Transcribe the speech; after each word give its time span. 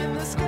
in 0.00 0.14
the 0.14 0.24
sky, 0.24 0.47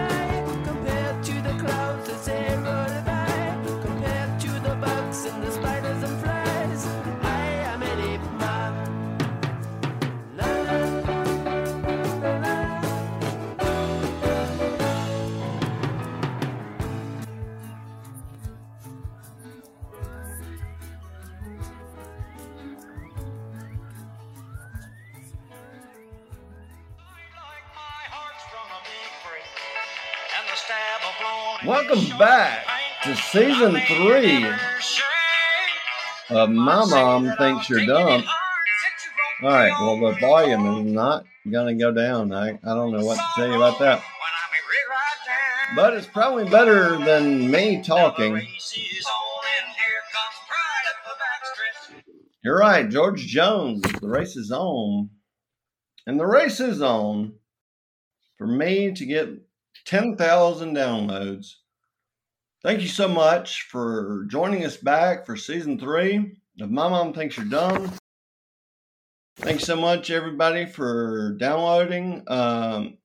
Welcome 31.90 32.18
back 32.18 32.66
to 33.02 33.16
season 33.16 33.72
three 33.88 34.46
of 36.28 36.48
My 36.48 36.84
Mom 36.84 37.36
Thinks 37.36 37.68
You're 37.68 37.84
Dumb. 37.84 38.22
All 39.42 39.48
right, 39.48 39.72
well, 39.80 39.98
the 39.98 40.16
volume 40.20 40.86
is 40.86 40.92
not 40.92 41.24
going 41.50 41.76
to 41.76 41.84
go 41.84 41.90
down. 41.90 42.32
I, 42.32 42.50
I 42.50 42.74
don't 42.74 42.92
know 42.92 43.04
what 43.04 43.16
to 43.16 43.24
tell 43.34 43.48
you 43.48 43.56
about 43.56 43.80
that. 43.80 44.04
But 45.74 45.94
it's 45.94 46.06
probably 46.06 46.48
better 46.48 46.96
than 46.96 47.50
me 47.50 47.82
talking. 47.82 48.40
You're 52.44 52.58
right, 52.58 52.88
George 52.88 53.26
Jones. 53.26 53.82
The 54.00 54.08
race 54.08 54.36
is 54.36 54.52
on. 54.52 55.10
And 56.06 56.20
the 56.20 56.26
race 56.26 56.60
is 56.60 56.80
on 56.80 57.32
for 58.38 58.46
me 58.46 58.92
to 58.92 59.04
get 59.04 59.28
10,000 59.86 60.76
downloads. 60.76 61.54
Thank 62.62 62.82
you 62.82 62.88
so 62.88 63.08
much 63.08 63.62
for 63.62 64.26
joining 64.28 64.66
us 64.66 64.76
back 64.76 65.24
for 65.24 65.34
season 65.34 65.78
three 65.78 66.36
of 66.60 66.70
My 66.70 66.90
Mom 66.90 67.14
Thinks 67.14 67.38
You're 67.38 67.46
Dumb. 67.46 67.90
Thanks 69.36 69.64
so 69.64 69.76
much, 69.76 70.10
everybody, 70.10 70.66
for 70.66 71.36
downloading. 71.38 72.22
Um, 72.26 72.98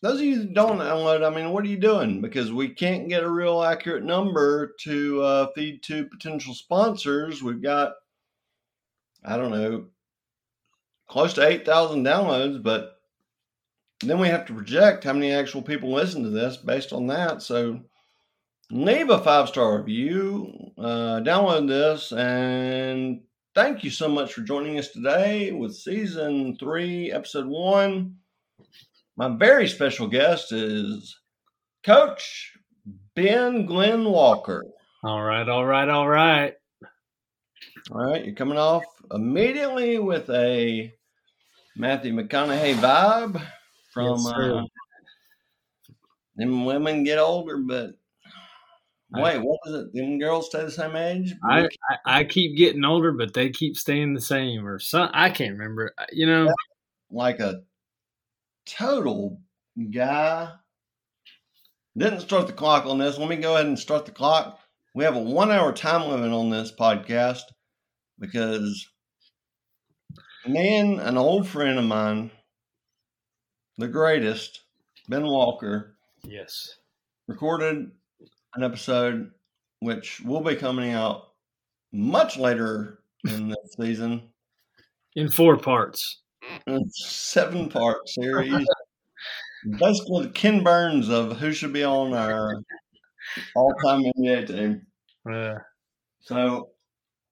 those 0.00 0.18
of 0.18 0.24
you 0.24 0.38
that 0.38 0.54
don't 0.54 0.78
download, 0.78 1.30
I 1.30 1.34
mean, 1.36 1.50
what 1.50 1.62
are 1.64 1.68
you 1.68 1.76
doing? 1.76 2.22
Because 2.22 2.52
we 2.52 2.70
can't 2.70 3.10
get 3.10 3.22
a 3.22 3.28
real 3.28 3.62
accurate 3.62 4.02
number 4.02 4.74
to 4.84 5.20
uh, 5.20 5.46
feed 5.54 5.82
to 5.82 6.06
potential 6.06 6.54
sponsors. 6.54 7.42
We've 7.42 7.60
got, 7.60 7.92
I 9.22 9.36
don't 9.36 9.50
know, 9.50 9.88
close 11.06 11.34
to 11.34 11.46
8,000 11.46 12.02
downloads, 12.02 12.62
but 12.62 12.96
then 14.00 14.18
we 14.18 14.28
have 14.28 14.46
to 14.46 14.54
project 14.54 15.04
how 15.04 15.12
many 15.12 15.32
actual 15.32 15.60
people 15.60 15.92
listen 15.92 16.22
to 16.22 16.30
this 16.30 16.56
based 16.56 16.94
on 16.94 17.08
that. 17.08 17.42
So 17.42 17.82
leave 18.70 19.10
a 19.10 19.18
five 19.18 19.48
star 19.48 19.78
review, 19.78 20.52
uh, 20.78 21.20
download 21.20 21.68
this, 21.68 22.12
and 22.12 23.20
thank 23.54 23.84
you 23.84 23.90
so 23.90 24.08
much 24.08 24.32
for 24.32 24.42
joining 24.42 24.78
us 24.78 24.88
today 24.88 25.52
with 25.52 25.74
season 25.74 26.56
three, 26.58 27.12
episode 27.12 27.46
one. 27.46 28.16
My 29.16 29.28
very 29.28 29.68
special 29.68 30.08
guest 30.08 30.52
is 30.52 31.16
Coach 31.84 32.52
Ben 33.14 33.66
Glenn 33.66 34.04
Walker. 34.04 34.64
All 35.04 35.22
right, 35.22 35.48
all 35.48 35.64
right, 35.64 35.88
all 35.88 36.08
right. 36.08 36.54
All 37.90 38.04
right, 38.04 38.24
you're 38.24 38.34
coming 38.34 38.58
off 38.58 38.84
immediately 39.12 39.98
with 39.98 40.28
a 40.30 40.92
Matthew 41.76 42.14
McConaughey 42.14 42.74
vibe 42.74 43.40
from 43.92 44.18
Yes, 44.18 44.26
uh, 44.26 44.62
them 46.36 46.64
women 46.64 47.04
get 47.04 47.18
older, 47.18 47.58
but 47.58 47.94
I- 49.14 49.22
wait, 49.22 49.38
what 49.38 49.60
is 49.66 49.74
it? 49.74 49.92
Them 49.94 50.18
girls 50.18 50.46
stay 50.46 50.64
the 50.64 50.70
same 50.70 50.96
age? 50.96 51.34
I, 51.48 51.68
I 51.88 51.96
I 52.20 52.24
keep 52.24 52.56
getting 52.56 52.84
older, 52.84 53.12
but 53.12 53.34
they 53.34 53.50
keep 53.50 53.76
staying 53.76 54.14
the 54.14 54.20
same, 54.20 54.66
or 54.66 54.78
some. 54.78 55.10
I 55.12 55.30
can't 55.30 55.52
remember. 55.58 55.92
Uh, 55.96 56.06
you 56.12 56.26
know, 56.26 56.52
like 57.10 57.40
a 57.40 57.62
total 58.66 59.40
guy. 59.92 60.52
Didn't 61.96 62.20
start 62.20 62.48
the 62.48 62.52
clock 62.52 62.86
on 62.86 62.98
this. 62.98 63.18
Let 63.18 63.28
me 63.28 63.36
go 63.36 63.54
ahead 63.54 63.66
and 63.66 63.78
start 63.78 64.04
the 64.04 64.10
clock. 64.10 64.58
We 64.94 65.04
have 65.04 65.14
a 65.16 65.20
one 65.20 65.50
hour 65.52 65.72
time 65.72 66.08
limit 66.10 66.32
on 66.32 66.50
this 66.50 66.72
podcast 66.72 67.42
because 68.18 68.88
me 70.46 70.76
and 70.76 71.00
an 71.00 71.16
old 71.16 71.46
friend 71.48 71.78
of 71.78 71.84
mine, 71.84 72.30
the 73.78 73.88
greatest, 73.88 74.60
Ben 75.08 75.24
Walker, 75.24 75.96
yes, 76.24 76.78
recorded 77.28 77.92
an 78.56 78.62
episode 78.64 79.30
which 79.80 80.20
will 80.20 80.40
be 80.40 80.56
coming 80.56 80.92
out 80.92 81.28
much 81.92 82.36
later 82.38 83.00
in 83.28 83.48
the 83.50 83.56
season. 83.78 84.22
in 85.16 85.30
four 85.30 85.56
parts. 85.56 86.22
Seven 86.88 87.68
part 87.68 88.08
series. 88.08 88.66
Basically, 89.78 90.24
the 90.26 90.32
Ken 90.32 90.62
Burns 90.62 91.08
of 91.08 91.38
who 91.38 91.52
should 91.52 91.72
be 91.72 91.84
on 91.84 92.12
our 92.12 92.62
all 93.56 93.72
time 93.84 94.02
NBA 94.18 94.46
team. 94.46 94.86
Yeah. 95.26 95.58
So, 96.20 96.70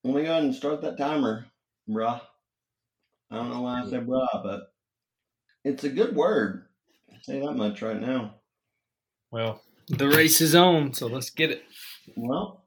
let 0.05 0.15
me 0.15 0.23
go 0.23 0.31
ahead 0.31 0.45
and 0.45 0.55
start 0.55 0.81
that 0.83 0.97
timer, 0.99 1.47
bruh. 1.89 2.21
I 3.31 3.37
don't 3.37 3.51
know 3.51 3.61
why 3.63 3.83
I 3.83 3.87
say 3.89 3.99
bruh, 3.99 4.27
but 4.43 4.73
it's 5.65 5.85
a 5.85 5.91
good 5.91 6.17
word. 6.17 6.65
I'll 7.13 7.21
say 7.23 7.41
that 7.41 7.53
much 7.53 7.83
right 7.83 8.01
now. 8.01 8.35
well, 9.31 9.62
the 9.89 10.09
race 10.09 10.41
is 10.41 10.55
on, 10.55 10.93
so 10.95 11.07
let's 11.07 11.31
get 11.31 11.51
it. 11.51 11.63
Well, 12.17 12.65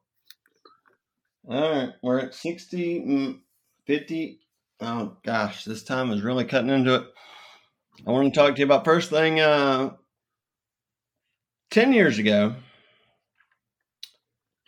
all 1.48 1.72
right, 1.72 1.94
we're 2.02 2.20
at 2.20 2.34
60, 2.34 3.02
mm, 3.02 3.40
50. 3.86 4.40
Oh, 4.82 5.18
gosh, 5.24 5.64
this 5.64 5.84
time 5.84 6.12
is 6.12 6.22
really 6.22 6.46
cutting 6.46 6.70
into 6.70 6.96
it. 6.96 7.04
I 8.06 8.12
want 8.12 8.34
to 8.34 8.40
talk 8.40 8.56
to 8.56 8.60
you 8.60 8.66
about 8.66 8.86
first 8.86 9.10
thing. 9.10 9.40
Uh, 9.40 9.92
10 11.72 11.94
years 11.94 12.20
ago, 12.20 12.56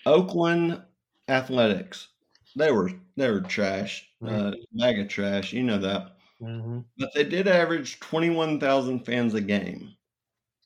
Oakland 0.06 0.82
Athletics, 1.28 2.08
they 2.56 2.72
were 2.72 2.92
they 3.18 3.30
were 3.30 3.42
trash, 3.42 4.08
uh, 4.26 4.52
bag 4.72 5.00
of 5.00 5.08
trash. 5.08 5.52
You 5.52 5.64
know 5.64 5.80
that. 5.80 6.18
Mm-hmm. 6.42 6.80
But 6.98 7.14
they 7.16 7.24
did 7.24 7.48
average 7.48 8.00
21,000 8.00 9.06
fans 9.06 9.34
a 9.34 9.42
game. 9.42 9.96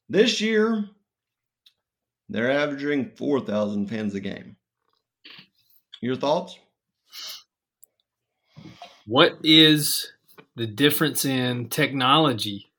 This 0.10 0.42
year, 0.42 0.90
they're 2.32 2.52
averaging 2.52 3.12
4,000 3.16 3.88
fans 3.88 4.16
a 4.16 4.22
game. 4.22 4.56
Your 6.02 6.16
thoughts? 6.16 6.58
What 9.06 9.38
is 9.44 10.14
the 10.56 10.66
difference 10.66 11.26
in 11.26 11.70
technology 11.70 12.72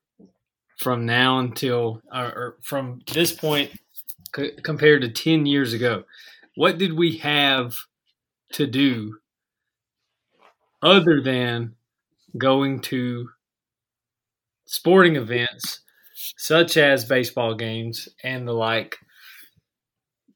from 0.79 1.05
now 1.05 1.39
until, 1.39 2.01
or, 2.13 2.57
from 2.63 3.03
this 3.13 3.31
point 3.31 3.71
c- 4.35 4.53
compared 4.63 5.03
to 5.03 5.11
ten 5.11 5.47
years 5.47 5.73
ago? 5.73 6.05
What 6.57 6.79
did 6.79 6.95
we 6.95 7.19
have 7.19 7.75
to 8.55 8.67
do 8.67 9.19
other 10.83 11.21
than 11.21 11.75
going 12.37 12.81
to 12.81 13.29
sporting 14.67 15.17
events 15.17 15.81
such 16.37 16.77
as 16.77 17.05
baseball 17.05 17.55
games 17.55 18.09
and 18.25 18.49
the 18.49 18.53
like 18.53 18.97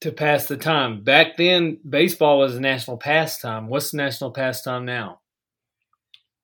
to 0.01 0.13
pass 0.13 0.47
the 0.47 0.57
time. 0.57 1.03
Back 1.03 1.37
then, 1.37 1.79
baseball 1.89 2.39
was 2.39 2.57
a 2.57 2.61
national 2.61 2.97
pastime. 2.97 3.69
What's 3.69 3.91
the 3.91 3.99
national 3.99 4.31
pastime 4.31 4.85
now? 4.85 5.21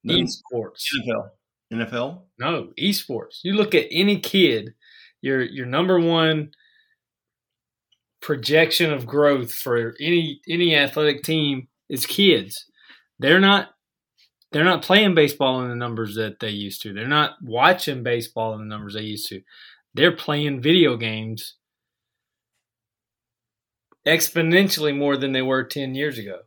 The 0.04 0.22
Esports. 0.22 0.87
NFL. 1.06 1.31
NFL? 1.72 2.22
No, 2.38 2.70
esports. 2.78 3.40
You 3.43 3.54
look 3.54 3.75
at 3.75 3.87
any 3.90 4.20
kid, 4.20 4.75
your 5.20 5.43
your 5.43 5.66
number 5.66 5.99
one 5.99 6.52
projection 8.20 8.93
of 8.93 9.06
growth 9.06 9.52
for 9.52 9.94
any 10.00 10.40
any 10.49 10.76
athletic 10.76 11.22
team 11.22 11.69
is 11.88 12.04
kids. 12.06 12.66
They're 13.19 13.40
not 13.40 13.70
they're 14.52 14.64
not 14.64 14.82
playing 14.82 15.14
baseball 15.14 15.62
in 15.62 15.70
the 15.70 15.76
numbers 15.76 16.14
that 16.16 16.40
they 16.40 16.50
used 16.50 16.82
to. 16.82 16.93
They're 16.93 17.08
not 17.08 17.37
watching 17.43 18.02
baseball 18.02 18.52
in 18.54 18.60
the 18.60 18.66
numbers 18.66 18.94
they 18.94 19.02
used 19.02 19.28
to. 19.28 19.40
They're 19.94 20.16
playing 20.16 20.60
video 20.60 20.96
games 20.96 21.54
exponentially 24.06 24.96
more 24.96 25.16
than 25.16 25.32
they 25.32 25.43
were 25.43 25.64
10 25.64 25.94
years 25.94 26.19
ago. 26.19 26.40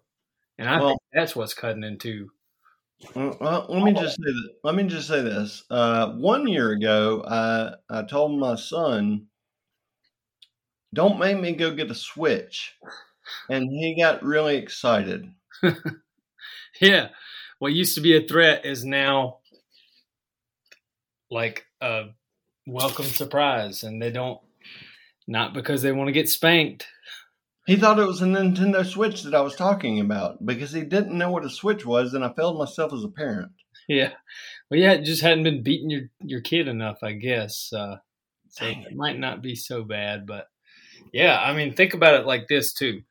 And 0.58 0.70
I 0.70 0.78
Well- 0.80 0.90
think 0.90 1.00
that's 1.14 1.36
what's 1.36 1.54
cutting 1.54 1.84
into 1.84 2.30
Well, 3.14 3.66
let 3.70 3.84
me 3.84 3.94
just 3.94 4.16
say 4.16 4.24
that. 4.24 4.50
Let 4.64 4.74
me 4.76 4.84
just 4.84 5.08
say 5.10 5.22
this. 5.22 5.64
Uh, 5.70 6.14
one 6.14 6.48
year 6.48 6.72
ago, 6.72 7.24
I 7.28 7.76
I 7.90 8.04
told 8.04 8.40
my 8.40 8.56
son, 8.56 9.28
"Don't 10.94 11.20
make 11.20 11.38
me 11.38 11.52
go 11.52 11.76
get 11.76 11.92
a 11.92 11.96
switch," 11.96 12.74
and 13.50 13.70
he 13.70 13.96
got 14.00 14.24
really 14.24 14.56
excited. 14.58 15.30
Yeah. 16.82 17.10
What 17.60 17.74
used 17.74 17.96
to 17.96 18.02
be 18.02 18.16
a 18.18 18.28
threat 18.28 18.66
is 18.66 18.84
now 18.86 19.40
like 21.32 21.66
a 21.82 22.08
welcome 22.68 23.06
surprise, 23.06 23.84
and 23.84 24.02
they 24.02 24.12
don't 24.12 24.40
not 25.28 25.54
because 25.54 25.82
they 25.82 25.92
want 25.92 26.08
to 26.08 26.14
get 26.14 26.30
spanked. 26.30 26.88
He 27.66 27.76
thought 27.76 28.00
it 28.00 28.06
was 28.06 28.22
a 28.22 28.26
Nintendo 28.26 28.86
Switch 28.86 29.24
that 29.24 29.34
I 29.34 29.42
was 29.42 29.56
talking 29.56 30.00
about 30.00 30.46
because 30.46 30.72
he 30.72 30.82
didn't 30.82 31.18
know 31.18 31.32
what 31.32 31.46
a 31.46 31.50
Switch 31.50 31.86
was, 31.86 32.14
and 32.14 32.24
I 32.24 32.32
failed 32.34 32.60
myself 32.60 32.94
as 32.94 33.04
a 33.04 33.10
parent. 33.10 33.52
Yeah, 33.88 34.12
well, 34.70 34.80
yeah, 34.80 34.98
just 34.98 35.22
hadn't 35.22 35.44
been 35.44 35.64
beating 35.64 35.90
your 35.90 36.04
your 36.22 36.42
kid 36.42 36.68
enough, 36.68 37.00
I 37.04 37.14
guess. 37.14 37.72
Uh, 37.74 37.98
so 38.50 38.66
Dang 38.66 38.84
it 38.84 38.96
might 38.96 39.20
not 39.20 39.42
be 39.42 39.56
so 39.56 39.84
bad, 39.84 40.26
but 40.26 40.48
yeah, 41.12 41.40
I 41.40 41.56
mean, 41.56 41.74
think 41.74 41.94
about 41.94 42.20
it 42.20 42.26
like 42.26 42.48
this 42.48 42.74
too. 42.74 43.02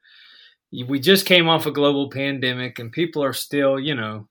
We 0.73 0.99
just 0.99 1.27
came 1.27 1.49
off 1.49 1.67
a 1.67 1.71
global 1.71 2.11
pandemic, 2.11 2.79
and 2.79 2.93
people 2.93 3.23
are 3.23 3.33
still, 3.33 3.79
you 3.79 3.95
know. 3.95 4.29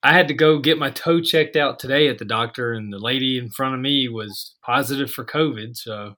I 0.00 0.12
had 0.12 0.28
to 0.28 0.34
go 0.34 0.60
get 0.60 0.78
my 0.78 0.90
toe 0.90 1.20
checked 1.20 1.56
out 1.56 1.80
today 1.80 2.08
at 2.08 2.18
the 2.18 2.24
doctor, 2.24 2.72
and 2.72 2.92
the 2.92 2.98
lady 2.98 3.38
in 3.38 3.50
front 3.50 3.74
of 3.74 3.80
me 3.80 4.08
was 4.08 4.54
positive 4.62 5.10
for 5.10 5.24
COVID. 5.24 5.76
So 5.76 6.14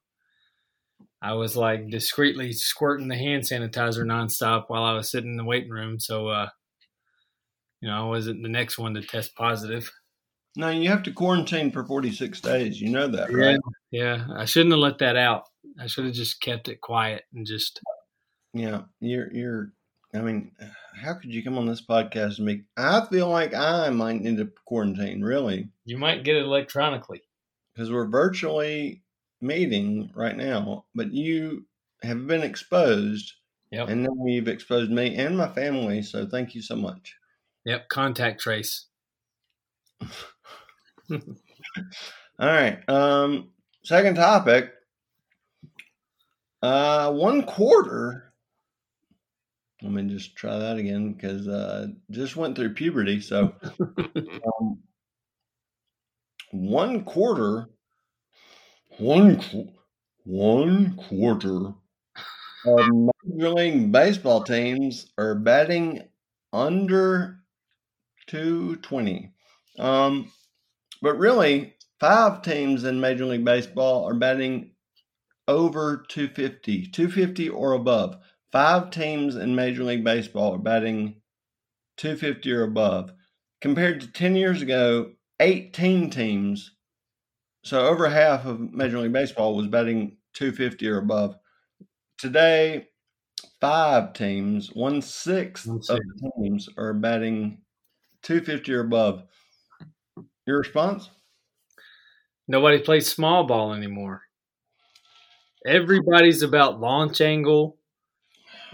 I 1.22 1.34
was 1.34 1.56
like 1.56 1.90
discreetly 1.90 2.52
squirting 2.52 3.08
the 3.08 3.16
hand 3.16 3.42
sanitizer 3.42 4.04
nonstop 4.04 4.64
while 4.68 4.84
I 4.84 4.94
was 4.94 5.10
sitting 5.10 5.30
in 5.32 5.36
the 5.36 5.44
waiting 5.44 5.70
room. 5.70 6.00
So, 6.00 6.28
uh, 6.28 6.48
you 7.80 7.88
know, 7.88 8.06
I 8.06 8.08
wasn't 8.08 8.42
the 8.42 8.48
next 8.48 8.78
one 8.78 8.94
to 8.94 9.02
test 9.02 9.34
positive. 9.34 9.90
No, 10.56 10.68
you 10.70 10.88
have 10.88 11.02
to 11.04 11.12
quarantine 11.12 11.70
for 11.70 11.84
46 11.84 12.40
days. 12.40 12.80
You 12.80 12.90
know 12.90 13.06
that, 13.08 13.32
right? 13.32 13.60
Yeah, 13.90 14.24
I 14.34 14.44
shouldn't 14.46 14.72
have 14.72 14.80
let 14.80 14.98
that 14.98 15.16
out. 15.16 15.44
I 15.78 15.86
should 15.86 16.06
have 16.06 16.14
just 16.14 16.40
kept 16.40 16.68
it 16.68 16.80
quiet 16.80 17.22
and 17.34 17.46
just. 17.46 17.80
Yeah, 18.52 18.82
you're 19.00 19.32
you're. 19.32 19.72
I 20.12 20.18
mean, 20.22 20.50
how 21.00 21.14
could 21.14 21.32
you 21.32 21.44
come 21.44 21.56
on 21.56 21.66
this 21.66 21.86
podcast 21.86 22.38
and 22.38 22.46
make? 22.46 22.62
I 22.76 23.06
feel 23.06 23.28
like 23.28 23.54
I 23.54 23.90
might 23.90 24.20
need 24.22 24.38
to 24.38 24.50
quarantine, 24.66 25.22
really, 25.22 25.68
You 25.84 25.98
might 25.98 26.24
get 26.24 26.34
it 26.34 26.42
electronically. 26.44 27.22
because 27.72 27.92
we're 27.92 28.08
virtually 28.08 29.02
meeting 29.40 30.10
right 30.14 30.36
now. 30.36 30.86
But 30.94 31.12
you 31.12 31.66
have 32.02 32.26
been 32.26 32.42
exposed, 32.42 33.32
Yep. 33.70 33.88
and 33.88 34.04
then 34.04 34.26
you've 34.26 34.48
exposed 34.48 34.90
me 34.90 35.16
and 35.16 35.36
my 35.36 35.48
family. 35.48 36.02
So 36.02 36.26
thank 36.26 36.54
you 36.54 36.62
so 36.62 36.76
much. 36.76 37.14
Yep. 37.64 37.88
Contact 37.88 38.40
trace. 38.40 38.86
All 41.10 41.18
right. 42.38 42.78
Um, 42.88 43.50
second 43.84 44.14
topic. 44.16 44.72
Uh, 46.62 47.12
one 47.12 47.42
quarter. 47.44 48.32
Let 49.82 49.92
me 49.92 50.02
just 50.12 50.36
try 50.36 50.58
that 50.58 50.76
again 50.76 51.14
because 51.14 51.48
uh, 51.48 51.86
just 52.10 52.36
went 52.36 52.54
through 52.54 52.74
puberty. 52.74 53.20
So, 53.20 53.54
um, 53.96 54.82
one 56.52 57.04
quarter, 57.04 57.70
one 59.00 59.40
qu- 59.40 59.72
one 60.24 60.96
quarter 60.96 61.74
of 62.66 62.88
Major 63.24 63.50
League 63.50 63.92
Baseball 63.92 64.44
teams 64.44 65.10
are 65.18 65.34
batting 65.34 66.02
under 66.52 67.40
two 68.26 68.76
twenty. 68.76 69.32
Um, 69.78 70.30
but 71.02 71.18
really, 71.18 71.74
five 72.00 72.42
teams 72.42 72.84
in 72.84 73.00
Major 73.00 73.26
League 73.26 73.44
Baseball 73.44 74.04
are 74.08 74.14
batting 74.14 74.72
over 75.48 76.04
250, 76.08 76.86
250 76.88 77.48
or 77.48 77.72
above. 77.72 78.16
Five 78.52 78.90
teams 78.90 79.36
in 79.36 79.54
Major 79.54 79.84
League 79.84 80.04
Baseball 80.04 80.54
are 80.54 80.58
batting 80.58 81.20
250 81.96 82.52
or 82.52 82.62
above. 82.62 83.12
Compared 83.60 84.00
to 84.00 84.12
10 84.12 84.36
years 84.36 84.62
ago, 84.62 85.12
18 85.40 86.10
teams, 86.10 86.72
so 87.62 87.86
over 87.86 88.08
half 88.08 88.46
of 88.46 88.60
Major 88.60 88.98
League 88.98 89.12
Baseball 89.12 89.54
was 89.56 89.66
batting 89.66 90.16
250 90.34 90.88
or 90.88 90.98
above. 90.98 91.36
Today, 92.18 92.88
five 93.60 94.12
teams, 94.12 94.72
one 94.72 95.02
sixth 95.02 95.68
of 95.68 95.86
the 95.86 96.30
teams 96.38 96.68
are 96.76 96.94
batting 96.94 97.58
250 98.22 98.72
or 98.74 98.80
above. 98.80 99.22
Your 100.46 100.58
response? 100.58 101.10
Nobody 102.48 102.78
plays 102.78 103.06
small 103.06 103.46
ball 103.46 103.74
anymore. 103.74 104.22
Everybody's 105.66 106.42
about 106.42 106.80
launch 106.80 107.20
angle, 107.20 107.76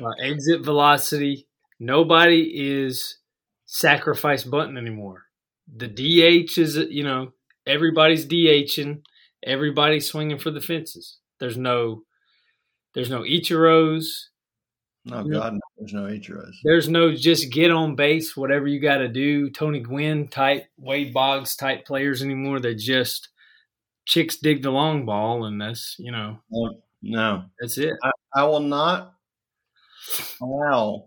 uh, 0.02 0.10
exit 0.20 0.64
velocity. 0.64 1.48
Nobody 1.78 2.52
is 2.54 3.18
sacrifice 3.66 4.44
button 4.44 4.78
anymore. 4.78 5.24
The 5.74 5.88
DH 5.88 6.58
is, 6.58 6.76
you 6.76 7.02
know, 7.02 7.32
everybody's 7.66 8.26
DHing. 8.26 9.02
Everybody's 9.42 10.08
swinging 10.08 10.38
for 10.38 10.50
the 10.50 10.60
fences. 10.60 11.18
There's 11.38 11.56
no, 11.56 12.02
there's 12.94 13.10
no 13.10 13.22
Ichiros. 13.22 14.24
Oh 15.12 15.22
God, 15.22 15.52
no, 15.52 15.60
there's 15.78 15.92
no 15.92 16.02
Ichiros. 16.02 16.54
There's 16.64 16.88
no 16.88 17.14
just 17.14 17.52
get 17.52 17.70
on 17.70 17.94
base, 17.94 18.36
whatever 18.36 18.66
you 18.66 18.80
got 18.80 18.98
to 18.98 19.08
do. 19.08 19.50
Tony 19.50 19.78
Gwynn 19.80 20.26
type, 20.28 20.64
Wade 20.78 21.14
Boggs 21.14 21.54
type 21.54 21.86
players 21.86 22.22
anymore. 22.22 22.58
They're 22.58 22.74
just 22.74 23.28
chicks 24.04 24.36
dig 24.38 24.62
the 24.62 24.70
long 24.70 25.04
ball, 25.06 25.44
and 25.44 25.60
that's 25.60 25.94
you 25.98 26.10
know 26.10 26.38
No, 26.50 26.80
no. 27.02 27.44
that's 27.60 27.78
it. 27.78 27.94
I 28.34 28.44
will 28.44 28.60
not 28.60 29.14
allow 30.40 31.04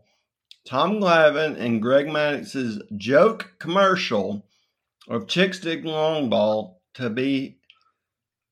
Tom 0.66 1.00
Glavine 1.00 1.58
and 1.60 1.82
Greg 1.82 2.08
Maddux's 2.08 2.82
joke 2.98 3.52
commercial 3.60 4.46
of 5.10 5.28
chicks 5.28 5.60
dig 5.60 5.86
long 5.86 6.30
ball 6.30 6.82
to 6.96 7.10
be 7.10 7.58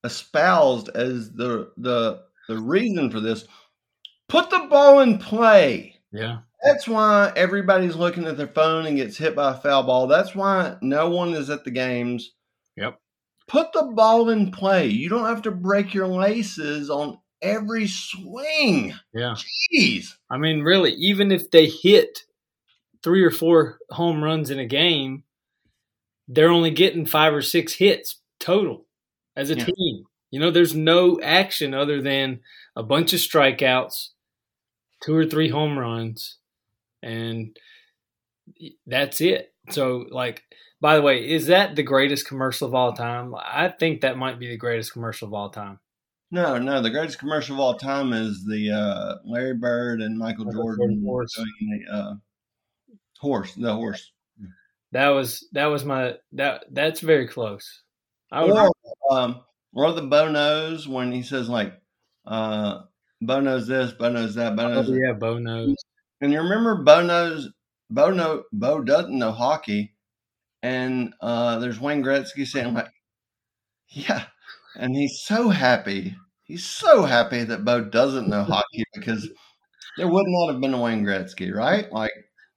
espoused 0.03 0.89
as 0.89 1.31
the 1.33 1.71
the 1.77 2.23
the 2.47 2.57
reason 2.57 3.09
for 3.11 3.19
this. 3.19 3.45
Put 4.29 4.49
the 4.49 4.67
ball 4.69 4.99
in 5.01 5.19
play. 5.19 5.95
Yeah, 6.11 6.39
That's 6.63 6.87
why 6.87 7.33
everybody's 7.35 7.95
looking 7.95 8.25
at 8.25 8.37
their 8.37 8.47
phone 8.47 8.85
and 8.85 8.95
gets 8.97 9.17
hit 9.17 9.35
by 9.35 9.51
a 9.51 9.57
foul 9.57 9.83
ball. 9.83 10.07
That's 10.07 10.33
why 10.33 10.77
no 10.81 11.09
one 11.09 11.33
is 11.33 11.49
at 11.49 11.65
the 11.65 11.71
games. 11.71 12.33
Yep. 12.77 12.97
Put 13.47 13.73
the 13.73 13.91
ball 13.93 14.29
in 14.29 14.51
play. 14.51 14.87
You 14.87 15.09
don't 15.09 15.25
have 15.25 15.41
to 15.43 15.51
break 15.51 15.93
your 15.93 16.07
laces 16.07 16.89
on 16.89 17.19
every 17.41 17.87
swing. 17.87 18.93
yeah. 19.13 19.35
Jeez. 19.73 20.13
I 20.29 20.37
mean, 20.37 20.61
really, 20.61 20.93
even 20.93 21.31
if 21.31 21.51
they 21.51 21.67
hit 21.67 22.19
three 23.03 23.23
or 23.23 23.31
four 23.31 23.79
home 23.89 24.23
runs 24.23 24.49
in 24.49 24.59
a 24.59 24.65
game, 24.65 25.23
they're 26.27 26.49
only 26.49 26.71
getting 26.71 27.05
five 27.05 27.33
or 27.33 27.41
six 27.41 27.73
hits 27.73 28.19
total 28.39 28.85
as 29.35 29.49
a 29.49 29.55
Yeah. 29.57 29.65
team. 29.65 30.03
You 30.31 30.39
know, 30.41 30.51
there's 30.51 30.75
no 30.75 31.19
action 31.21 31.73
other 31.73 32.01
than 32.01 32.41
a 32.75 32.83
bunch 32.83 33.13
of 33.13 33.19
strikeouts, 33.19 34.09
two 35.01 35.15
or 35.15 35.25
three 35.25 35.49
home 35.49 35.79
runs, 35.79 36.37
and 37.01 37.57
that's 38.85 39.21
it. 39.21 39.53
So, 39.69 40.05
like, 40.11 40.43
by 40.81 40.95
the 40.95 41.01
way, 41.01 41.29
is 41.29 41.47
that 41.47 41.75
the 41.75 41.83
greatest 41.83 42.27
commercial 42.27 42.67
of 42.67 42.75
all 42.75 42.93
time? 42.93 43.33
I 43.35 43.69
think 43.69 44.01
that 44.01 44.17
might 44.17 44.37
be 44.39 44.47
the 44.49 44.57
greatest 44.57 44.93
commercial 44.93 45.27
of 45.27 45.33
all 45.33 45.49
time. 45.49 45.79
No, 46.29 46.57
no. 46.57 46.81
The 46.81 46.89
greatest 46.89 47.19
commercial 47.19 47.55
of 47.55 47.61
all 47.61 47.75
time 47.75 48.11
is 48.11 48.45
the 48.45 48.71
uh, 48.71 49.15
Larry 49.25 49.53
Bird 49.55 50.01
and 50.01 50.17
Michael 50.17 50.45
Michael 50.45 50.63
Jordan 50.63 50.77
Jordan 50.77 51.03
horse. 51.05 51.33
the 51.35 51.93
uh, 51.93 52.13
horse. 53.19 53.53
The 53.55 53.73
horse. 53.73 54.11
That 54.97 55.09
was 55.09 55.47
that 55.51 55.67
was 55.67 55.85
my 55.85 56.15
that 56.31 56.65
that's 56.71 57.01
very 57.01 57.27
close. 57.27 57.83
I 58.31 58.43
would 58.43 58.51
Or, 58.51 58.71
um, 59.11 59.43
or 59.71 59.91
the 59.91 60.01
Bo 60.01 60.31
knows 60.31 60.87
when 60.87 61.11
he 61.11 61.21
says 61.21 61.47
like, 61.47 61.79
uh, 62.25 62.79
Bo 63.21 63.39
knows 63.39 63.67
this, 63.67 63.91
Bo 63.91 64.09
knows 64.09 64.33
that, 64.33 64.55
Bo 64.55 64.63
Oh, 64.63 64.81
yeah, 64.91 65.13
Bo 65.13 65.37
knows. 65.37 65.75
And 66.19 66.33
you 66.33 66.41
remember 66.41 66.81
Bo 66.81 67.03
knows 67.03 67.47
Bo 67.91 68.09
know 68.09 68.45
Bo 68.51 68.81
doesn't 68.81 69.15
know 69.15 69.31
hockey, 69.31 69.93
and 70.63 71.13
uh, 71.21 71.59
there's 71.59 71.79
Wayne 71.79 72.03
Gretzky 72.03 72.47
saying 72.47 72.73
like, 72.73 72.89
yeah, 73.89 74.23
and 74.75 74.95
he's 74.95 75.21
so 75.21 75.49
happy. 75.49 76.15
He's 76.41 76.65
so 76.65 77.03
happy 77.03 77.43
that 77.43 77.63
Bo 77.63 77.81
doesn't 77.81 78.29
know 78.29 78.45
hockey 78.45 78.83
because 78.95 79.29
there 79.95 80.07
would 80.07 80.25
not 80.27 80.53
have 80.53 80.59
been 80.59 80.73
a 80.73 80.81
Wayne 80.81 81.05
Gretzky, 81.05 81.53
right? 81.53 81.91
Like, 81.91 82.09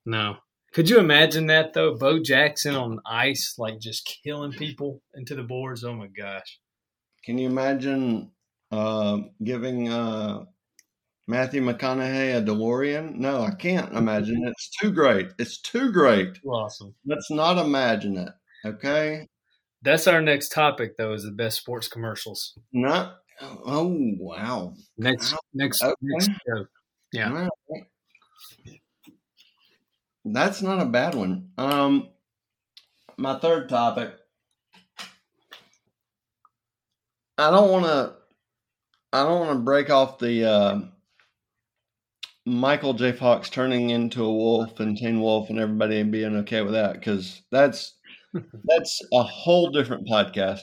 No. 0.07 0.39
Could 0.73 0.89
you 0.89 0.99
imagine 0.99 1.47
that 1.47 1.73
though? 1.73 1.97
Bo 1.97 2.21
Jackson 2.23 2.75
on 2.77 3.01
ice, 3.07 3.55
like 3.59 3.81
just 3.81 4.19
killing 4.25 4.53
people 4.53 5.03
into 5.15 5.35
the 5.35 5.43
boards. 5.43 5.85
Oh 5.85 5.95
my 5.95 6.07
gosh. 6.07 6.59
can 7.25 7.39
you 7.39 7.47
imagine 7.49 8.31
uh, 8.71 9.19
giving 9.43 9.89
uh, 9.89 10.45
Matthew 11.27 11.63
McConaughey 11.63 12.37
a 12.39 12.43
DeLorean? 12.43 13.17
No, 13.17 13.43
I 13.43 13.53
can't 13.53 13.93
imagine. 13.95 14.43
It's 14.47 14.71
too 14.81 14.93
great. 14.93 15.29
It's 15.39 15.61
too 15.61 15.93
great. 15.93 16.39
Awesome. 16.47 16.95
Let's 17.07 17.31
not 17.31 17.59
imagine 17.59 18.17
it. 18.17 18.31
Okay. 18.65 19.27
That's 19.83 20.07
our 20.07 20.21
next 20.23 20.51
topic 20.51 20.97
though, 20.99 21.15
is 21.15 21.25
the 21.25 21.33
best 21.33 21.59
sports 21.59 21.89
commercials. 21.89 22.57
Not. 22.73 23.17
Oh 23.43 23.97
wow. 24.19 24.75
Next 24.99 25.33
Wow. 25.33 25.39
next 25.55 25.83
Okay. 25.83 25.95
next 26.03 26.31
show. 26.47 26.65
Yeah. 27.13 27.49
That's 30.25 30.63
not 30.63 30.81
a 30.81 30.87
bad 30.87 31.15
one. 31.15 31.51
Um, 31.57 32.09
my 33.17 33.39
third 33.39 33.69
topic. 33.69 34.15
I 37.39 37.51
don't 37.51 37.71
want 37.71 37.87
to. 37.87 38.15
I 39.13 39.25
don't 39.25 39.41
want 39.41 39.59
to 39.59 39.65
break 39.65 39.91
off 39.91 40.19
the 40.19 40.45
uh, 40.45 40.81
Michael 42.47 42.95
J. 42.95 43.13
Fox 43.13 43.51
turning 43.51 43.91
into 43.91 44.25
a 44.25 44.33
wolf 44.33 44.79
and 44.81 44.97
Teen 44.97 45.21
Wolf 45.21 45.51
and 45.51 45.59
everybody 45.59 46.03
being 46.03 46.37
okay 46.37 46.63
with 46.63 46.73
that 46.73 46.95
because 46.95 47.43
that's 47.51 47.95
that's 48.65 49.01
a 49.13 49.23
whole 49.23 49.71
different 49.71 50.07
podcast. 50.07 50.61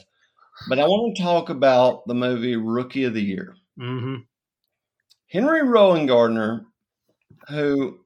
But 0.68 0.78
I 0.78 0.86
want 0.86 1.16
to 1.16 1.22
talk 1.22 1.50
about 1.50 2.06
the 2.06 2.14
movie 2.14 2.56
Rookie 2.56 3.04
of 3.04 3.14
the 3.14 3.22
Year. 3.22 3.56
Mm-hmm. 3.78 4.16
Henry 5.30 5.60
Rowengartner, 5.60 6.64
who 7.48 8.00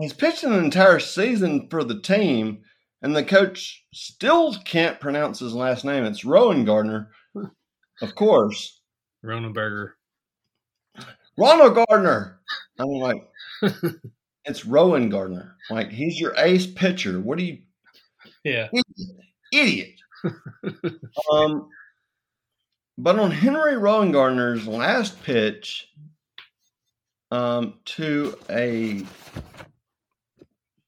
he's 0.00 0.12
pitched 0.12 0.44
an 0.44 0.52
entire 0.52 0.98
season 1.00 1.68
for 1.70 1.84
the 1.84 2.00
team, 2.00 2.62
and 3.02 3.14
the 3.14 3.24
coach 3.24 3.84
still 3.92 4.54
can't 4.64 5.00
pronounce 5.00 5.38
his 5.38 5.54
last 5.54 5.84
name. 5.84 6.04
It's 6.04 6.24
Rowengartner, 6.24 7.08
of 8.02 8.14
course. 8.14 8.80
Ronenberger. 9.24 9.92
Ronald 11.36 11.74
Gardner. 11.74 12.40
I'm 12.78 12.88
like, 12.88 13.28
it's 14.44 14.64
Rowengartner. 14.64 15.52
Like 15.70 15.90
he's 15.90 16.18
your 16.20 16.34
ace 16.36 16.66
pitcher. 16.66 17.20
What 17.20 17.38
do 17.38 17.44
you 17.44 17.58
Yeah. 18.44 18.68
idiot? 19.52 19.94
um, 21.32 21.68
but 22.96 23.18
on 23.18 23.30
Henry 23.30 23.74
Rowengartner's 23.74 24.66
last 24.66 25.22
pitch, 25.22 25.88
um, 27.30 27.74
to 27.84 28.36
a, 28.50 29.04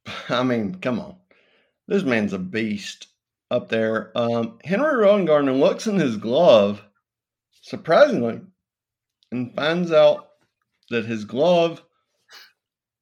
I 0.29 0.43
mean, 0.43 0.75
come 0.77 1.01
on, 1.01 1.17
this 1.89 2.03
man's 2.03 2.33
a 2.33 2.39
beast 2.39 3.09
up 3.51 3.69
there. 3.69 4.13
Um, 4.17 4.59
Henry 4.65 4.95
Rowengartner 5.05 5.59
looks 5.59 5.87
in 5.87 5.97
his 5.99 6.17
glove, 6.17 6.83
surprisingly, 7.63 8.41
and 9.33 9.55
finds 9.55 9.93
out 9.93 10.29
that 10.91 11.05
his 11.07 11.25
glove 11.25 11.83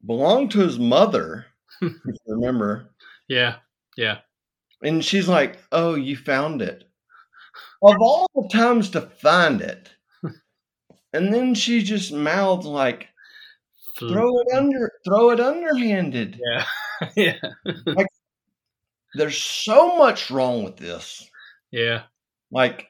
belonged 0.07 0.51
to 0.53 0.61
his 0.61 0.79
mother. 0.79 1.47
remember, 2.27 2.91
Yeah. 3.29 3.57
Yeah. 3.97 4.19
and 4.83 5.05
she's 5.05 5.29
like, 5.29 5.59
"Oh, 5.73 5.95
you 5.95 6.17
found 6.17 6.63
it." 6.63 6.85
Of 7.83 7.97
all 8.01 8.29
the 8.35 8.49
times 8.53 8.91
to 8.91 9.01
find 9.03 9.61
it, 9.61 9.91
and 11.13 11.33
then 11.35 11.55
she 11.55 11.83
just 11.83 12.13
mouths 12.13 12.67
like, 12.67 13.09
"Throw 13.99 14.41
it 14.41 14.49
under, 14.57 14.93
throw 15.05 15.31
it 15.31 15.41
underhanded." 15.41 16.41
Yeah. 16.53 16.65
yeah. 17.17 17.37
There's 19.15 19.39
so 19.39 19.97
much 19.97 20.31
wrong 20.31 20.65
with 20.65 20.77
this. 20.77 21.29
Yeah. 21.71 22.03
Like, 22.51 22.89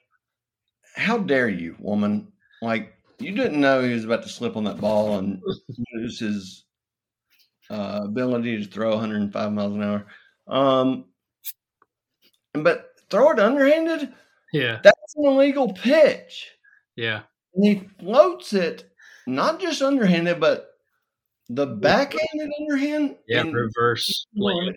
how 0.94 1.18
dare 1.18 1.48
you, 1.48 1.76
woman? 1.78 2.32
Like, 2.60 2.94
you 3.18 3.32
didn't 3.32 3.60
know 3.60 3.82
he 3.82 3.92
was 3.92 4.04
about 4.04 4.22
to 4.22 4.28
slip 4.28 4.56
on 4.56 4.64
that 4.64 4.80
ball 4.80 5.18
and 5.18 5.40
lose 5.94 6.18
his 6.20 6.64
uh, 7.70 8.00
ability 8.04 8.62
to 8.62 8.70
throw 8.70 8.90
105 8.90 9.52
miles 9.52 9.74
an 9.74 9.82
hour. 9.82 10.06
Um, 10.46 11.04
but 12.52 12.90
throw 13.10 13.30
it 13.30 13.40
underhanded. 13.40 14.12
Yeah. 14.52 14.80
That's 14.82 15.14
an 15.16 15.24
illegal 15.26 15.72
pitch. 15.72 16.48
Yeah. 16.96 17.22
And 17.54 17.64
he 17.64 17.88
floats 18.00 18.52
it 18.52 18.90
not 19.26 19.60
just 19.60 19.82
underhanded, 19.82 20.40
but 20.40 20.67
the 21.48 21.66
backhanded 21.66 22.50
underhand. 22.60 23.16
Yeah. 23.26 23.40
and- 23.40 23.54
Reverse. 23.54 24.26
land. 24.34 24.76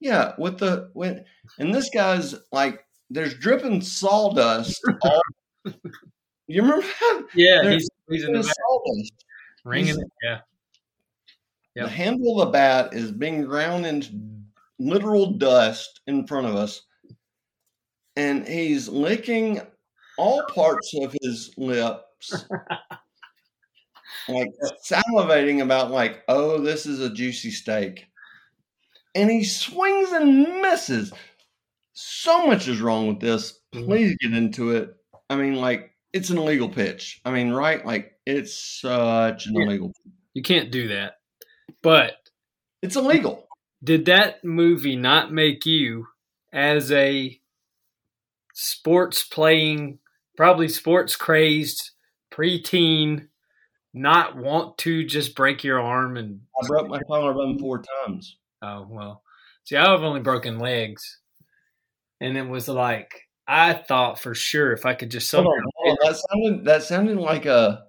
yeah, 0.00 0.32
with 0.38 0.58
the 0.58 0.90
when 0.94 1.24
and 1.58 1.74
this 1.74 1.90
guy's 1.90 2.34
like 2.52 2.84
there's 3.10 3.34
dripping 3.34 3.80
sawdust. 3.80 4.80
all, 5.02 5.20
you 6.46 6.62
remember 6.62 6.86
that? 6.86 7.22
Yeah. 7.34 7.60
There- 7.62 7.72
He's, 7.72 7.88
he's 8.08 8.24
in 8.24 8.32
the 8.32 8.42
sawdust. 8.42 9.24
ringing 9.64 9.98
it. 10.00 10.10
Yeah. 10.22 10.38
Yep. 11.76 11.84
The 11.86 11.90
handle 11.92 12.40
of 12.42 12.48
the 12.48 12.52
bat 12.52 12.94
is 12.94 13.12
being 13.12 13.44
ground 13.44 13.86
into 13.86 14.10
literal 14.80 15.32
dust 15.32 16.00
in 16.08 16.26
front 16.26 16.46
of 16.48 16.56
us, 16.56 16.82
and 18.16 18.46
he's 18.46 18.88
licking 18.88 19.60
all 20.18 20.42
parts 20.52 20.92
of 21.00 21.14
his 21.22 21.54
lips, 21.56 22.44
like 24.34 24.50
salivating 24.88 25.62
about 25.62 25.90
like, 25.90 26.22
oh, 26.28 26.58
this 26.60 26.86
is 26.86 27.00
a 27.00 27.10
juicy 27.10 27.50
steak, 27.50 28.06
and 29.14 29.30
he 29.30 29.44
swings 29.44 30.12
and 30.12 30.60
misses. 30.62 31.12
So 31.92 32.46
much 32.46 32.68
is 32.68 32.80
wrong 32.80 33.08
with 33.08 33.20
this. 33.20 33.60
Mhm. 33.74 33.84
Please 33.84 34.16
get 34.20 34.32
into 34.32 34.70
it. 34.70 34.94
I 35.28 35.36
mean, 35.36 35.54
like, 35.54 35.90
it's 36.12 36.30
an 36.30 36.38
illegal 36.38 36.68
pitch. 36.68 37.20
I 37.24 37.30
mean, 37.30 37.50
right? 37.52 37.84
Like, 37.84 38.12
it's 38.26 38.54
such 38.80 39.46
an 39.46 39.56
illegal. 39.60 39.92
You 40.34 40.42
can't 40.42 40.70
do 40.70 40.88
that. 40.88 41.14
But 41.82 42.14
It's 42.82 42.96
illegal. 42.96 43.46
did 43.82 44.06
that 44.06 44.42
movie 44.44 44.96
not 44.96 45.32
make 45.32 45.64
you 45.66 46.06
as 46.52 46.90
a 46.92 47.40
sports 48.54 49.24
playing 49.24 49.98
probably 50.36 50.68
sports 50.68 51.16
crazed 51.16 51.90
preteen 52.30 53.28
not 53.92 54.36
want 54.36 54.78
to 54.78 55.04
just 55.04 55.34
break 55.34 55.64
your 55.64 55.80
arm 55.80 56.16
and 56.16 56.40
I 56.62 56.66
broke 56.66 56.88
my 56.88 57.00
collarbone 57.02 57.58
four 57.58 57.82
times. 58.06 58.36
oh 58.62 58.86
well 58.88 59.22
see 59.64 59.76
i've 59.76 60.02
only 60.02 60.20
broken 60.20 60.58
legs 60.58 61.18
and 62.20 62.36
it 62.36 62.48
was 62.48 62.68
like 62.68 63.10
i 63.48 63.72
thought 63.72 64.20
for 64.20 64.34
sure 64.34 64.72
if 64.72 64.86
i 64.86 64.94
could 64.94 65.10
just 65.10 65.28
somehow 65.28 65.50
on, 65.50 65.62
hold 65.76 65.98
on. 66.02 66.06
That 66.08 66.16
sounded 66.16 66.64
that 66.66 66.82
sounded 66.84 67.16
like 67.18 67.46
a 67.46 67.84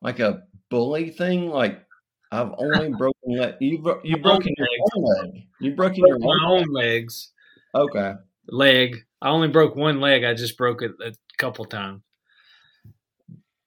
like 0.00 0.20
a 0.20 0.42
bully 0.70 1.10
thing. 1.10 1.48
Like 1.48 1.82
I've 2.30 2.52
only 2.58 2.90
broken 2.98 3.36
leg. 3.36 3.54
You 3.60 3.78
bro- 3.82 4.00
you 4.04 4.18
broken 4.18 4.52
your 4.56 4.68
own 4.94 5.02
leg. 5.32 5.42
You 5.60 5.74
broken 5.74 6.04
your 6.06 6.18
my 6.20 6.38
own. 6.44 6.60
own 6.60 6.66
legs 6.72 7.32
Okay. 7.74 8.12
leg. 8.48 8.98
I 9.20 9.30
only 9.30 9.48
broke 9.48 9.74
one 9.74 10.00
leg. 10.00 10.22
I 10.22 10.34
just 10.34 10.56
broke 10.56 10.82
it 10.82 10.92
a 11.04 11.12
couple 11.38 11.64
times. 11.64 12.02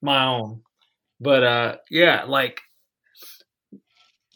My 0.00 0.24
own. 0.24 0.62
But 1.22 1.44
uh 1.44 1.76
yeah, 1.90 2.24
like 2.24 2.60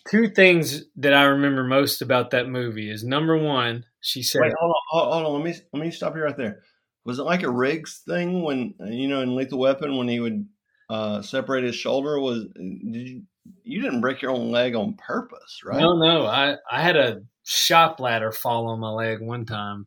two 0.08 0.28
things 0.28 0.84
that 0.96 1.12
I 1.12 1.24
remember 1.24 1.64
most 1.64 2.00
about 2.00 2.30
that 2.30 2.48
movie 2.48 2.90
is 2.90 3.02
number 3.02 3.36
one, 3.36 3.84
she 4.00 4.22
said 4.22 4.42
Wait, 4.42 4.52
hold 4.58 4.74
on, 4.92 5.12
hold 5.12 5.26
on. 5.26 5.42
Let 5.42 5.44
me 5.44 5.60
let 5.72 5.82
me 5.82 5.90
stop 5.90 6.14
you 6.14 6.22
right 6.22 6.36
there. 6.36 6.62
Was 7.04 7.18
it 7.18 7.24
like 7.24 7.42
a 7.42 7.50
Riggs 7.50 8.02
thing 8.06 8.42
when 8.42 8.74
you 8.80 9.08
know 9.08 9.20
in 9.20 9.34
Lethal 9.34 9.58
Weapon 9.58 9.96
when 9.96 10.08
he 10.08 10.20
would 10.20 10.46
uh, 10.88 11.22
separate 11.22 11.64
his 11.64 11.76
shoulder? 11.76 12.20
Was 12.20 12.44
did 12.54 13.08
you 13.08 13.22
you 13.64 13.80
didn't 13.82 14.00
break 14.00 14.22
your 14.22 14.30
own 14.30 14.50
leg 14.50 14.74
on 14.74 14.94
purpose, 14.94 15.60
right? 15.64 15.80
No, 15.80 15.96
no. 15.96 16.26
I, 16.26 16.56
I 16.70 16.82
had 16.82 16.96
a 16.96 17.22
shop 17.44 18.00
ladder 18.00 18.32
fall 18.32 18.68
on 18.68 18.80
my 18.80 18.90
leg 18.90 19.20
one 19.20 19.44
time. 19.44 19.86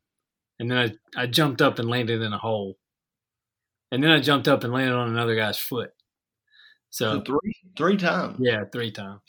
And 0.60 0.70
then 0.70 0.78
I, 1.16 1.24
I 1.24 1.28
jumped 1.28 1.62
up 1.62 1.80
and 1.80 1.90
landed 1.90 2.22
in 2.22 2.34
a 2.34 2.38
hole. 2.38 2.78
And 3.92 4.04
then 4.04 4.12
I 4.12 4.20
jumped 4.20 4.48
up 4.48 4.64
and 4.64 4.74
landed 4.74 4.94
on 4.94 5.10
another 5.10 5.36
guy's 5.36 5.58
foot. 5.58 5.92
So 6.90 7.16
So 7.18 7.22
three 7.22 7.54
three 7.78 7.98
times. 7.98 8.38
yeah, 8.40 8.64
three 8.72 8.92
times. 8.92 9.22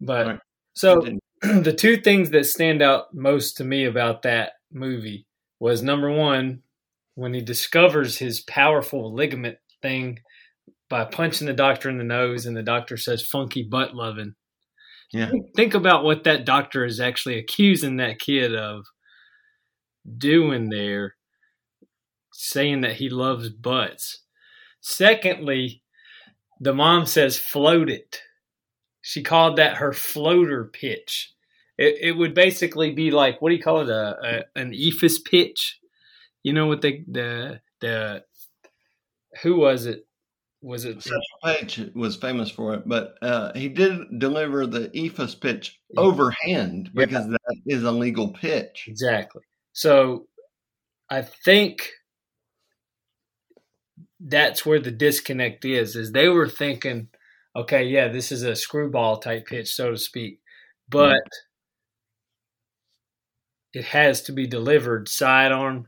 But 0.00 0.26
Right. 0.26 0.40
so 0.74 1.06
the 1.42 1.74
two 1.76 1.98
things 1.98 2.30
that 2.30 2.46
stand 2.46 2.82
out 2.82 3.14
most 3.14 3.56
to 3.58 3.64
me 3.64 3.84
about 3.84 4.22
that 4.22 4.52
movie 4.72 5.26
was 5.58 5.82
number 5.82 6.10
one, 6.10 6.62
when 7.14 7.32
he 7.34 7.40
discovers 7.40 8.18
his 8.18 8.40
powerful 8.40 9.12
ligament 9.14 9.58
thing 9.82 10.18
by 10.88 11.04
punching 11.04 11.46
the 11.46 11.52
doctor 11.52 11.88
in 11.88 11.98
the 11.98 12.04
nose, 12.04 12.46
and 12.46 12.56
the 12.56 12.62
doctor 12.62 12.96
says 12.96 13.26
funky 13.26 13.62
butt 13.62 13.94
loving. 13.94 14.34
Yeah. 15.12 15.30
Think 15.54 15.74
about 15.74 16.04
what 16.04 16.24
that 16.24 16.44
doctor 16.44 16.84
is 16.84 17.00
actually 17.00 17.38
accusing 17.38 17.96
that 17.96 18.18
kid 18.18 18.54
of 18.54 18.84
doing 20.18 20.68
there, 20.68 21.14
saying 22.32 22.82
that 22.82 22.96
he 22.96 23.08
loves 23.08 23.48
butts. 23.48 24.22
Secondly, 24.80 25.82
the 26.60 26.74
mom 26.74 27.06
says 27.06 27.38
float 27.38 27.88
it. 27.90 28.20
She 29.02 29.22
called 29.22 29.56
that 29.56 29.76
her 29.76 29.92
floater 29.92 30.64
pitch. 30.72 31.32
It, 31.78 31.96
it 32.00 32.12
would 32.12 32.34
basically 32.34 32.92
be 32.92 33.10
like 33.10 33.40
what 33.42 33.50
do 33.50 33.56
you 33.56 33.62
call 33.62 33.80
it 33.82 33.88
a, 33.90 34.44
a 34.56 34.60
an 34.60 34.72
eephus 34.72 35.24
pitch? 35.24 35.78
You 36.42 36.52
know 36.52 36.66
what 36.66 36.80
they 36.80 37.04
the 37.06 37.60
the 37.80 38.24
who 39.42 39.56
was 39.56 39.86
it? 39.86 40.06
Was 40.62 40.84
it 40.84 41.02
Satchel 41.02 41.20
Paige 41.44 41.90
was 41.94 42.16
famous 42.16 42.50
for 42.50 42.74
it, 42.74 42.82
but 42.88 43.14
uh, 43.22 43.52
he 43.54 43.68
did 43.68 44.18
deliver 44.18 44.66
the 44.66 44.88
eephus 44.88 45.38
pitch 45.38 45.78
overhand 45.96 46.90
Yeah. 46.94 47.04
because 47.04 47.28
that 47.28 47.56
is 47.66 47.84
a 47.84 47.92
legal 47.92 48.32
pitch. 48.32 48.86
Exactly. 48.88 49.42
So 49.72 50.26
I 51.10 51.22
think 51.22 51.90
that's 54.26 54.66
where 54.66 54.80
the 54.80 54.92
disconnect 54.92 55.64
is 55.64 55.96
is 55.96 56.12
they 56.12 56.28
were 56.28 56.48
thinking, 56.48 57.08
okay, 57.56 57.84
yeah, 57.84 58.08
this 58.08 58.32
is 58.32 58.44
a 58.44 58.56
screwball 58.56 59.18
type 59.18 59.46
pitch, 59.46 59.74
so 59.74 59.92
to 59.92 59.98
speak. 59.98 60.40
But 60.90 61.22
it 63.72 63.84
has 63.86 64.22
to 64.22 64.32
be 64.32 64.46
delivered 64.46 65.08
sidearm 65.08 65.86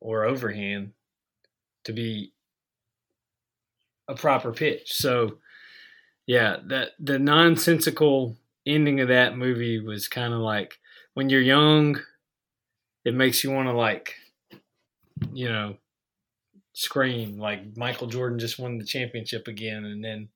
or 0.00 0.24
overhand. 0.24 0.92
to 1.84 1.92
be 1.92 2.32
a 4.08 4.14
proper 4.14 4.52
pitch. 4.52 4.92
So 4.92 5.38
yeah, 6.26 6.58
that 6.68 6.90
the 7.00 7.18
nonsensical 7.18 8.36
ending 8.66 9.00
of 9.00 9.08
that 9.08 9.36
movie 9.36 9.80
was 9.80 10.08
kind 10.08 10.34
of 10.34 10.40
like 10.40 10.78
when 11.14 11.30
you're 11.30 11.40
young, 11.40 12.00
it 13.04 13.14
makes 13.14 13.44
you 13.44 13.50
want 13.50 13.68
to 13.68 13.72
like, 13.72 14.14
you 15.32 15.48
know, 15.48 15.76
scream 16.80 17.38
like 17.38 17.76
Michael 17.76 18.06
Jordan 18.06 18.38
just 18.38 18.58
won 18.58 18.78
the 18.78 18.84
championship 18.84 19.48
again, 19.48 19.84
and 19.84 20.02
then 20.02 20.28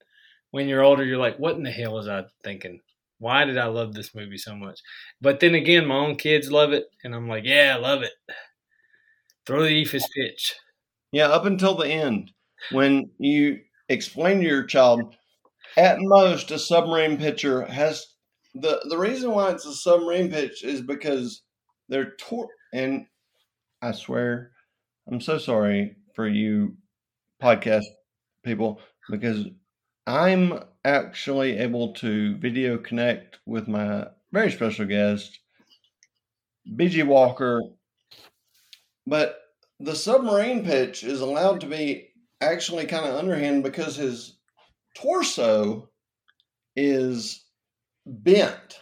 when 0.50 0.68
you're 0.68 0.82
older, 0.82 1.02
you're 1.02 1.18
like, 1.18 1.38
what 1.38 1.56
in 1.56 1.62
the 1.62 1.70
hell 1.70 1.94
was 1.94 2.06
I 2.06 2.24
thinking? 2.44 2.80
Why 3.18 3.46
did 3.46 3.56
I 3.56 3.66
love 3.66 3.94
this 3.94 4.14
movie 4.14 4.36
so 4.36 4.54
much? 4.54 4.78
But 5.22 5.40
then 5.40 5.54
again, 5.54 5.86
my 5.86 5.96
own 5.96 6.16
kids 6.16 6.52
love 6.52 6.72
it, 6.72 6.84
and 7.02 7.14
I'm 7.14 7.28
like, 7.28 7.44
yeah, 7.44 7.74
I 7.74 7.80
love 7.80 8.02
it. 8.02 8.12
Throw 9.46 9.62
the 9.62 9.84
Eephus 9.84 10.04
pitch. 10.14 10.54
Yeah, 11.12 11.28
up 11.28 11.46
until 11.46 11.74
the 11.76 11.88
end, 11.88 12.30
when 12.70 13.10
you 13.18 13.60
explain 13.88 14.40
to 14.40 14.46
your 14.46 14.64
child, 14.64 15.16
at 15.78 15.96
most, 15.98 16.50
a 16.50 16.58
submarine 16.58 17.16
pitcher 17.16 17.64
has 17.64 18.04
the 18.54 18.84
the 18.90 18.98
reason 18.98 19.30
why 19.30 19.50
it's 19.50 19.66
a 19.66 19.74
submarine 19.74 20.30
pitch 20.30 20.62
is 20.62 20.82
because 20.82 21.42
they're 21.88 22.12
tor- 22.20 22.48
and 22.74 23.06
I 23.80 23.92
swear, 23.92 24.50
I'm 25.10 25.20
so 25.20 25.38
sorry 25.38 25.96
for 26.14 26.26
you 26.28 26.76
podcast 27.42 27.85
people 28.44 28.80
because 29.11 29.47
I'm 30.06 30.61
actually 30.85 31.59
able 31.59 31.94
to 31.94 32.37
video 32.37 32.78
connect 32.78 33.38
with 33.47 33.68
my 33.68 34.06
very 34.33 34.50
special 34.50 34.85
guest, 34.87 35.38
BG 36.68 37.06
Walker. 37.06 37.61
But 39.06 39.38
the 39.80 39.94
submarine 39.94 40.64
pitch 40.64 41.04
is 41.04 41.21
allowed 41.21 41.61
to 41.61 41.66
be 41.66 42.09
actually 42.40 42.87
kind 42.87 43.06
of 43.06 43.16
underhand 43.16 43.62
because 43.62 43.97
his 43.97 44.38
torso 44.97 45.88
is 46.76 47.44
bent. 48.06 48.80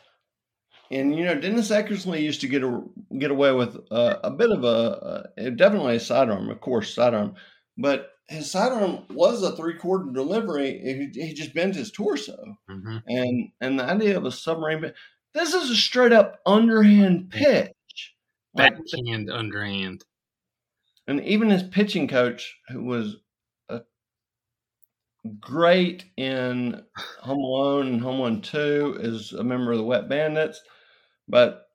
And 0.93 1.17
you 1.17 1.25
know, 1.25 1.35
Dennis 1.41 1.71
Eckersley 1.71 2.21
used 2.23 2.43
to 2.43 2.49
get 2.49 2.63
a, 2.63 2.83
get 3.19 3.31
away 3.31 3.53
with 3.53 3.77
uh, 3.91 4.17
a 4.23 4.31
bit 4.31 4.51
of 4.51 4.63
a, 4.63 5.27
uh, 5.39 5.51
definitely 5.57 5.97
a 5.97 6.01
sidearm, 6.01 6.51
of 6.51 6.61
course, 6.61 6.95
sidearm, 6.95 7.35
but 7.79 8.11
his 8.29 8.51
sidearm 8.51 9.05
was 9.11 9.43
a 9.43 9.57
three 9.57 9.75
quarter 9.79 10.11
delivery. 10.13 11.11
He, 11.15 11.27
he, 11.27 11.35
just 11.35 11.55
bent 11.55 11.75
his 11.77 11.91
torso, 11.91 12.57
Mm-hmm. 12.71 12.97
and 13.09 13.49
and 13.61 13.79
the 13.79 13.85
idea 13.85 14.17
of 14.17 14.25
a 14.25 14.31
submarine. 14.33 14.93
This 15.35 15.55
is 15.55 15.71
a 15.71 15.77
straight 15.77 16.13
up 16.13 16.41
underhand 16.47 17.31
pitch. 17.31 17.73
Like, 18.55 18.75
Backhand, 18.77 19.31
underhand. 19.31 20.05
and 21.07 21.25
even 21.25 21.49
his 21.49 21.63
pitching 21.63 22.07
coach, 22.07 22.55
who 22.69 22.85
was 22.85 23.17
a 23.71 23.81
great 25.41 26.05
in 26.19 26.83
Home 27.21 27.39
Alone 27.39 27.87
and 27.89 28.01
Home 28.03 28.21
Alone 28.21 28.41
Two, 28.43 28.97
is 29.01 29.33
a 29.33 29.43
member 29.43 29.73
of 29.73 29.79
the 29.79 29.85
Wet 29.85 30.07
Bandits, 30.09 30.61
but 31.33 31.67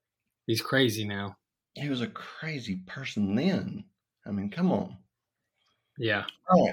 He's 0.46 0.62
crazy 0.62 1.04
now. 1.06 1.36
he 1.74 1.90
was 1.90 2.02
a 2.02 2.08
crazy 2.08 2.78
person 2.88 3.36
then. 3.36 3.84
I 4.26 4.32
mean, 4.32 4.50
come 4.50 4.72
on. 4.72 4.96
Yeah. 5.98 6.24
Oh, 6.50 6.70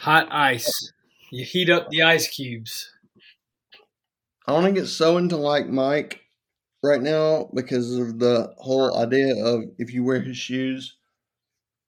Hot 0.00 0.26
ice. 0.30 0.70
You 1.30 1.44
heat 1.44 1.68
up 1.68 1.90
the 1.90 2.02
ice 2.02 2.26
cubes. 2.28 2.90
I 4.46 4.52
want 4.52 4.64
to 4.66 4.72
get 4.72 4.86
so 4.86 5.18
into 5.18 5.36
like 5.36 5.68
Mike 5.68 6.22
right 6.82 7.02
now 7.02 7.50
because 7.54 7.94
of 7.96 8.18
the 8.18 8.54
whole 8.56 8.96
idea 8.96 9.36
of 9.44 9.64
if 9.78 9.92
you 9.92 10.02
wear 10.04 10.20
his 10.20 10.36
shoes, 10.38 10.96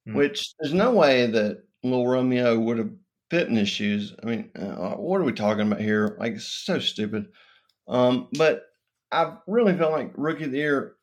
Hmm. 0.06 0.14
which 0.16 0.52
there's 0.58 0.74
no 0.74 0.92
way 0.92 1.26
that 1.26 1.62
little 1.82 2.06
Romeo 2.08 2.58
would 2.58 2.78
have 2.78 2.90
fit 3.30 3.48
in 3.48 3.56
his 3.56 3.68
shoes. 3.68 4.14
I 4.22 4.26
mean, 4.26 4.50
uh, 4.56 4.94
what 4.96 5.20
are 5.20 5.24
we 5.24 5.32
talking 5.32 5.66
about 5.66 5.80
here? 5.80 6.16
Like, 6.18 6.34
it's 6.34 6.46
so 6.46 6.78
stupid. 6.78 7.26
Um, 7.88 8.28
but 8.36 8.62
I 9.12 9.36
really 9.46 9.76
felt 9.76 9.92
like 9.92 10.12
Rookie 10.16 10.44
of 10.44 10.52
the 10.52 10.58
Year 10.58 10.94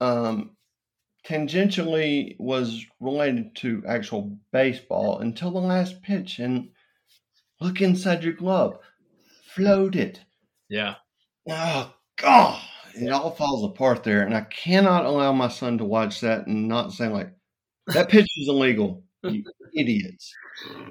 um, 0.00 0.56
tangentially 1.26 2.36
was 2.38 2.84
related 3.00 3.56
to 3.56 3.82
actual 3.86 4.36
baseball 4.52 5.20
until 5.20 5.50
the 5.50 5.60
last 5.60 6.02
pitch. 6.02 6.38
And 6.38 6.68
look 7.60 7.80
inside 7.80 8.22
your 8.22 8.34
glove, 8.34 8.78
float 9.54 9.96
it. 9.96 10.20
Yeah. 10.68 10.96
Oh 11.48 11.92
God, 12.16 12.60
it 12.94 13.10
all 13.10 13.30
falls 13.30 13.64
apart 13.64 14.04
there, 14.04 14.22
and 14.22 14.34
I 14.34 14.42
cannot 14.42 15.04
allow 15.04 15.32
my 15.32 15.48
son 15.48 15.78
to 15.78 15.84
watch 15.84 16.20
that 16.20 16.46
and 16.46 16.68
not 16.68 16.92
say 16.92 17.08
like, 17.08 17.30
"That 17.88 18.08
pitch 18.08 18.28
is 18.36 18.48
illegal." 18.48 19.04
You 19.22 19.44
idiots. 19.74 20.32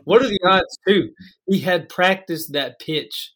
What 0.04 0.22
are 0.22 0.28
the 0.28 0.40
odds, 0.46 0.78
too? 0.88 1.12
He 1.48 1.60
had 1.60 1.90
practiced 1.90 2.54
that 2.54 2.80
pitch 2.80 3.34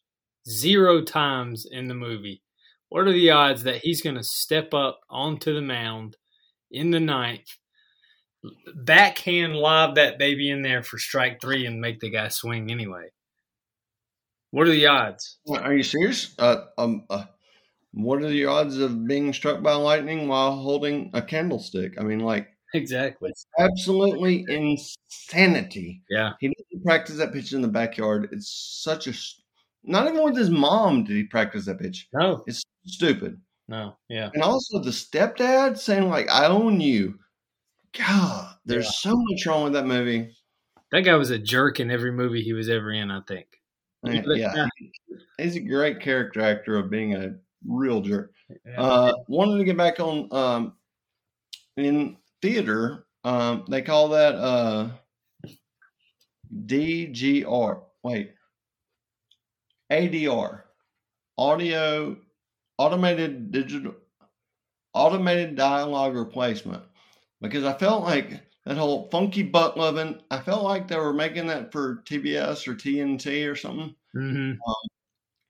zero 0.48 1.02
times 1.02 1.66
in 1.70 1.88
the 1.88 1.94
movie. 1.94 2.42
What 2.88 3.06
are 3.06 3.12
the 3.12 3.30
odds 3.30 3.64
that 3.64 3.76
he's 3.82 4.02
going 4.02 4.16
to 4.16 4.22
step 4.24 4.72
up 4.72 5.00
onto 5.10 5.52
the 5.54 5.62
mound 5.62 6.16
in 6.70 6.90
the 6.90 7.00
ninth, 7.00 7.48
backhand 8.74 9.54
lob 9.56 9.96
that 9.96 10.18
baby 10.18 10.50
in 10.50 10.62
there 10.62 10.82
for 10.82 10.98
strike 10.98 11.40
three 11.40 11.66
and 11.66 11.80
make 11.80 12.00
the 12.00 12.10
guy 12.10 12.28
swing 12.28 12.70
anyway? 12.70 13.08
What 14.50 14.66
are 14.66 14.70
the 14.70 14.86
odds? 14.86 15.38
Are 15.50 15.74
you 15.74 15.82
serious? 15.82 16.34
Uh, 16.38 16.64
um, 16.78 17.04
uh, 17.10 17.24
what 17.92 18.22
are 18.22 18.28
the 18.30 18.46
odds 18.46 18.78
of 18.78 19.06
being 19.06 19.32
struck 19.32 19.62
by 19.62 19.74
lightning 19.74 20.28
while 20.28 20.56
holding 20.56 21.10
a 21.12 21.20
candlestick? 21.20 22.00
I 22.00 22.04
mean, 22.04 22.20
like, 22.20 22.48
Exactly. 22.74 23.32
absolutely 23.58 24.44
insanity. 24.48 26.02
Yeah. 26.10 26.32
He 26.40 26.48
didn't 26.48 26.84
practice 26.84 27.16
that 27.16 27.32
pitch 27.32 27.52
in 27.52 27.62
the 27.62 27.68
backyard. 27.68 28.28
It's 28.32 28.80
such 28.82 29.06
a 29.06 29.12
Not 29.84 30.06
even 30.06 30.22
with 30.22 30.36
his 30.36 30.50
mom 30.50 31.04
did 31.04 31.16
he 31.16 31.24
practice 31.24 31.64
that 31.66 31.78
pitch. 31.80 32.08
No, 32.12 32.44
It's 32.46 32.62
stupid. 32.88 33.40
no. 33.68 33.96
Yeah. 34.08 34.30
And 34.34 34.42
also 34.42 34.80
the 34.80 34.90
stepdad 34.90 35.78
saying 35.78 36.08
like, 36.08 36.28
"I 36.30 36.46
own 36.46 36.80
you." 36.80 37.18
God, 37.96 38.54
there's 38.64 38.84
Yeah. 38.86 39.10
so 39.12 39.16
much 39.16 39.46
wrong 39.46 39.64
with 39.64 39.72
that 39.74 39.86
movie. 39.86 40.34
That 40.92 41.00
guy 41.02 41.14
was 41.16 41.30
a 41.30 41.38
jerk 41.38 41.80
in 41.80 41.90
every 41.90 42.12
movie 42.12 42.42
he 42.42 42.52
was 42.52 42.68
ever 42.68 42.90
in, 42.92 43.10
I 43.10 43.20
think. 43.28 43.46
Yeah, 44.04 44.66
he's 45.38 45.56
a 45.56 45.60
great 45.60 46.00
character 46.00 46.40
actor 46.40 46.76
of 46.78 46.88
being 46.90 47.14
a 47.14 47.34
real 47.66 48.00
jerk. 48.00 48.32
Yeah. 48.64 48.80
Uh, 48.80 49.12
wanted 49.26 49.58
to 49.58 49.64
get 49.64 49.76
back 49.76 50.00
on 50.00 50.32
um, 50.32 50.76
in 51.76 52.16
theater. 52.40 53.06
Um, 53.24 53.64
they 53.68 53.82
call 53.82 54.08
that 54.10 54.34
uh, 54.36 54.90
DGR. 56.54 57.82
Wait, 58.02 58.32
ADR, 59.90 60.62
audio, 61.36 62.16
automated 62.78 63.52
digital, 63.52 63.94
automated 64.94 65.56
dialogue 65.56 66.14
replacement. 66.14 66.82
Because 67.40 67.64
I 67.64 67.74
felt 67.74 68.02
like 68.04 68.40
that 68.64 68.76
whole 68.76 69.08
funky 69.10 69.42
butt 69.42 69.76
loving. 69.76 70.20
I 70.30 70.40
felt 70.40 70.64
like 70.64 70.88
they 70.88 70.96
were 70.96 71.12
making 71.12 71.46
that 71.48 71.72
for 71.72 72.02
TBS 72.06 72.66
or 72.66 72.74
TNT 72.74 73.50
or 73.50 73.56
something 73.56 73.94
hmm 74.14 74.52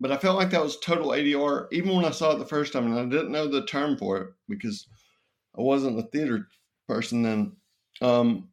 but 0.00 0.12
I 0.12 0.16
felt 0.16 0.36
like 0.36 0.50
that 0.50 0.62
was 0.62 0.78
total 0.78 1.08
ADR. 1.08 1.68
Even 1.72 1.94
when 1.94 2.04
I 2.04 2.10
saw 2.10 2.32
it 2.32 2.38
the 2.38 2.46
first 2.46 2.72
time, 2.72 2.86
and 2.86 2.98
I 2.98 3.04
didn't 3.04 3.32
know 3.32 3.48
the 3.48 3.66
term 3.66 3.96
for 3.96 4.18
it 4.18 4.28
because 4.48 4.86
I 5.58 5.62
wasn't 5.62 5.98
a 5.98 6.02
theater 6.02 6.46
person 6.86 7.22
then. 7.22 7.56
Um, 8.00 8.48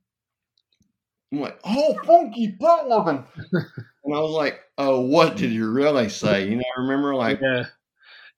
I'm 1.31 1.41
like, 1.41 1.59
oh, 1.63 1.95
funky 2.03 2.55
butt 2.59 2.87
loving, 2.87 3.23
and 3.51 4.15
I 4.15 4.19
was 4.19 4.31
like, 4.31 4.61
oh, 4.77 5.01
what 5.01 5.35
did 5.35 5.51
you 5.51 5.69
really 5.69 6.09
say? 6.09 6.49
You 6.49 6.57
know, 6.57 6.63
I 6.77 6.81
remember 6.81 7.13
like 7.15 7.39
Yeah. 7.41 7.65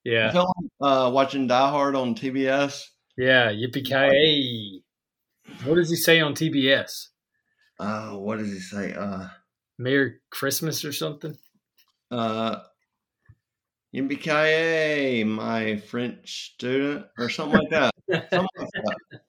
Yeah. 0.07 0.31
uh, 0.79 1.11
watching 1.13 1.47
Die 1.47 1.69
Hard 1.69 1.95
on 1.95 2.15
TBS. 2.15 2.81
Yeah. 3.17 3.51
Yippee 3.51 3.83
ki 3.85 4.81
What 5.65 5.75
does 5.75 5.89
he 5.89 5.97
say 5.97 6.21
on 6.21 6.33
TBS? 6.33 7.07
Uh, 7.77 8.11
what 8.11 8.37
does 8.39 8.47
he 8.51 8.59
say? 8.59 8.93
Uh, 8.93 9.27
Merry 9.77 10.15
Christmas 10.29 10.85
or 10.85 10.93
something? 10.93 11.37
uh, 12.09 12.59
Yippee 13.93 15.25
my 15.27 15.75
French 15.77 16.53
student, 16.53 17.05
or 17.17 17.27
something 17.29 17.59
like 17.59 17.69
that. 17.71 17.91
something 18.31 18.47
like 18.57 18.69
that. 18.83 19.19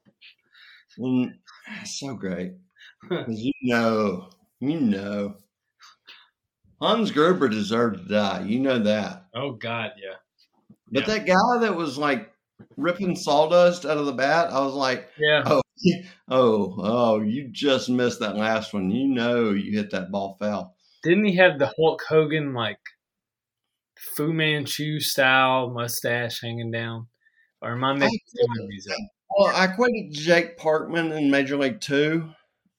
And 0.99 1.35
so 1.85 2.15
great. 2.15 2.53
'Cause 3.09 3.27
you 3.41 3.53
know, 3.63 4.31
you 4.61 4.81
know. 4.81 5.37
Hans 6.81 7.11
Gruber 7.11 7.49
deserved 7.49 7.99
to 7.99 8.09
die. 8.09 8.45
You 8.47 8.61
know 8.61 8.79
that. 8.79 9.27
oh 9.35 9.53
God, 9.53 9.93
yeah. 10.01 10.15
But 10.91 11.07
Yeah. 11.07 11.15
that 11.15 11.27
guy 11.27 11.59
that 11.61 11.77
was 11.77 11.99
like 11.99 12.33
ripping 12.77 13.17
sawdust 13.17 13.85
out 13.85 13.99
of 13.99 14.07
the 14.07 14.13
bat, 14.13 14.53
I 14.53 14.61
was 14.61 14.75
like, 14.75 15.09
Yeah. 15.19 15.43
oh, 15.47 15.63
oh, 16.29 16.75
oh, 16.79 17.21
you 17.21 17.49
just 17.49 17.89
missed 17.89 18.21
that 18.21 18.37
last 18.37 18.73
one. 18.73 18.91
You 18.91 19.07
know 19.07 19.51
you 19.51 19.73
hit 19.77 19.91
that 19.91 20.11
ball 20.11 20.37
foul. 20.39 20.77
Didn't 21.03 21.25
he 21.27 21.37
have 21.37 21.59
the 21.59 21.73
Hulk 21.77 22.03
Hogan 22.09 22.55
like 22.55 22.81
Fu 23.97 24.33
Manchu 24.33 25.01
style 25.01 25.71
mustache 25.71 26.41
hanging 26.41 26.71
down? 26.71 27.09
Or 27.61 27.73
am 27.73 27.85
I 27.85 27.93
making 27.95 28.19
up? 28.43 28.69
Well, 29.37 29.55
I 29.55 29.67
equated 29.67 30.13
Jake 30.13 30.59
Parkman 30.59 31.17
in 31.17 31.31
Major 31.31 31.57
League 31.57 31.81
Two 31.81 32.31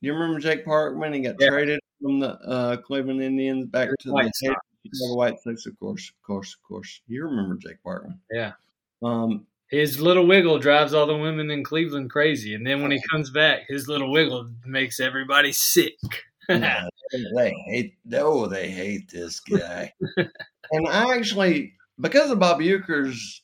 you 0.01 0.13
remember 0.13 0.39
Jake 0.39 0.65
Parkman? 0.65 1.13
He 1.13 1.21
got 1.21 1.35
Yeah. 1.39 1.49
traded 1.49 1.79
from 2.01 2.19
the 2.19 2.29
uh, 2.29 2.77
Cleveland 2.77 3.21
Indians 3.21 3.65
back 3.67 3.89
to 3.89 4.09
the 4.09 4.31
Sox. 4.33 4.59
Chicago 4.93 5.15
White 5.15 5.39
Sox, 5.41 5.65
of 5.65 5.79
course, 5.79 6.09
of 6.09 6.21
course, 6.25 6.55
of 6.55 6.63
course. 6.67 7.01
You 7.07 7.23
remember 7.25 7.55
Jake 7.55 7.77
Parkman? 7.85 8.17
Yeah. 8.31 8.53
Um, 9.03 9.45
His 9.67 10.01
little 10.01 10.27
wiggle 10.27 10.59
drives 10.59 10.93
all 10.93 11.05
the 11.05 11.17
women 11.17 11.51
in 11.51 11.63
Cleveland 11.63 12.09
crazy, 12.09 12.55
and 12.55 12.65
then 12.65 12.81
when 12.81 12.91
he 12.91 13.01
comes 13.09 13.29
back, 13.29 13.61
his 13.67 13.87
little 13.87 14.11
wiggle 14.11 14.49
makes 14.65 14.99
everybody 14.99 15.51
sick. 15.51 15.97
Yeah, 16.49 16.87
they 17.35 17.53
hate. 17.67 17.93
Oh, 18.13 18.47
they 18.47 18.69
hate 18.69 19.09
this 19.11 19.39
guy. 19.39 19.93
and 20.17 20.87
I 20.87 21.15
actually, 21.15 21.73
because 21.99 22.31
of 22.31 22.39
Bob 22.39 22.59
Uecker's, 22.59 23.43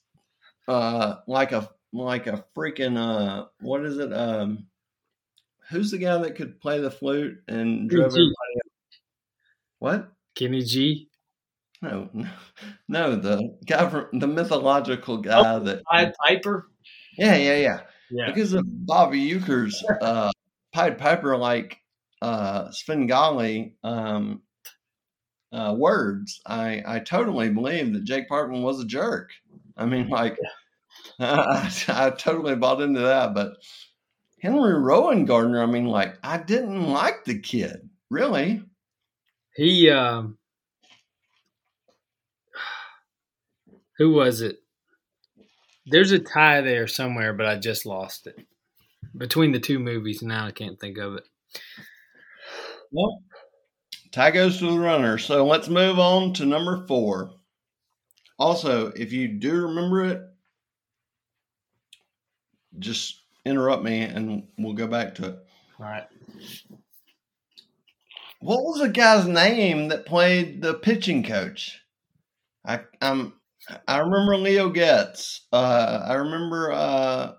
uh, 0.67 1.17
like 1.27 1.51
a 1.51 1.69
like 1.93 2.27
a 2.27 2.43
freaking 2.55 2.97
uh, 2.97 3.45
what 3.61 3.85
is 3.85 3.99
it? 3.99 4.11
Um, 4.11 4.67
who's 5.69 5.91
the 5.91 5.97
guy 5.97 6.17
that 6.17 6.35
could 6.35 6.59
play 6.59 6.79
the 6.79 6.91
flute 6.91 7.37
and 7.47 7.89
drove 7.89 8.07
everybody? 8.07 8.29
Up? 8.29 8.71
What? 9.79 10.11
Kenny 10.35 10.63
G. 10.63 11.09
No, 11.85 12.09
no, 12.13 12.29
no, 12.87 13.15
the 13.15 13.57
guy 13.67 14.05
the 14.13 14.27
mythological 14.27 15.17
guy 15.17 15.59
that. 15.59 15.83
Pied 15.83 16.13
Piper. 16.25 16.71
Yeah, 17.15 17.35
yeah, 17.35 17.57
yeah. 17.57 17.81
Yeah. 18.09 18.25
Because 18.27 18.53
of 18.53 18.65
Bobby 18.67 19.29
Uecker's 19.31 19.83
uh, 20.01 20.31
Pied 20.73 20.97
Piper 20.97 21.37
like 21.37 21.77
uh, 22.23 22.71
Svengali 22.71 23.75
um, 23.83 24.41
uh, 25.51 25.75
words, 25.77 26.41
I, 26.45 26.81
I 26.85 26.99
totally 26.99 27.49
believe 27.49 27.93
that 27.93 28.03
Jake 28.03 28.29
Parkman 28.29 28.63
was 28.63 28.79
a 28.79 28.85
jerk. 28.85 29.29
I 29.77 29.85
mean, 29.85 30.09
like, 30.09 30.37
I, 31.19 31.71
I 31.87 32.09
totally 32.09 32.55
bought 32.55 32.81
into 32.81 33.01
that. 33.01 33.35
But 33.35 33.57
Henry 34.41 34.73
Rowengartner, 34.73 35.61
I 35.61 35.71
mean, 35.71 35.85
like, 35.85 36.17
I 36.23 36.39
didn't 36.39 36.87
like 36.87 37.25
the 37.25 37.37
kid, 37.37 37.89
really. 38.09 38.63
He 39.55 39.89
um 39.89 40.37
who 43.97 44.11
was 44.11 44.41
it? 44.41 44.57
There's 45.85 46.11
a 46.11 46.19
tie 46.19 46.61
there 46.61 46.87
somewhere, 46.87 47.33
but 47.33 47.45
I 47.45 47.57
just 47.57 47.85
lost 47.85 48.27
it. 48.27 48.37
Between 49.15 49.51
the 49.51 49.59
two 49.59 49.79
movies 49.79 50.21
now 50.21 50.45
I 50.47 50.51
can't 50.51 50.79
think 50.79 50.97
of 50.97 51.15
it. 51.15 51.23
Well, 52.91 53.21
tie 54.11 54.31
goes 54.31 54.59
to 54.59 54.71
the 54.71 54.79
runner. 54.79 55.17
So 55.17 55.45
let's 55.45 55.69
move 55.69 55.99
on 55.99 56.33
to 56.33 56.45
number 56.45 56.85
four. 56.87 57.31
Also, 58.37 58.87
if 58.87 59.13
you 59.13 59.27
do 59.27 59.67
remember 59.67 60.05
it, 60.05 60.21
just 62.79 63.21
interrupt 63.45 63.83
me 63.83 64.01
and 64.01 64.47
we'll 64.57 64.73
go 64.73 64.87
back 64.87 65.15
to 65.15 65.27
it. 65.27 65.39
All 65.79 65.85
right. 65.85 66.07
What 68.39 68.63
was 68.63 68.79
the 68.79 68.89
guy's 68.89 69.27
name 69.27 69.87
that 69.89 70.05
played 70.05 70.61
the 70.61 70.73
pitching 70.73 71.23
coach? 71.23 71.81
I 72.65 72.81
um 73.01 73.33
I 73.87 73.97
remember 73.99 74.37
Leo 74.37 74.69
Getz. 74.69 75.47
Uh, 75.51 76.01
I 76.07 76.13
remember 76.13 76.71
uh, 76.71 77.33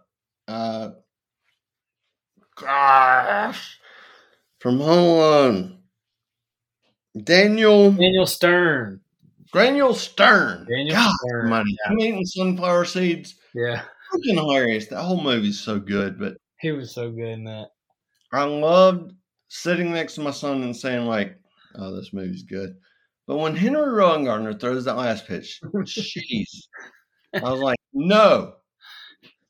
uh, 0.49 0.91
gosh 2.57 3.79
from 4.59 4.79
Home 4.81 5.19
Alone. 5.19 5.79
Daniel 7.23 7.93
Daniel 7.93 8.27
Stern. 8.27 9.01
Daniel 9.53 9.95
Stern. 9.95 10.67
Daniel 10.69 10.95
God, 10.97 11.13
Stern. 11.27 11.49
money. 11.51 11.77
I'm 11.87 11.99
eating 11.99 12.25
sunflower 12.27 12.85
seeds. 12.85 13.37
Yeah. 13.55 13.83
Fucking 14.13 14.37
hilarious. 14.37 14.89
That 14.89 15.03
whole 15.03 15.23
movie's 15.23 15.61
so 15.61 15.79
good, 15.79 16.19
but 16.19 16.37
He 16.61 16.73
was 16.73 16.95
so 16.95 17.11
good 17.11 17.29
in 17.29 17.45
that. 17.45 17.69
I 18.33 18.45
loved 18.45 19.13
sitting 19.49 19.93
next 19.93 20.15
to 20.17 20.21
my 20.21 20.31
son 20.31 20.63
and 20.63 20.77
saying 20.77 21.07
like, 21.07 21.39
"Oh, 21.77 21.95
this 21.95 22.13
movie's 22.13 22.43
good." 22.43 22.77
But 23.27 23.39
when 23.39 23.57
Henry 23.57 23.81
Rowengartner 23.81 24.59
throws 24.59 24.85
that 24.85 24.97
last 24.97 25.27
pitch, 25.27 25.61
jeez, 25.65 26.69
I 27.35 27.51
was 27.51 27.61
like, 27.61 27.79
"No, 27.93 28.55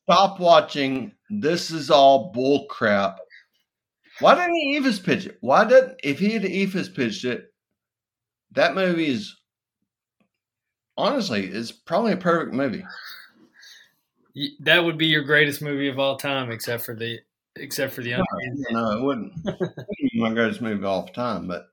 stop 0.05 0.41
watching. 0.41 1.13
This 1.29 1.71
is 1.71 1.91
all 1.91 2.33
bull 2.33 2.67
crap." 2.67 3.19
Why 4.21 4.35
didn't 4.35 4.55
he 4.55 4.79
Eephus 4.79 5.05
pitch 5.05 5.27
it? 5.27 5.37
Why 5.41 5.65
didn't 5.65 6.01
if 6.03 6.19
he 6.19 6.31
had 6.31 6.43
Eephus 6.43 6.95
pitched 6.95 7.25
it? 7.25 7.53
That 8.53 8.75
movie 8.75 9.09
is 9.09 9.37
honestly 10.97 11.47
is 11.47 11.71
probably 11.73 12.13
a 12.13 12.17
perfect 12.17 12.55
movie. 12.55 12.85
That 14.61 14.85
would 14.85 14.97
be 14.97 15.07
your 15.07 15.23
greatest 15.23 15.61
movie 15.61 15.89
of 15.89 15.99
all 15.99 16.17
time, 16.17 16.51
except 16.51 16.85
for 16.85 16.95
the 16.95 17.21
except 17.57 17.93
for 17.93 18.03
the 18.03 18.13
Uncanny. 18.13 18.65
No, 18.71 18.91
it 18.93 19.03
wouldn't. 19.03 19.33
it 19.45 19.59
wouldn't 19.61 20.13
be 20.13 20.21
my 20.21 20.33
greatest 20.33 20.63
movie 20.63 20.79
of 20.79 20.85
all 20.85 21.07
time, 21.09 21.47
but 21.47 21.67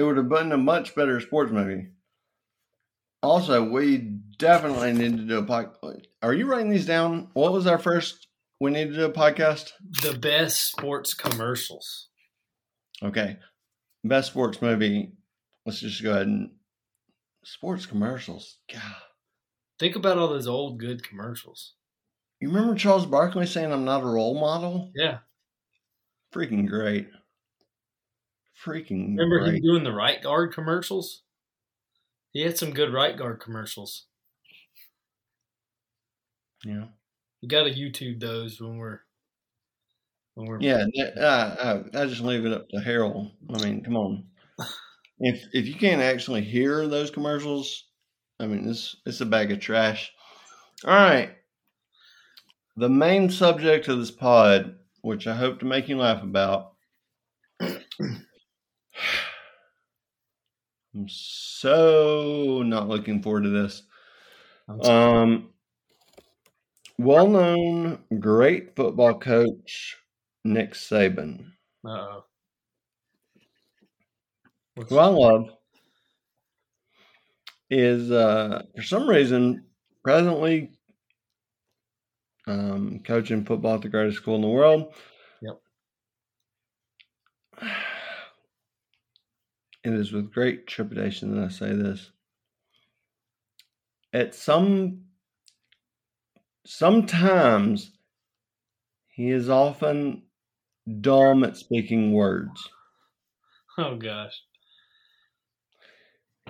it 0.00 0.04
would 0.04 0.16
have 0.16 0.28
been 0.30 0.50
a 0.52 0.56
much 0.56 0.94
better 0.94 1.20
sports 1.20 1.52
movie. 1.52 1.88
Also, 3.22 3.68
we 3.68 3.98
definitely 4.38 4.94
need 4.94 5.18
to 5.18 5.24
do 5.24 5.38
a 5.38 5.42
podcast. 5.42 6.06
Are 6.22 6.32
you 6.32 6.46
writing 6.46 6.70
these 6.70 6.86
down? 6.86 7.28
What 7.34 7.52
was 7.52 7.66
our 7.66 7.78
first? 7.78 8.28
We 8.60 8.70
need 8.70 8.88
to 8.88 8.94
do 8.94 9.04
a 9.04 9.12
podcast. 9.12 9.72
The 10.02 10.14
best 10.18 10.68
sports 10.70 11.12
commercials. 11.12 12.08
Okay, 13.02 13.36
best 14.04 14.28
sports 14.30 14.62
movie. 14.62 15.12
Let's 15.66 15.80
just 15.80 16.02
go 16.02 16.12
ahead 16.12 16.26
and 16.26 16.50
sports 17.44 17.84
commercials. 17.86 18.56
God, 18.72 18.80
Think 19.78 19.96
about 19.96 20.18
all 20.18 20.28
those 20.28 20.46
old 20.46 20.78
good 20.78 21.02
commercials. 21.02 21.74
you 22.40 22.48
remember 22.48 22.74
Charles 22.74 23.04
Barkley 23.06 23.46
saying, 23.46 23.70
"I'm 23.72 23.84
not 23.84 24.02
a 24.02 24.06
role 24.06 24.38
model"? 24.40 24.92
Yeah. 24.94 25.18
Freaking 26.34 26.66
great. 26.66 27.08
Freaking 28.64 29.16
Remember 29.16 29.40
great. 29.40 29.54
him 29.56 29.62
doing 29.62 29.84
the 29.84 29.92
right 29.92 30.22
guard 30.22 30.52
commercials? 30.52 31.22
He 32.32 32.42
had 32.42 32.58
some 32.58 32.72
good 32.72 32.92
right 32.92 33.16
guard 33.16 33.40
commercials. 33.40 34.06
yeah. 36.64 36.84
You 37.40 37.48
got 37.48 37.64
to 37.64 37.70
YouTube 37.72 38.20
those 38.20 38.60
when 38.60 38.76
we're 38.76 39.00
when 40.34 40.46
we're 40.46 40.60
Yeah, 40.60 40.84
uh, 41.18 41.82
I, 41.94 42.02
I 42.02 42.06
just 42.06 42.20
leave 42.20 42.44
it 42.44 42.52
up 42.52 42.68
to 42.68 42.80
Harold. 42.80 43.30
I 43.52 43.64
mean, 43.64 43.82
come 43.82 43.96
on. 43.96 44.24
If 45.22 45.44
if 45.52 45.66
you 45.66 45.74
can't 45.74 46.00
actually 46.00 46.40
hear 46.40 46.86
those 46.88 47.10
commercials, 47.10 47.84
I 48.38 48.46
mean, 48.46 48.66
it's 48.66 48.96
it's 49.04 49.20
a 49.20 49.26
bag 49.26 49.52
of 49.52 49.60
trash. 49.60 50.10
All 50.82 50.94
right. 50.94 51.36
The 52.78 52.88
main 52.88 53.28
subject 53.28 53.86
of 53.88 53.98
this 53.98 54.10
pod, 54.10 54.76
which 55.02 55.26
I 55.26 55.36
hope 55.36 55.58
to 55.58 55.66
make 55.66 55.90
you 55.90 55.98
laugh 55.98 56.22
about. 56.22 56.69
I'm 60.94 61.06
so 61.08 62.62
not 62.64 62.88
looking 62.88 63.22
forward 63.22 63.44
to 63.44 63.50
this. 63.50 63.82
Um, 64.82 65.50
well-known 66.98 67.98
great 68.18 68.76
football 68.76 69.18
coach 69.18 69.96
Nick 70.44 70.74
Saban, 70.74 71.52
Uh-oh. 71.84 72.24
who 74.88 74.98
I 74.98 75.06
love, 75.06 75.50
is 77.70 78.10
uh, 78.10 78.64
for 78.74 78.82
some 78.82 79.08
reason 79.08 79.66
presently 80.02 80.72
um, 82.46 83.00
coaching 83.04 83.44
football 83.44 83.76
at 83.76 83.82
the 83.82 83.88
greatest 83.88 84.16
school 84.18 84.34
in 84.34 84.42
the 84.42 84.48
world. 84.48 84.92
Yep. 85.40 85.60
It 89.82 89.92
is 89.92 90.12
with 90.12 90.32
great 90.32 90.66
trepidation 90.66 91.34
that 91.34 91.44
I 91.44 91.48
say 91.48 91.72
this. 91.72 92.10
At 94.12 94.34
some 94.34 95.04
sometimes 96.66 97.92
he 99.08 99.30
is 99.30 99.48
often 99.48 100.22
dumb 101.00 101.44
at 101.44 101.56
speaking 101.56 102.12
words. 102.12 102.68
Oh 103.78 103.96
gosh. 103.96 104.38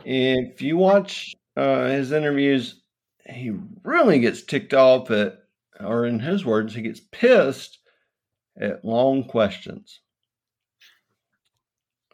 If 0.04 0.62
you 0.62 0.76
watch 0.76 1.34
uh, 1.56 1.86
his 1.86 2.12
interviews, 2.12 2.80
he 3.28 3.52
really 3.84 4.18
gets 4.18 4.42
ticked 4.42 4.74
off 4.74 5.10
at, 5.10 5.44
or 5.78 6.06
in 6.06 6.18
his 6.18 6.44
words, 6.44 6.74
he 6.74 6.82
gets 6.82 7.00
pissed 7.12 7.78
at 8.58 8.84
long 8.84 9.24
questions. 9.24 10.00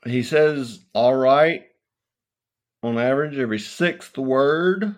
He 0.07 0.23
says, 0.23 0.81
all 0.95 1.14
right, 1.14 1.64
on 2.83 2.99
average, 2.99 3.38
every 3.38 3.59
sixth 3.59 4.16
word. 4.16 4.95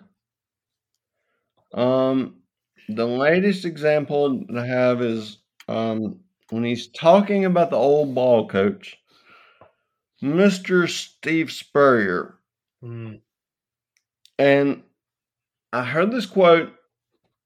Um, 1.73 2.35
the 2.87 3.05
latest 3.05 3.65
example 3.65 4.43
that 4.47 4.57
I 4.57 4.65
have 4.65 5.01
is 5.01 5.37
um, 5.67 6.19
when 6.49 6.63
he's 6.63 6.87
talking 6.87 7.45
about 7.45 7.69
the 7.69 7.75
old 7.75 8.13
ball 8.15 8.47
coach, 8.47 8.97
Mr. 10.21 10.89
Steve 10.89 11.51
Spurrier. 11.51 12.35
Hmm. 12.81 13.15
And 14.37 14.83
I 15.71 15.83
heard 15.83 16.11
this 16.11 16.25
quote, 16.25 16.73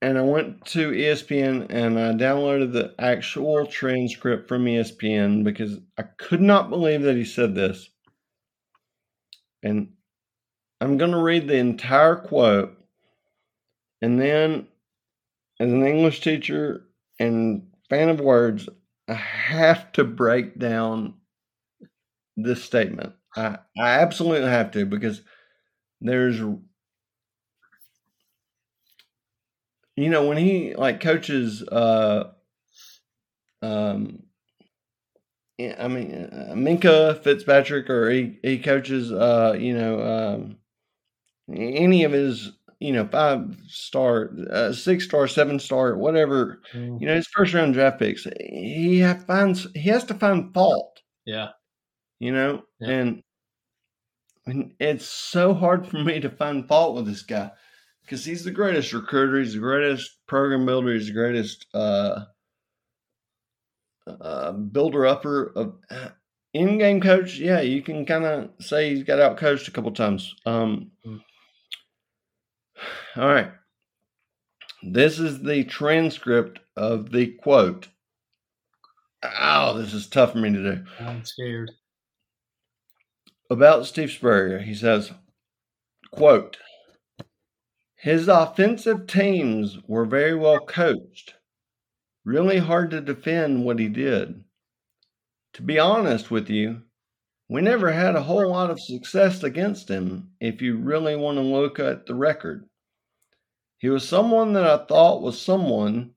and 0.03 0.17
I 0.17 0.21
went 0.21 0.65
to 0.65 0.91
ESPN 0.91 1.67
and 1.69 1.97
I 1.97 2.11
downloaded 2.11 2.73
the 2.73 2.93
actual 2.99 3.65
transcript 3.65 4.49
from 4.49 4.65
ESPN 4.65 5.45
because 5.45 5.79
I 5.97 6.03
could 6.17 6.41
not 6.41 6.69
believe 6.69 7.03
that 7.03 7.15
he 7.15 7.23
said 7.23 7.55
this. 7.55 7.89
And 9.63 9.93
I'm 10.81 10.97
going 10.97 11.11
to 11.11 11.21
read 11.21 11.47
the 11.47 11.55
entire 11.55 12.17
quote. 12.17 12.77
And 14.01 14.19
then, 14.19 14.67
as 15.61 15.71
an 15.71 15.85
English 15.85 16.19
teacher 16.19 16.83
and 17.17 17.67
fan 17.89 18.09
of 18.09 18.19
words, 18.19 18.67
I 19.07 19.13
have 19.13 19.93
to 19.93 20.03
break 20.03 20.59
down 20.59 21.13
this 22.35 22.61
statement. 22.61 23.13
I, 23.37 23.59
I 23.79 24.01
absolutely 24.01 24.49
have 24.49 24.71
to 24.71 24.85
because 24.85 25.21
there's 26.01 26.41
you 29.95 30.09
know 30.09 30.27
when 30.27 30.37
he 30.37 30.75
like 30.75 30.99
coaches 31.01 31.63
uh 31.63 32.31
um 33.61 34.23
I 35.59 35.87
mean 35.87 36.11
uh, 36.31 36.53
Minkah 36.55 37.21
Fitzpatrick 37.23 37.89
or 37.89 38.09
he, 38.09 38.39
he 38.41 38.57
coaches 38.59 39.11
uh 39.11 39.55
you 39.57 39.77
know 39.77 40.01
um 40.01 40.57
any 41.53 42.03
of 42.03 42.11
his 42.11 42.51
you 42.79 42.91
know 42.91 43.07
five 43.07 43.55
star 43.67 44.31
uh, 44.51 44.73
six 44.73 45.05
star 45.05 45.27
seven 45.27 45.59
star 45.59 45.95
whatever 45.95 46.61
Mm, 46.73 46.99
you 46.99 47.07
know 47.07 47.15
his 47.15 47.27
first 47.27 47.53
round 47.53 47.73
draft 47.75 47.99
picks 47.99 48.25
he 48.39 49.03
finds 49.27 49.67
he 49.75 49.89
has 49.89 50.03
to 50.05 50.13
find 50.15 50.53
fault 50.53 50.99
Yeah. 51.25 51.49
you 52.19 52.31
know 52.31 52.63
Yeah. 52.79 52.89
and 52.89 53.23
and 54.45 54.73
it's 54.79 55.05
so 55.05 55.53
hard 55.53 55.87
for 55.87 56.03
me 56.03 56.19
to 56.19 56.29
find 56.29 56.67
fault 56.67 56.95
with 56.95 57.05
this 57.05 57.21
guy 57.21 57.51
because 58.03 58.23
he's 58.25 58.43
the 58.43 58.51
greatest 58.51 58.93
recruiter 58.93 59.39
he's 59.39 59.53
the 59.53 59.59
greatest 59.59 60.17
program 60.27 60.65
builder 60.65 60.93
he's 60.93 61.07
the 61.07 61.13
greatest 61.13 61.65
uh 61.73 62.25
uh 64.07 64.51
builder 64.51 65.05
upper 65.05 65.51
of 65.55 65.75
in-game 66.53 67.01
coach. 67.01 67.37
Yeah 67.37 67.61
you 67.61 67.81
can 67.81 68.05
kind 68.05 68.25
of 68.25 68.49
say 68.59 68.89
he's 68.93 69.03
got 69.03 69.19
out 69.19 69.37
coached 69.37 69.67
a 69.67 69.71
couple 69.71 69.91
times. 69.91 70.35
Um 70.45 70.91
Mm. 71.05 71.19
all 73.17 73.27
right. 73.27 73.51
This 74.83 75.19
is 75.19 75.41
the 75.41 75.63
transcript 75.63 76.59
of 76.75 77.11
the 77.11 77.27
quote. 77.27 77.87
Oh 79.23 79.77
this 79.77 79.93
is 79.93 80.07
tough 80.07 80.33
for 80.33 80.39
me 80.39 80.51
to 80.51 80.75
do. 80.75 80.83
I'm 80.99 81.23
scared. 81.23 81.71
about 83.49 83.85
Steve 83.85 84.11
Spurrier, 84.11 84.59
he 84.59 84.73
says, 84.75 85.11
quote, 86.11 86.57
his 88.03 88.27
offensive 88.27 89.07
teams 89.07 89.77
were 89.87 90.03
very 90.03 90.35
well 90.35 90.59
coached. 90.59 91.35
Really 92.25 92.57
hard 92.57 92.91
to 92.91 92.99
defend 92.99 93.63
what 93.63 93.79
he 93.79 93.87
did. 93.87 94.43
To 95.53 95.61
be 95.61 95.79
honest 95.79 96.29
with 96.29 96.49
you, 96.49 96.81
we 97.47 97.61
never 97.61 97.93
had 97.93 98.17
a 98.17 98.23
whole 98.23 98.49
lot 98.49 98.69
of 98.69 98.81
success 98.81 99.41
against 99.41 99.87
him 99.87 100.31
if 100.41 100.61
you 100.61 100.75
really 100.75 101.15
want 101.15 101.37
to 101.37 101.43
look 101.43 101.79
at 101.79 102.05
the 102.05 102.13
record. 102.13 102.67
He 103.77 103.87
was 103.87 104.05
someone 104.05 104.51
that 104.51 104.65
I 104.65 104.85
thought 104.85 105.21
was 105.21 105.41
someone 105.41 106.11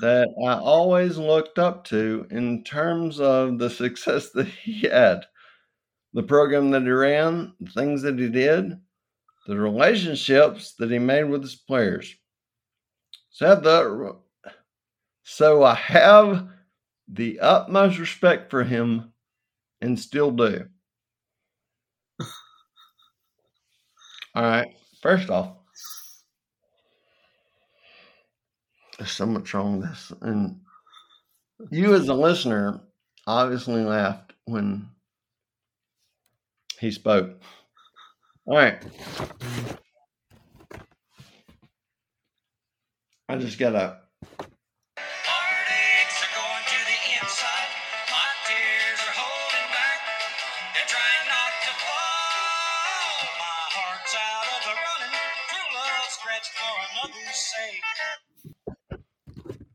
that 0.00 0.26
I 0.44 0.54
always 0.54 1.16
looked 1.16 1.60
up 1.60 1.84
to 1.84 2.26
in 2.32 2.64
terms 2.64 3.20
of 3.20 3.60
the 3.60 3.70
success 3.84 4.30
that 4.30 4.48
he 4.48 4.88
had 4.88 5.26
the 6.12 6.24
program 6.24 6.72
that 6.72 6.82
he 6.82 6.90
ran, 6.90 7.52
the 7.60 7.70
things 7.70 8.02
that 8.02 8.18
he 8.18 8.28
did, 8.28 8.80
the 9.48 9.56
relationships 9.58 10.74
that 10.78 10.90
he 10.90 10.98
made 10.98 11.24
with 11.24 11.40
his 11.40 11.56
players. 11.56 12.14
So, 13.30 13.54
the, 13.56 14.16
so 15.22 15.64
I 15.64 15.74
have 15.74 16.48
the 17.08 17.40
utmost 17.40 17.98
respect 17.98 18.50
for 18.50 18.62
him 18.62 19.14
and 19.80 19.98
still 19.98 20.30
do. 20.30 20.66
All 24.34 24.42
right. 24.42 24.68
First 25.00 25.30
off, 25.30 25.56
there's 28.98 29.10
so 29.10 29.24
much 29.24 29.54
wrong 29.54 29.80
with 29.80 29.88
this. 29.88 30.12
And 30.20 30.60
you, 31.70 31.94
as 31.94 32.08
a 32.08 32.14
listener, 32.14 32.80
obviously 33.26 33.82
laughed 33.82 34.34
when 34.44 34.90
he 36.78 36.90
spoke. 36.90 37.40
All 38.48 38.56
right. 38.56 38.82
I 43.28 43.36
just 43.36 43.58
got 43.58 43.74
up. 43.74 44.08
Heartaches 44.96 46.16
are 46.24 46.32
going 46.32 46.64
to 46.64 46.80
the 46.88 46.96
inside. 47.20 47.68
My 48.08 48.24
tears 48.48 49.00
are 49.04 49.12
holding 49.20 49.68
back. 49.68 50.00
They're 50.72 50.88
trying 50.88 51.28
not 51.28 51.52
to 51.60 51.72
fall. 51.76 53.20
My 53.36 53.68
heart's 53.76 54.16
out 54.16 54.48
of 54.56 54.64
the 54.64 54.72
running. 54.80 55.12
True 55.52 55.68
love 55.76 56.08
stretched 56.08 56.56
for 56.56 56.72
another's 56.88 57.36
sake. 57.52 57.84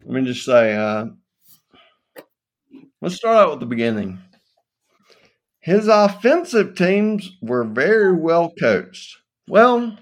Let 0.01 0.13
me 0.17 0.25
just 0.25 0.45
say. 0.45 0.75
Uh, 0.75 1.13
let's 3.03 3.13
start 3.17 3.37
out 3.37 3.51
with 3.51 3.59
the 3.59 3.67
beginning. 3.67 4.17
His 5.63 5.87
offensive 5.87 6.75
teams 6.75 7.37
were 7.41 7.63
very 7.63 8.11
well 8.13 8.51
coached. 8.59 9.15
Well, 9.47 9.97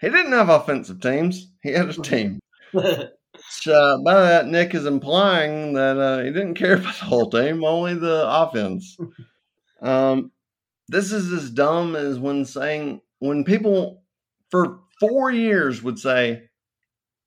he 0.00 0.08
didn't 0.08 0.32
have 0.32 0.48
offensive 0.48 1.00
teams. 1.00 1.50
He 1.64 1.72
had 1.72 1.88
a 1.88 1.92
team. 2.02 2.38
Which, 2.72 3.66
uh, 3.66 3.98
by 4.04 4.14
that, 4.14 4.46
Nick 4.46 4.72
is 4.72 4.86
implying 4.86 5.72
that 5.72 5.98
uh, 5.98 6.22
he 6.22 6.30
didn't 6.30 6.54
care 6.54 6.74
about 6.76 6.94
the 6.96 7.06
whole 7.06 7.28
team, 7.28 7.64
only 7.64 7.94
the 7.94 8.24
offense. 8.24 8.96
Um, 9.82 10.30
this 10.88 11.10
is 11.10 11.32
as 11.32 11.50
dumb 11.50 11.96
as 11.96 12.20
when 12.20 12.44
saying 12.44 13.00
when 13.18 13.42
people 13.42 14.04
for 14.52 14.78
four 15.00 15.32
years 15.32 15.82
would 15.82 15.98
say, 15.98 16.44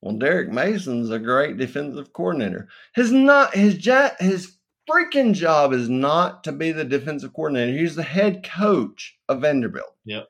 "Well, 0.01 0.15
Derek 0.15 0.53
Mason's 0.53 1.09
a 1.09 1.19
great 1.19 1.57
defensive 1.57 2.13
coordinator." 2.13 2.69
His 2.95 3.11
not 3.11 3.53
his 3.53 3.85
ja- 3.85 4.15
his 4.19 4.55
freaking 4.89 5.33
job 5.33 5.73
is 5.73 5.89
not 5.89 6.43
to 6.45 6.51
be 6.51 6.71
the 6.71 6.83
defensive 6.83 7.33
coordinator. 7.33 7.77
He's 7.77 7.95
the 7.95 8.03
head 8.03 8.43
coach 8.43 9.17
of 9.27 9.41
Vanderbilt. 9.41 9.95
Yep. 10.05 10.27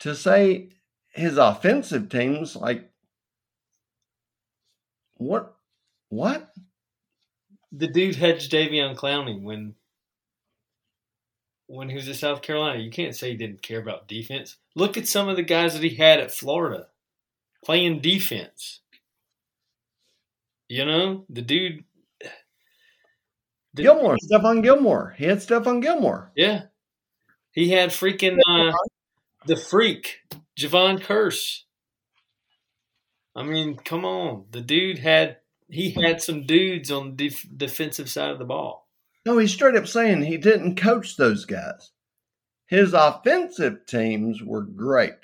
To 0.00 0.14
say 0.14 0.70
his 1.12 1.36
offensive 1.36 2.08
teams 2.08 2.56
like 2.56 2.90
what 5.16 5.56
what 6.08 6.52
the 7.72 7.88
dude 7.88 8.16
had 8.16 8.36
Jadeveon 8.36 8.96
Clowney 8.96 9.40
when 9.40 9.74
when 11.66 11.88
he 11.88 11.94
was 11.94 12.08
at 12.08 12.16
South 12.16 12.42
Carolina. 12.42 12.80
You 12.80 12.90
can't 12.90 13.14
say 13.14 13.30
he 13.30 13.36
didn't 13.36 13.62
care 13.62 13.80
about 13.80 14.08
defense. 14.08 14.56
Look 14.74 14.96
at 14.96 15.06
some 15.06 15.28
of 15.28 15.36
the 15.36 15.42
guys 15.42 15.74
that 15.74 15.82
he 15.82 15.94
had 15.94 16.18
at 16.18 16.32
Florida 16.32 16.88
playing 17.64 18.00
defense. 18.00 18.80
You 20.68 20.84
know, 20.84 21.24
the 21.28 21.42
dude. 21.42 21.84
The- 23.74 23.82
Gilmore, 23.82 24.16
Stephon 24.30 24.62
Gilmore. 24.62 25.14
He 25.16 25.24
had 25.24 25.38
Stephon 25.38 25.80
Gilmore. 25.80 26.32
Yeah, 26.34 26.64
he 27.52 27.70
had 27.70 27.90
freaking 27.90 28.38
uh, 28.48 28.72
the 29.46 29.56
freak 29.56 30.20
Jevon 30.58 31.00
Kearse. 31.00 31.62
I 33.36 33.42
mean, 33.44 33.76
come 33.76 34.04
on, 34.04 34.46
the 34.50 34.60
dude 34.60 34.98
had 34.98 35.38
he 35.68 35.90
had 35.90 36.20
some 36.20 36.46
dudes 36.46 36.90
on 36.90 37.16
the 37.16 37.28
def- 37.28 37.46
defensive 37.56 38.10
side 38.10 38.30
of 38.30 38.38
the 38.38 38.44
ball. 38.44 38.88
No, 39.24 39.38
he's 39.38 39.52
straight 39.52 39.76
up 39.76 39.86
saying 39.86 40.22
he 40.22 40.36
didn't 40.36 40.76
coach 40.76 41.16
those 41.16 41.44
guys. 41.44 41.92
His 42.66 42.92
offensive 42.92 43.86
teams 43.86 44.42
were 44.42 44.62
great. 44.62 45.14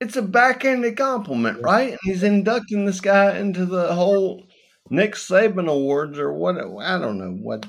It's 0.00 0.16
a 0.16 0.22
backhanded 0.22 0.96
compliment, 0.96 1.60
right? 1.60 1.90
And 1.90 1.98
he's 2.04 2.22
inducting 2.22 2.84
this 2.84 3.00
guy 3.00 3.36
into 3.38 3.66
the 3.66 3.94
whole 3.94 4.47
Nick 4.90 5.14
Saban 5.14 5.68
Awards 5.68 6.18
or 6.18 6.32
what? 6.32 6.56
I 6.56 6.98
don't 6.98 7.18
know 7.18 7.32
what. 7.32 7.66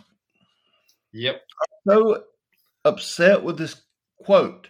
Yep. 1.14 1.42
So 1.88 2.24
upset 2.86 3.44
with 3.44 3.58
this 3.58 3.82
quote. 4.24 4.68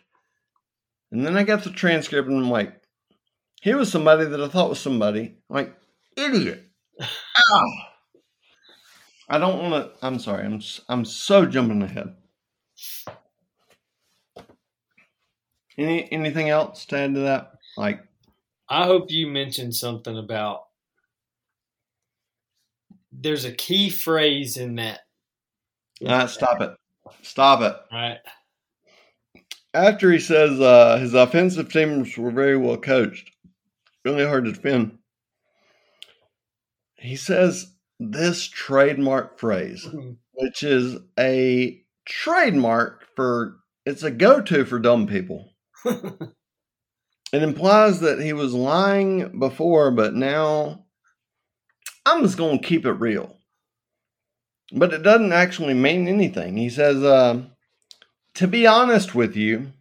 And 1.12 1.26
then 1.26 1.36
I 1.38 1.44
got 1.44 1.64
the 1.64 1.72
transcript 1.72 2.28
and 2.30 2.38
I'm 2.38 2.50
like, 2.50 2.82
here 3.62 3.78
was 3.78 3.92
somebody 3.92 4.26
that 4.26 4.42
I 4.42 4.48
thought 4.48 4.70
was 4.70 4.80
somebody. 4.80 5.38
I'm 5.50 5.56
like, 5.56 5.76
idiot. 6.16 6.66
Ow. 7.02 7.08
Ah. 7.52 7.90
I 9.30 9.38
don't 9.38 9.62
want 9.62 9.86
to. 10.00 10.06
I'm 10.06 10.18
sorry. 10.20 10.44
I'm 10.44 10.60
I'm 10.90 11.06
so 11.06 11.46
jumping 11.46 11.84
ahead. 11.84 12.16
Any 15.78 16.12
anything 16.12 16.50
else 16.50 16.86
to 16.88 16.98
add 16.98 17.14
to 17.14 17.20
that? 17.22 17.54
Like, 17.78 18.04
I 18.68 18.86
hope 18.86 19.12
you 19.12 19.28
mentioned 19.28 19.76
something 19.76 20.18
about 20.18 20.64
there's 23.12 23.46
a 23.46 23.52
key 23.52 23.90
phrase 23.90 24.58
in 24.58 24.76
that. 24.76 25.02
uh, 26.06 26.28
stop 26.28 26.62
it, 26.62 26.72
stop 27.22 27.62
it. 27.62 27.76
Right. 27.92 28.20
After 29.74 30.12
he 30.12 30.20
says 30.20 30.60
uh, 30.60 30.98
his 30.98 31.14
offensive 31.14 31.72
teams 31.72 32.18
were 32.18 32.32
very 32.32 32.58
well 32.58 32.78
coached, 32.78 33.32
really 34.04 34.26
hard 34.26 34.46
to 34.46 34.54
defend. 34.54 34.98
He 36.96 37.16
says 37.16 37.72
this 38.00 38.48
trademark 38.48 39.40
phrase, 39.40 39.88
which 40.34 40.64
is 40.64 40.98
a 41.18 41.82
trademark 42.06 43.06
for 43.16 43.58
it's 43.86 44.04
a 44.04 44.12
go-to 44.12 44.66
for 44.66 44.80
dumb 44.80 45.08
people. 45.08 45.54
It 47.32 47.44
implies 47.44 48.00
that 48.00 48.20
he 48.20 48.34
was 48.34 48.54
lying 48.54 49.40
before, 49.40 49.92
but 49.92 50.16
now 50.16 50.86
I'm 52.10 52.24
just 52.24 52.38
going 52.38 52.60
to 52.60 52.68
keep 52.68 52.86
it 52.86 52.94
real. 52.94 53.38
But 54.72 54.94
it 54.94 55.04
doesn't 55.04 55.34
actually 55.34 55.74
mean 55.74 56.08
anything. 56.08 56.58
He 56.58 56.70
says, 56.70 57.04
uh, 57.04 57.42
to 58.36 58.48
be 58.48 58.68
honest 58.68 59.16
with 59.16 59.36
you, 59.36 59.74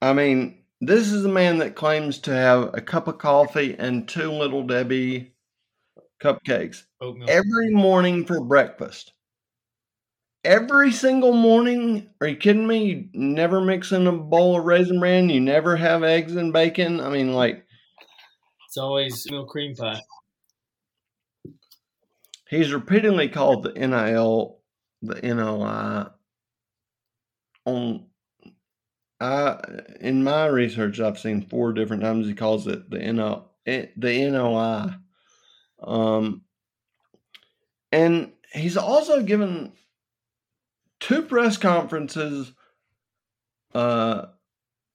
I 0.00 0.12
mean, 0.12 0.58
this 0.80 1.10
is 1.10 1.24
a 1.24 1.28
man 1.28 1.58
that 1.58 1.74
claims 1.74 2.18
to 2.20 2.32
have 2.32 2.70
a 2.74 2.80
cup 2.80 3.08
of 3.08 3.18
coffee 3.18 3.74
and 3.78 4.08
two 4.08 4.30
little 4.30 4.64
Debbie 4.64 5.34
cupcakes 6.22 6.84
every 7.28 7.70
morning 7.70 8.24
for 8.24 8.40
breakfast. 8.40 9.12
Every 10.48 10.92
single 10.92 11.34
morning? 11.34 12.08
Are 12.22 12.26
you 12.26 12.36
kidding 12.36 12.66
me? 12.66 12.84
You 12.86 13.08
never 13.12 13.60
mix 13.60 13.92
in 13.92 14.06
a 14.06 14.12
bowl 14.12 14.58
of 14.58 14.64
raisin 14.64 14.98
bran. 14.98 15.28
You 15.28 15.42
never 15.42 15.76
have 15.76 16.02
eggs 16.02 16.36
and 16.36 16.54
bacon. 16.54 17.02
I 17.02 17.10
mean, 17.10 17.34
like, 17.34 17.66
It's 18.66 18.78
always 18.78 19.30
milk 19.30 19.50
cream 19.50 19.76
pie. 19.76 20.00
he's 22.48 22.72
repeatedly 22.72 23.28
called 23.28 23.64
the 23.64 23.74
NIL, 23.74 24.60
the 25.02 25.20
NOI. 25.20 26.06
On, 27.66 28.06
I 29.20 29.58
in 30.00 30.24
my 30.24 30.46
research, 30.46 30.98
I've 30.98 31.18
seen 31.18 31.42
four 31.42 31.74
different 31.74 32.02
times 32.02 32.26
he 32.26 32.32
calls 32.32 32.66
it 32.66 32.88
the 32.88 33.12
NO, 33.12 33.50
eh, 33.66 33.88
the 33.98 34.30
NOI. 34.30 34.94
Um, 35.82 36.40
and 37.92 38.32
he's 38.54 38.78
also 38.78 39.22
given 39.22 39.74
two 41.00 41.22
press 41.22 41.56
conferences, 41.56 42.52
uh, 43.74 44.26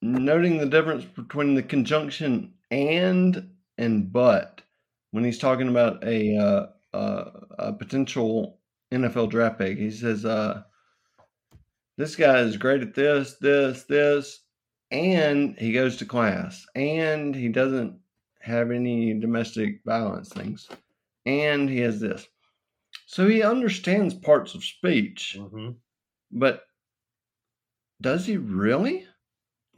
noting 0.01 0.57
the 0.57 0.65
difference 0.65 1.05
between 1.05 1.55
the 1.55 1.63
conjunction 1.63 2.53
and 2.71 3.49
and 3.77 4.11
but 4.11 4.61
when 5.11 5.23
he's 5.23 5.39
talking 5.39 5.67
about 5.67 6.03
a 6.03 6.35
uh, 6.37 6.65
uh, 6.93 7.31
a 7.59 7.73
potential 7.73 8.59
NFL 8.91 9.29
draft 9.29 9.57
pick. 9.59 9.77
He 9.77 9.91
says, 9.91 10.25
uh, 10.25 10.63
"This 11.97 12.15
guy 12.15 12.39
is 12.39 12.57
great 12.57 12.81
at 12.81 12.93
this, 12.93 13.35
this, 13.37 13.83
this, 13.83 14.41
and 14.91 15.57
he 15.57 15.73
goes 15.73 15.97
to 15.97 16.05
class, 16.05 16.65
and 16.75 17.35
he 17.35 17.49
doesn't 17.49 17.99
have 18.41 18.71
any 18.71 19.13
domestic 19.13 19.81
violence 19.85 20.29
things, 20.29 20.69
and 21.25 21.69
he 21.69 21.79
has 21.79 21.99
this." 21.99 22.27
So 23.05 23.27
he 23.27 23.43
understands 23.43 24.13
parts 24.13 24.55
of 24.55 24.63
speech, 24.63 25.37
Mm-hmm. 25.39 25.71
But 26.33 26.63
does 28.01 28.25
he 28.25 28.37
really? 28.37 29.05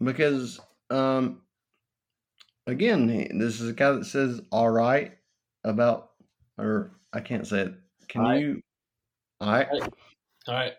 Because 0.01 0.59
um, 0.89 1.41
again, 2.65 3.07
this 3.37 3.61
is 3.61 3.69
a 3.69 3.73
guy 3.73 3.91
that 3.91 4.05
says 4.05 4.41
"all 4.51 4.69
right" 4.69 5.13
about, 5.63 6.11
or 6.57 6.91
I 7.13 7.19
can't 7.19 7.45
say 7.45 7.61
it. 7.61 7.73
Can 8.07 8.25
you? 8.39 8.61
All 9.41 9.51
right. 9.51 9.67
All 10.47 10.53
right. 10.53 10.73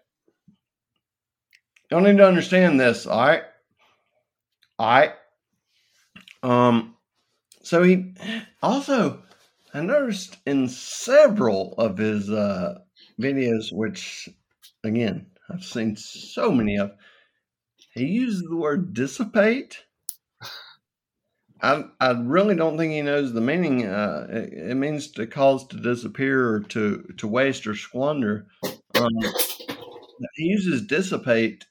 Y'all 1.90 2.00
need 2.00 2.16
to 2.16 2.26
understand 2.26 2.80
this. 2.80 3.06
All 3.06 3.26
right. 3.26 3.44
All 4.78 4.88
right. 4.88 5.12
Um. 6.42 6.96
So 7.62 7.82
he 7.82 8.14
also, 8.62 9.22
I 9.74 9.80
noticed 9.80 10.36
in 10.46 10.68
several 10.68 11.74
of 11.78 11.98
his 11.98 12.30
uh, 12.30 12.78
videos, 13.20 13.72
which 13.72 14.28
again 14.84 15.26
I've 15.50 15.64
seen 15.64 15.96
so 15.96 16.50
many 16.50 16.76
of, 16.76 16.92
he 17.94 18.06
uses 18.06 18.42
the 18.42 18.56
word 18.56 18.94
dissipate. 18.94 19.84
I 21.62 21.84
I 22.00 22.10
really 22.10 22.54
don't 22.54 22.76
think 22.76 22.92
he 22.92 23.00
knows 23.02 23.32
the 23.32 23.40
meaning. 23.40 23.86
Uh, 23.86 24.26
it, 24.28 24.52
it 24.70 24.74
means 24.74 25.10
to 25.12 25.26
cause 25.26 25.66
to 25.68 25.76
disappear 25.78 26.48
or 26.48 26.60
to 26.60 27.02
to 27.16 27.26
waste 27.26 27.66
or 27.66 27.74
squander. 27.74 28.46
Um, 28.94 29.08
he 30.34 30.44
uses 30.44 30.86
dissipate 30.86 31.64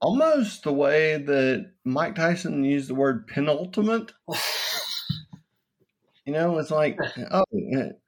almost 0.00 0.64
the 0.64 0.72
way 0.72 1.18
that 1.18 1.72
Mike 1.84 2.14
Tyson 2.14 2.64
used 2.64 2.88
the 2.88 2.94
word 2.94 3.26
penultimate. 3.26 4.12
You 6.24 6.32
know, 6.32 6.58
it's 6.58 6.70
like 6.70 6.98
oh, 7.30 7.44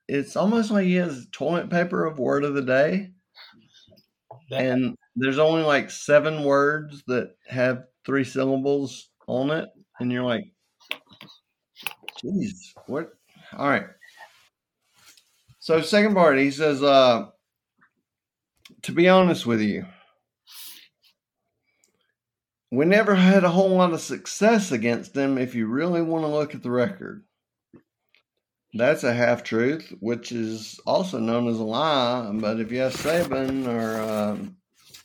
it's 0.08 0.36
almost 0.36 0.70
like 0.70 0.86
he 0.86 0.94
has 0.94 1.26
toilet 1.32 1.70
paper 1.70 2.06
of 2.06 2.18
word 2.18 2.44
of 2.44 2.54
the 2.54 2.62
day, 2.62 3.10
That, 4.52 4.62
and 4.66 4.96
there's 5.16 5.38
only 5.40 5.62
like 5.64 5.90
seven 5.90 6.44
words 6.44 7.02
that 7.08 7.36
have 7.48 7.86
three 8.06 8.24
syllables 8.24 9.10
on 9.26 9.50
it, 9.50 9.68
and 10.00 10.12
you're 10.12 10.24
like, 10.24 10.44
"Jeez, 12.22 12.74
what?" 12.86 13.12
All 13.56 13.68
right. 13.68 13.86
So 15.60 15.80
second 15.80 16.14
part, 16.14 16.38
he 16.38 16.50
says, 16.50 16.82
uh, 16.82 17.30
"To 18.82 18.92
be 18.92 19.08
honest 19.08 19.46
with 19.46 19.62
you, 19.62 19.86
we 22.70 22.84
never 22.84 23.14
had 23.14 23.44
a 23.44 23.50
whole 23.50 23.70
lot 23.76 23.92
of 23.92 24.00
success 24.00 24.72
against 24.72 25.14
them. 25.14 25.38
If 25.38 25.54
you 25.54 25.66
really 25.68 26.02
want 26.02 26.24
to 26.24 26.28
look 26.28 26.54
at 26.54 26.62
the 26.62 26.70
record." 26.70 27.24
That's 28.74 29.04
a 29.04 29.12
half 29.12 29.42
truth, 29.42 29.92
which 30.00 30.32
is 30.32 30.80
also 30.86 31.18
known 31.18 31.46
as 31.48 31.58
a 31.58 31.64
lie. 31.64 32.30
But 32.34 32.58
if 32.58 32.72
you 32.72 32.80
ask 32.82 32.98
Saban 33.00 33.66
or 33.66 34.00
um, 34.00 34.56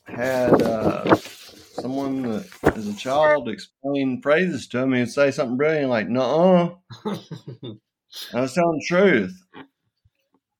had 0.05 0.61
uh, 0.61 1.13
someone 1.15 2.21
that 2.21 2.47
as 2.75 2.87
a 2.87 2.95
child 2.95 3.49
explain 3.49 4.21
phrases 4.21 4.67
to 4.69 4.79
him, 4.79 4.93
he'd 4.93 5.09
say 5.09 5.31
something 5.31 5.57
brilliant 5.57 5.89
like, 5.89 6.07
"No, 6.07 6.81
I 7.05 8.41
was 8.41 8.53
telling 8.53 8.79
the 8.79 8.85
truth." 8.87 9.37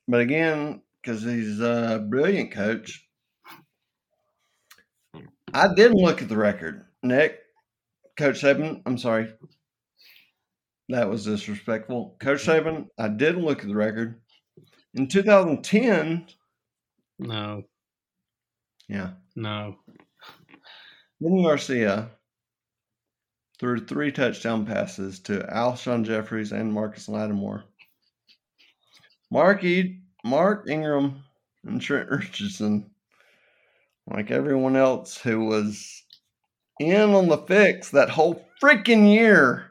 But 0.10 0.20
again, 0.20 0.82
because 1.02 1.24
he's 1.24 1.62
a 1.62 2.06
brilliant 2.10 2.52
coach, 2.52 3.08
I 5.54 5.74
didn't 5.74 6.02
look 6.02 6.22
at 6.22 6.28
the 6.28 6.38
record. 6.38 6.86
Nick, 7.04 7.40
Coach 8.18 8.42
Saban, 8.42 8.82
I'm 8.86 8.98
sorry. 8.98 9.34
That 10.90 11.10
was 11.10 11.26
disrespectful. 11.26 12.16
Coach 12.20 12.46
mm-hmm. 12.46 12.68
Saban, 12.68 12.88
I 12.98 13.10
did 13.10 13.36
look 13.36 13.62
at 13.62 13.68
the 13.68 13.76
record. 13.76 14.22
In 14.94 15.08
2010, 15.08 16.28
no, 17.20 17.64
yeah, 18.88 19.12
no. 19.36 19.76
Vinny 21.20 21.44
Garcia 21.44 22.10
threw 23.60 23.86
three 23.86 24.12
touchdown 24.12 24.66
passes 24.66 25.20
to 25.22 25.40
Alshon 25.52 26.06
Jeffries 26.06 26.52
and 26.52 26.72
Marcus 26.72 27.10
Lattimore. 27.10 27.64
Mark, 29.32 29.64
e- 29.64 30.00
Mark 30.24 30.70
Ingram 30.70 31.24
and 31.66 31.82
Trent 31.82 32.10
Richardson, 32.10 32.92
like 34.06 34.32
everyone 34.32 34.76
else 34.76 35.18
who 35.18 35.46
was 35.46 36.04
in 36.80 37.14
on 37.14 37.28
the 37.28 37.38
fix 37.40 37.90
that 37.90 38.10
whole 38.10 38.48
freaking 38.62 39.12
year, 39.12 39.67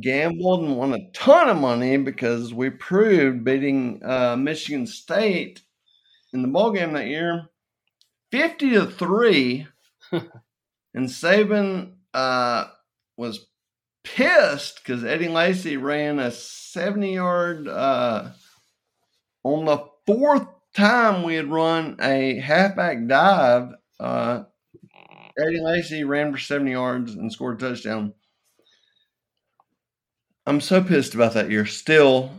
gambled 0.00 0.64
and 0.64 0.76
won 0.76 0.94
a 0.94 1.10
ton 1.12 1.48
of 1.48 1.56
money 1.58 1.96
because 1.96 2.52
we 2.54 2.70
proved 2.70 3.44
beating 3.44 4.00
uh, 4.04 4.36
Michigan 4.36 4.86
State 4.86 5.62
in 6.32 6.42
the 6.42 6.48
ball 6.48 6.72
game 6.72 6.94
that 6.94 7.06
year, 7.08 7.46
fifty 8.30 8.70
to 8.70 8.86
three. 8.86 9.66
and 10.12 11.08
Saban 11.08 11.94
uh, 12.14 12.66
was 13.16 13.46
pissed 14.04 14.76
because 14.84 15.04
Eddie 15.04 15.28
Lacy 15.28 15.76
ran 15.76 16.18
a 16.18 16.30
seventy-yard 16.30 17.68
uh, 17.68 18.30
on 19.44 19.64
the 19.64 19.78
fourth 20.06 20.46
time 20.74 21.22
we 21.22 21.34
had 21.34 21.50
run 21.50 21.96
a 22.00 22.38
halfback 22.38 23.06
dive. 23.06 23.68
Uh, 24.00 24.44
Eddie 25.38 25.60
Lacy 25.60 26.04
ran 26.04 26.32
for 26.32 26.38
seventy 26.38 26.72
yards 26.72 27.14
and 27.14 27.32
scored 27.32 27.62
a 27.62 27.68
touchdown. 27.68 28.14
I'm 30.46 30.60
so 30.60 30.82
pissed 30.82 31.14
about 31.14 31.34
that 31.34 31.50
year. 31.50 31.66
Still, 31.66 32.30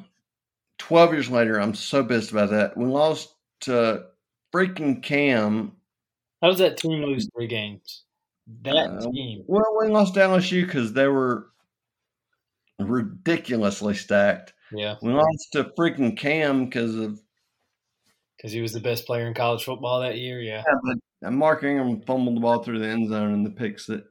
12 0.79 1.13
years 1.13 1.29
later, 1.29 1.59
I'm 1.59 1.73
so 1.73 2.03
pissed 2.03 2.31
about 2.31 2.49
that. 2.49 2.75
We 2.75 2.85
lost 2.85 3.33
to 3.61 4.05
freaking 4.53 5.01
Cam. 5.01 5.71
How 6.41 6.49
does 6.49 6.59
that 6.59 6.77
team 6.77 7.03
lose 7.03 7.29
three 7.35 7.47
games? 7.47 8.03
That 8.63 8.75
Uh, 8.75 9.11
team. 9.11 9.43
Well, 9.47 9.77
we 9.79 9.87
lost 9.87 10.15
to 10.15 10.19
LSU 10.19 10.65
because 10.65 10.91
they 10.91 11.07
were 11.07 11.47
ridiculously 12.79 13.93
stacked. 13.93 14.53
Yeah, 14.71 14.95
We 15.01 15.13
lost 15.13 15.49
to 15.53 15.65
freaking 15.77 16.17
Cam 16.17 16.65
because 16.65 16.95
of 16.95 17.19
because 18.35 18.51
he 18.51 18.61
was 18.61 18.73
the 18.73 18.79
best 18.81 19.05
player 19.05 19.27
in 19.27 19.33
college 19.33 19.63
football 19.63 20.01
that 20.01 20.17
year. 20.17 20.41
Yeah. 20.41 20.63
yeah, 20.67 20.73
but 20.83 20.97
and 21.27 21.37
Mark 21.37 21.63
Ingram 21.63 22.01
fumbled 22.01 22.35
the 22.35 22.41
ball 22.41 22.61
through 22.61 22.79
the 22.79 22.87
end 22.87 23.07
zone 23.07 23.33
in 23.33 23.43
the 23.43 23.51
pick 23.51 23.79
six, 23.79 24.01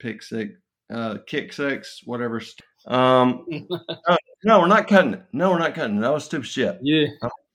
pick 0.00 0.22
six, 0.22 0.54
uh, 0.90 1.18
kick 1.26 1.52
six, 1.52 2.00
whatever. 2.04 2.40
Um, 2.88 3.44
no, 3.48 4.16
no, 4.44 4.60
we're 4.60 4.66
not 4.66 4.88
cutting 4.88 5.14
it. 5.14 5.22
No, 5.32 5.50
we're 5.50 5.58
not 5.58 5.74
cutting 5.74 5.98
it. 5.98 6.00
That 6.00 6.12
was 6.12 6.24
stupid 6.24 6.46
shit. 6.48 6.78
Yeah, 6.82 7.06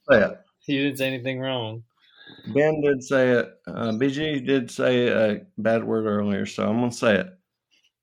Say 0.10 0.22
it. 0.24 0.32
you 0.68 0.84
didn't 0.84 0.98
say 1.00 1.08
anything 1.08 1.40
wrong. 1.40 1.84
Ben 2.54 2.82
did 2.82 3.04
say 3.04 3.32
it. 3.32 3.54
Uh, 3.68 3.92
BG 3.92 4.46
did 4.46 4.70
say 4.70 5.08
a 5.08 5.42
bad 5.58 5.84
word 5.84 6.06
earlier, 6.06 6.46
so 6.46 6.68
I'm 6.68 6.80
gonna 6.80 6.92
say 6.92 7.16
it 7.16 7.28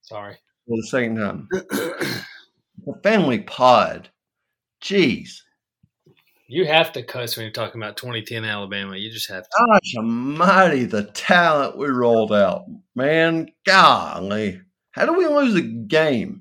Sorry. 0.03 0.35
for 0.67 0.77
the 0.77 0.87
second 0.89 1.17
time. 1.17 1.49
the 1.51 2.95
family 3.03 3.41
pod. 3.41 4.09
Jeez. 4.83 5.41
You 6.49 6.67
have 6.67 6.93
to 6.95 7.03
cuss 7.03 7.37
when 7.37 7.45
you're 7.45 7.53
talking 7.53 7.81
about 7.81 7.97
2010 7.97 8.45
Alabama. 8.45 8.97
You 8.97 9.11
just 9.11 9.29
have 9.31 9.45
to. 9.45 9.49
Gosh 9.69 9.95
almighty, 9.97 10.85
the 10.85 11.05
talent 11.05 11.79
we 11.79 11.87
rolled 11.89 12.33
out. 12.33 12.65
Man, 12.97 13.49
golly. 13.65 14.61
How 14.93 15.07
do 15.07 15.13
we 15.15 15.27
lose 15.29 15.55
a 15.55 15.61
game? 15.61 16.40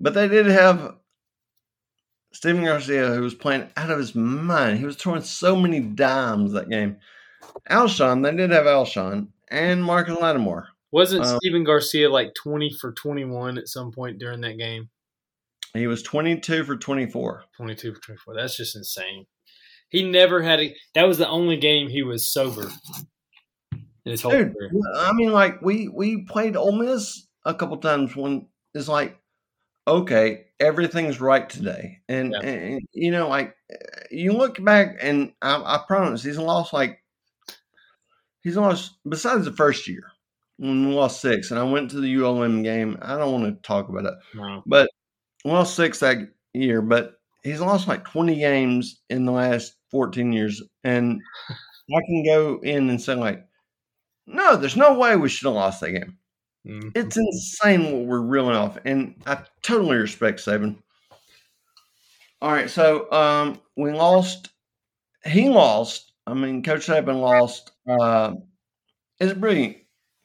But 0.00 0.14
they 0.14 0.28
did 0.28 0.46
have 0.46 0.96
Stephen 2.32 2.64
Garcia, 2.64 3.08
who 3.14 3.22
was 3.22 3.34
playing 3.34 3.68
out 3.76 3.90
of 3.90 3.98
his 3.98 4.14
mind. 4.14 4.78
He 4.78 4.84
was 4.84 4.96
throwing 4.96 5.22
so 5.22 5.56
many 5.56 5.80
dimes 5.80 6.52
that 6.52 6.68
game. 6.68 6.98
Alshon, 7.70 8.22
they 8.22 8.36
did 8.36 8.50
have 8.50 8.66
Alshon 8.66 9.28
and 9.50 9.82
Marcus 9.82 10.18
Lattimore. 10.20 10.68
Wasn't 10.90 11.24
Uh, 11.24 11.36
Stephen 11.38 11.64
Garcia 11.64 12.08
like 12.10 12.32
20 12.34 12.72
for 12.80 12.92
21 12.92 13.58
at 13.58 13.68
some 13.68 13.92
point 13.92 14.18
during 14.18 14.40
that 14.42 14.58
game? 14.58 14.88
He 15.74 15.86
was 15.86 16.02
22 16.02 16.64
for 16.64 16.76
24. 16.76 17.44
22 17.56 17.94
for 17.94 18.00
24. 18.00 18.34
That's 18.34 18.56
just 18.56 18.76
insane. 18.76 19.26
He 19.90 20.08
never 20.08 20.42
had 20.42 20.60
a. 20.60 20.74
That 20.94 21.04
was 21.04 21.18
the 21.18 21.28
only 21.28 21.56
game 21.56 21.88
he 21.88 22.02
was 22.02 22.28
sober 22.28 22.70
in 23.72 23.80
his 24.04 24.22
whole 24.22 24.32
Dude, 24.32 24.54
career. 24.54 24.70
I 24.96 25.12
mean, 25.12 25.32
like 25.32 25.60
we 25.62 25.88
we 25.88 26.24
played 26.24 26.56
Ole 26.56 26.72
Miss 26.72 27.26
a 27.44 27.54
couple 27.54 27.76
times 27.78 28.14
when 28.14 28.48
it's 28.74 28.88
like, 28.88 29.18
okay, 29.88 30.46
everything's 30.60 31.20
right 31.20 31.48
mm-hmm. 31.48 31.58
today, 31.58 31.98
and, 32.08 32.32
Yeah. 32.32 32.48
and 32.48 32.80
you 32.92 33.10
know, 33.10 33.28
like 33.28 33.56
you 34.10 34.32
look 34.32 34.62
back, 34.62 34.98
and 35.00 35.32
I, 35.42 35.56
I 35.56 35.80
promise 35.86 36.22
he's 36.22 36.38
lost 36.38 36.72
like 36.72 37.00
he's 38.40 38.56
lost 38.56 38.98
besides 39.08 39.44
the 39.44 39.52
first 39.52 39.88
year 39.88 40.04
when 40.58 40.88
we 40.88 40.94
lost 40.94 41.20
six, 41.20 41.50
and 41.50 41.58
I 41.58 41.64
went 41.64 41.90
to 41.90 42.00
the 42.00 42.16
ULM 42.16 42.62
game. 42.62 42.98
I 43.02 43.16
don't 43.16 43.32
want 43.32 43.44
to 43.46 43.66
talk 43.66 43.88
about 43.88 44.04
it, 44.04 44.14
No. 44.34 44.62
but 44.66 44.90
we 45.44 45.50
lost 45.50 45.74
six 45.74 46.00
that 46.00 46.18
year, 46.52 46.82
but 46.82 47.14
he's 47.42 47.60
lost 47.60 47.88
like 47.88 48.04
20 48.04 48.36
games 48.36 49.00
in 49.08 49.24
the 49.24 49.32
last 49.32 49.74
14 49.90 50.32
years. 50.32 50.62
And 50.84 51.20
I 51.50 52.00
can 52.06 52.24
go 52.24 52.60
in 52.62 52.90
and 52.90 53.00
say, 53.00 53.14
like, 53.14 53.46
no, 54.26 54.56
there's 54.56 54.76
no 54.76 54.98
way 54.98 55.16
we 55.16 55.28
should 55.28 55.46
have 55.46 55.54
lost 55.54 55.80
that 55.80 55.92
game. 55.92 56.18
Mm. 56.68 56.92
It's 56.94 57.16
insane 57.16 57.84
what 57.84 58.06
we're 58.06 58.20
reeling 58.20 58.56
off. 58.56 58.78
And 58.84 59.14
I 59.26 59.38
totally 59.62 59.96
respect 59.96 60.40
Saban. 60.40 60.76
All 62.42 62.52
right. 62.52 62.68
So 62.68 63.10
um, 63.10 63.60
we 63.76 63.92
lost. 63.92 64.50
He 65.24 65.48
lost. 65.48 66.12
I 66.26 66.34
mean, 66.34 66.62
Coach 66.62 66.86
Saban 66.86 67.20
lost. 67.20 67.72
Uh, 67.88 68.34
it's 69.18 69.32
brilliant. 69.32 69.78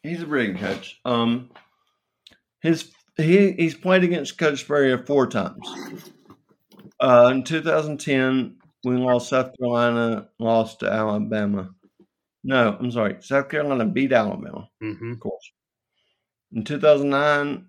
He's 0.04 0.22
a 0.22 0.28
brilliant 0.28 0.60
coach. 0.60 1.00
Um, 1.06 1.50
his 2.62 2.92
he 3.18 3.54
he's 3.54 3.76
played 3.76 4.04
against 4.04 4.38
Coach 4.38 4.62
Spurrier 4.62 5.06
four 5.06 5.28
times. 5.28 5.68
Uh, 7.00 7.30
in 7.34 7.44
2010, 7.44 8.58
we 8.84 8.96
lost 8.96 9.30
South 9.30 9.52
Carolina, 9.58 10.30
lost 10.40 10.82
to 10.82 10.92
Alabama. 10.92 11.70
No, 12.44 12.78
I'm 12.78 12.92
sorry. 12.92 13.18
South 13.22 13.50
Carolina 13.50 13.86
beat 13.86 14.12
Alabama, 14.12 14.68
hmm 14.82 15.14
of 15.14 15.20
course. 15.20 15.52
In 16.54 16.64
2009, 16.64 17.66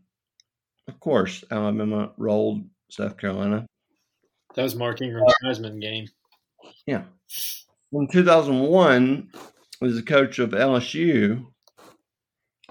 of 0.89 1.01
course, 1.01 1.43
Alabama 1.51 2.13
rolled 2.19 2.63
South 2.91 3.17
Carolina. 3.17 3.67
That 4.55 4.63
was 4.63 4.77
Mark 4.77 5.01
Ingram's 5.01 5.33
Uh, 5.43 5.47
Heisman 5.49 5.81
game. 5.81 6.07
Yeah. 6.87 7.05
In 7.93 8.09
2001, 8.09 9.31
was 9.81 9.97
the 9.97 10.03
coach 10.03 10.39
of 10.39 10.51
LSU, 10.51 11.47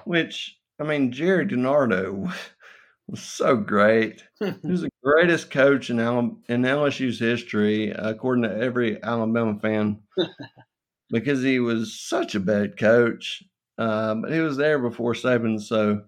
which, 0.06 0.58
I 0.80 0.84
mean, 0.84 1.12
Gerry 1.12 1.46
DiNardo 1.46 2.32
was 3.08 3.22
so 3.22 3.56
great. 3.58 4.24
He 4.40 4.52
was 4.64 4.82
the 4.82 4.90
greatest 5.04 5.50
coach 5.52 5.90
in, 5.90 6.00
Al- 6.00 6.38
in 6.48 6.62
LSU's 6.62 7.20
history, 7.20 7.90
according 7.90 8.44
to 8.44 8.56
every 8.56 9.02
Alabama 9.02 9.60
fan, 9.60 10.00
because 11.10 11.42
he 11.42 11.60
was 11.60 12.00
such 12.00 12.36
a 12.36 12.40
bad 12.40 12.78
coach. 12.78 13.44
Uh, 13.78 14.16
but 14.16 14.32
he 14.32 14.40
was 14.40 14.58
there 14.58 14.80
before 14.80 15.14
Saban, 15.14 15.60
so 15.62 16.04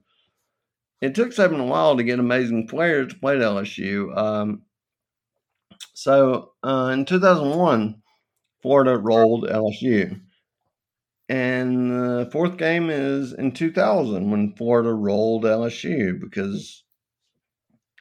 it 1.01 1.15
took 1.15 1.29
Saban 1.29 1.59
a 1.59 1.65
while 1.65 1.97
to 1.97 2.03
get 2.03 2.19
amazing 2.19 2.67
players 2.67 3.13
to 3.13 3.19
play 3.19 3.35
at 3.35 3.41
LSU. 3.41 4.15
Um, 4.15 4.63
so 5.93 6.53
uh, 6.63 6.91
in 6.93 7.05
2001, 7.05 8.01
Florida 8.61 8.97
rolled 8.97 9.45
LSU. 9.45 10.19
And 11.29 11.91
the 11.91 12.29
fourth 12.31 12.57
game 12.57 12.89
is 12.89 13.31
in 13.31 13.51
2000 13.51 14.31
when 14.31 14.55
Florida 14.55 14.91
rolled 14.91 15.43
LSU 15.43 16.19
because 16.19 16.83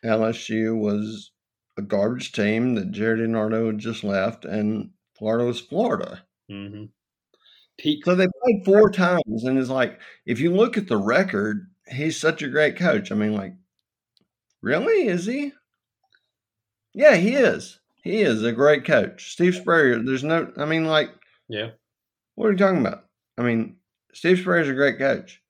LSU 0.04 0.78
was 0.78 1.32
a 1.76 1.82
garbage 1.82 2.32
team 2.32 2.74
that 2.76 2.92
Gerry 2.92 3.20
DiNardo 3.20 3.66
had 3.66 3.78
just 3.78 4.04
left, 4.04 4.44
and 4.44 4.92
Florida 5.14 5.44
was 5.44 5.60
Florida. 5.60 6.24
hmm 6.48 6.84
Pete, 7.78 8.04
So 8.04 8.14
they 8.14 8.28
played 8.42 8.64
four 8.64 8.90
times, 8.90 9.44
and 9.44 9.58
it's 9.58 9.68
like 9.70 10.00
if 10.26 10.40
you 10.40 10.52
look 10.54 10.76
at 10.76 10.88
the 10.88 10.96
record, 10.96 11.66
he's 11.88 12.18
such 12.20 12.42
a 12.42 12.48
great 12.48 12.76
coach. 12.76 13.10
I 13.10 13.14
mean, 13.14 13.32
like, 13.34 13.54
really, 14.62 15.08
is 15.08 15.26
he? 15.26 15.52
Yeah, 16.94 17.16
he 17.16 17.34
is. 17.34 17.80
He 18.02 18.20
is 18.22 18.42
a 18.44 18.52
great 18.52 18.84
coach. 18.84 19.32
Steve 19.32 19.54
Spurrier. 19.54 19.98
There's 20.02 20.24
no. 20.24 20.52
I 20.56 20.64
mean, 20.66 20.84
like, 20.84 21.10
yeah. 21.48 21.70
what 22.34 22.46
are 22.46 22.52
you 22.52 22.58
talking 22.58 22.80
about? 22.80 23.06
I 23.38 23.42
mean, 23.42 23.76
Steve 24.12 24.38
Spurrier's 24.38 24.68
a 24.68 24.74
great 24.74 24.98
coach, 24.98 25.42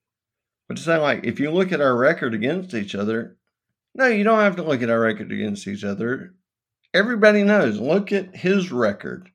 but 0.68 0.76
to 0.76 0.82
say 0.82 0.96
like 0.96 1.24
if 1.24 1.38
you 1.40 1.50
look 1.50 1.72
at 1.72 1.80
our 1.80 1.96
record 1.96 2.34
against 2.34 2.74
each 2.74 2.94
other, 2.94 3.36
no, 3.94 4.06
you 4.06 4.24
don't 4.24 4.40
have 4.40 4.56
to 4.56 4.62
look 4.62 4.82
at 4.82 4.90
our 4.90 5.00
record 5.00 5.30
against 5.32 5.66
each 5.68 5.84
other. 5.84 6.34
Everybody 6.94 7.42
knows. 7.42 7.78
Look 7.78 8.12
at 8.12 8.34
his 8.36 8.72
record. 8.72 9.28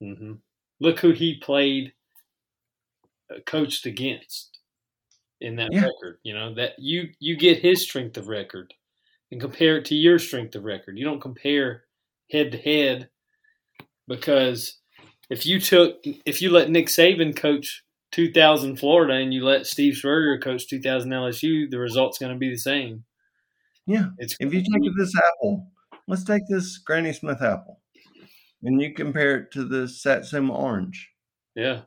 hmm 0.00 0.34
Look 0.80 0.98
who 0.98 1.12
he 1.12 1.38
played, 1.38 1.92
Uh, 3.30 3.40
coached 3.46 3.86
against 3.86 4.58
in 5.40 5.56
that 5.56 5.72
Yeah. 5.72 5.82
record. 5.86 6.18
You 6.22 6.34
know 6.34 6.54
that 6.54 6.74
you 6.78 7.10
you 7.18 7.36
get 7.36 7.58
his 7.58 7.82
strength 7.82 8.16
of 8.16 8.28
record 8.28 8.72
and 9.32 9.40
compare 9.40 9.78
it 9.78 9.84
to 9.86 9.94
your 9.96 10.18
strength 10.18 10.54
of 10.54 10.64
record. 10.64 10.96
You 10.98 11.04
don't 11.04 11.20
compare 11.20 11.84
head 12.30 12.52
to 12.52 12.58
head 12.58 13.08
because 14.06 14.78
if 15.30 15.44
you 15.46 15.60
took 15.60 15.98
if 16.04 16.40
you 16.40 16.50
let 16.50 16.70
Nick 16.70 16.86
Saban 16.86 17.34
coach 17.36 17.82
2000 18.12 18.76
Florida 18.78 19.14
and 19.14 19.34
you 19.34 19.44
let 19.44 19.66
Steve 19.66 19.96
Spurrier 19.96 20.38
coach 20.38 20.68
2000 20.68 21.10
LSU, 21.10 21.68
the 21.70 21.78
result's 21.78 22.18
going 22.18 22.32
to 22.32 22.38
be 22.38 22.48
the 22.50 22.56
same. 22.58 23.04
Yeah. 23.86 24.06
It's 24.18 24.36
If 24.40 24.52
you 24.54 24.60
take 24.60 24.96
this 24.96 25.14
apple, 25.16 25.70
let's 26.06 26.24
take 26.24 26.42
this 26.48 26.78
Granny 26.78 27.12
Smith 27.12 27.42
apple, 27.42 27.80
and 28.62 28.80
you 28.80 28.94
compare 28.94 29.36
it 29.38 29.50
to 29.52 29.64
the 29.64 29.88
Satsuma 29.88 30.54
orange. 30.54 31.10
yeah, 31.56 31.82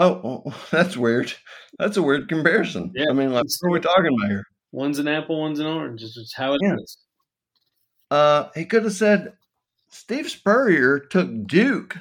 Oh, 0.00 0.42
oh, 0.46 0.64
that's 0.70 0.96
weird. 0.96 1.32
That's 1.78 1.96
a 1.96 2.02
weird 2.02 2.28
comparison. 2.28 2.90
Yeah. 2.94 3.06
I 3.10 3.12
mean, 3.12 3.32
like, 3.32 3.44
what 3.60 3.68
are 3.68 3.72
we 3.72 3.80
talking 3.80 4.16
about 4.16 4.30
here? 4.30 4.44
one's 4.72 4.98
an 4.98 5.08
apple, 5.08 5.40
one's 5.40 5.58
an 5.58 5.66
orange. 5.66 6.02
It's 6.02 6.14
just 6.14 6.36
how 6.36 6.54
it 6.54 6.60
is. 6.62 6.98
Yeah. 8.10 8.16
Uh, 8.16 8.50
he 8.54 8.64
could 8.64 8.84
have 8.84 8.92
said 8.92 9.34
Steve 9.90 10.30
Spurrier 10.30 10.98
took 10.98 11.46
Duke 11.46 11.96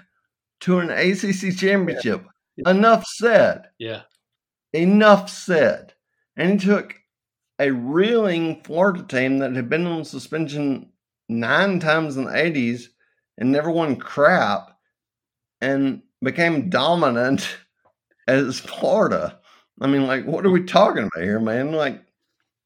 to 0.62 0.80
an 0.80 0.90
ACC 0.90 1.56
championship. 1.56 2.26
Yeah. 2.58 2.72
Enough 2.72 3.06
said. 3.06 3.70
Yeah, 3.78 4.02
Enough 4.74 5.30
said. 5.30 5.94
And 6.36 6.60
he 6.60 6.68
took 6.68 6.96
a 7.60 7.72
reeling 7.72 8.62
Florida 8.64 9.04
team 9.04 9.40
that 9.40 9.56
had 9.56 9.70
been 9.70 9.86
on 9.86 10.06
suspension 10.06 10.92
nine 11.28 11.80
times 11.80 12.18
in 12.18 12.26
the 12.26 12.32
80s 12.32 12.86
and 13.38 13.52
never 13.52 13.70
won 13.70 13.96
crap 13.96 14.78
and 15.62 16.02
became 16.22 16.70
dominant 16.70 17.58
as 18.30 18.60
Florida. 18.60 19.40
I 19.82 19.88
mean, 19.88 20.08
like, 20.08 20.26
what 20.26 20.46
are 20.46 20.52
we 20.52 20.64
talking 20.64 21.04
about 21.04 21.24
here, 21.24 21.40
man? 21.40 21.72
Like, 21.72 22.02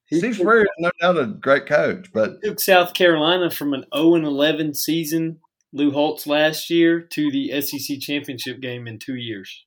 He 0.05 0.19
Steve 0.19 0.35
Spurrier 0.35 0.63
is 0.63 0.69
no 0.79 0.91
doubt 0.99 1.17
a 1.17 1.27
great 1.27 1.65
coach, 1.65 2.11
but 2.13 2.41
took 2.43 2.59
South 2.59 2.93
Carolina 2.93 3.49
from 3.49 3.73
an 3.73 3.85
0 3.95 4.15
and 4.15 4.25
11 4.25 4.73
season, 4.73 5.39
Lou 5.71 5.91
Holtz 5.91 6.27
last 6.27 6.69
year, 6.69 7.01
to 7.01 7.31
the 7.31 7.61
SEC 7.61 7.99
championship 7.99 8.59
game 8.61 8.87
in 8.87 8.99
two 8.99 9.15
years. 9.15 9.65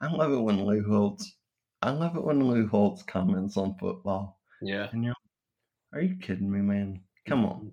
I 0.00 0.10
love 0.10 0.32
it 0.32 0.40
when 0.40 0.64
Lou 0.64 0.82
Holtz. 0.82 1.34
I 1.82 1.90
love 1.90 2.16
it 2.16 2.24
when 2.24 2.46
Lou 2.46 2.66
Holtz 2.66 3.02
comments 3.02 3.56
on 3.56 3.76
football. 3.78 4.38
Yeah. 4.62 4.88
And 4.92 5.04
you're, 5.04 5.14
are 5.94 6.02
you 6.02 6.16
kidding 6.20 6.50
me, 6.50 6.60
man? 6.60 7.00
Come 7.26 7.44
on, 7.44 7.72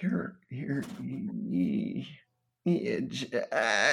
mm-hmm. 0.00 0.06
you're 0.06 0.38
you're. 0.50 0.82
y- 1.00 2.06
Yeah, 2.64 2.98
uh, 3.32 3.92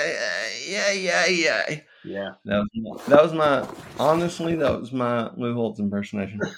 yeah, 0.68 0.92
yeah, 0.92 1.26
yeah. 1.28 1.80
Yeah. 2.04 2.32
That 2.46 2.60
was 2.60 2.70
my, 2.76 3.04
that 3.08 3.24
was 3.24 3.34
my 3.34 3.68
honestly 4.00 4.56
that 4.56 4.80
was 4.80 4.92
my 4.92 5.30
Lou 5.36 5.54
Holtz 5.54 5.80
impersonation. 5.80 6.42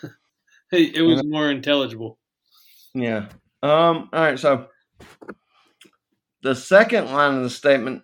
It 0.71 0.97
it 0.97 1.01
was 1.01 1.23
more 1.25 1.49
intelligible. 1.49 2.19
Yeah. 2.93 3.29
Um. 3.63 4.07
All 4.13 4.21
right. 4.21 4.37
So 4.37 4.67
the 6.43 6.53
second 6.53 7.11
line 7.11 7.37
of 7.37 7.43
the 7.43 7.49
statement. 7.49 8.03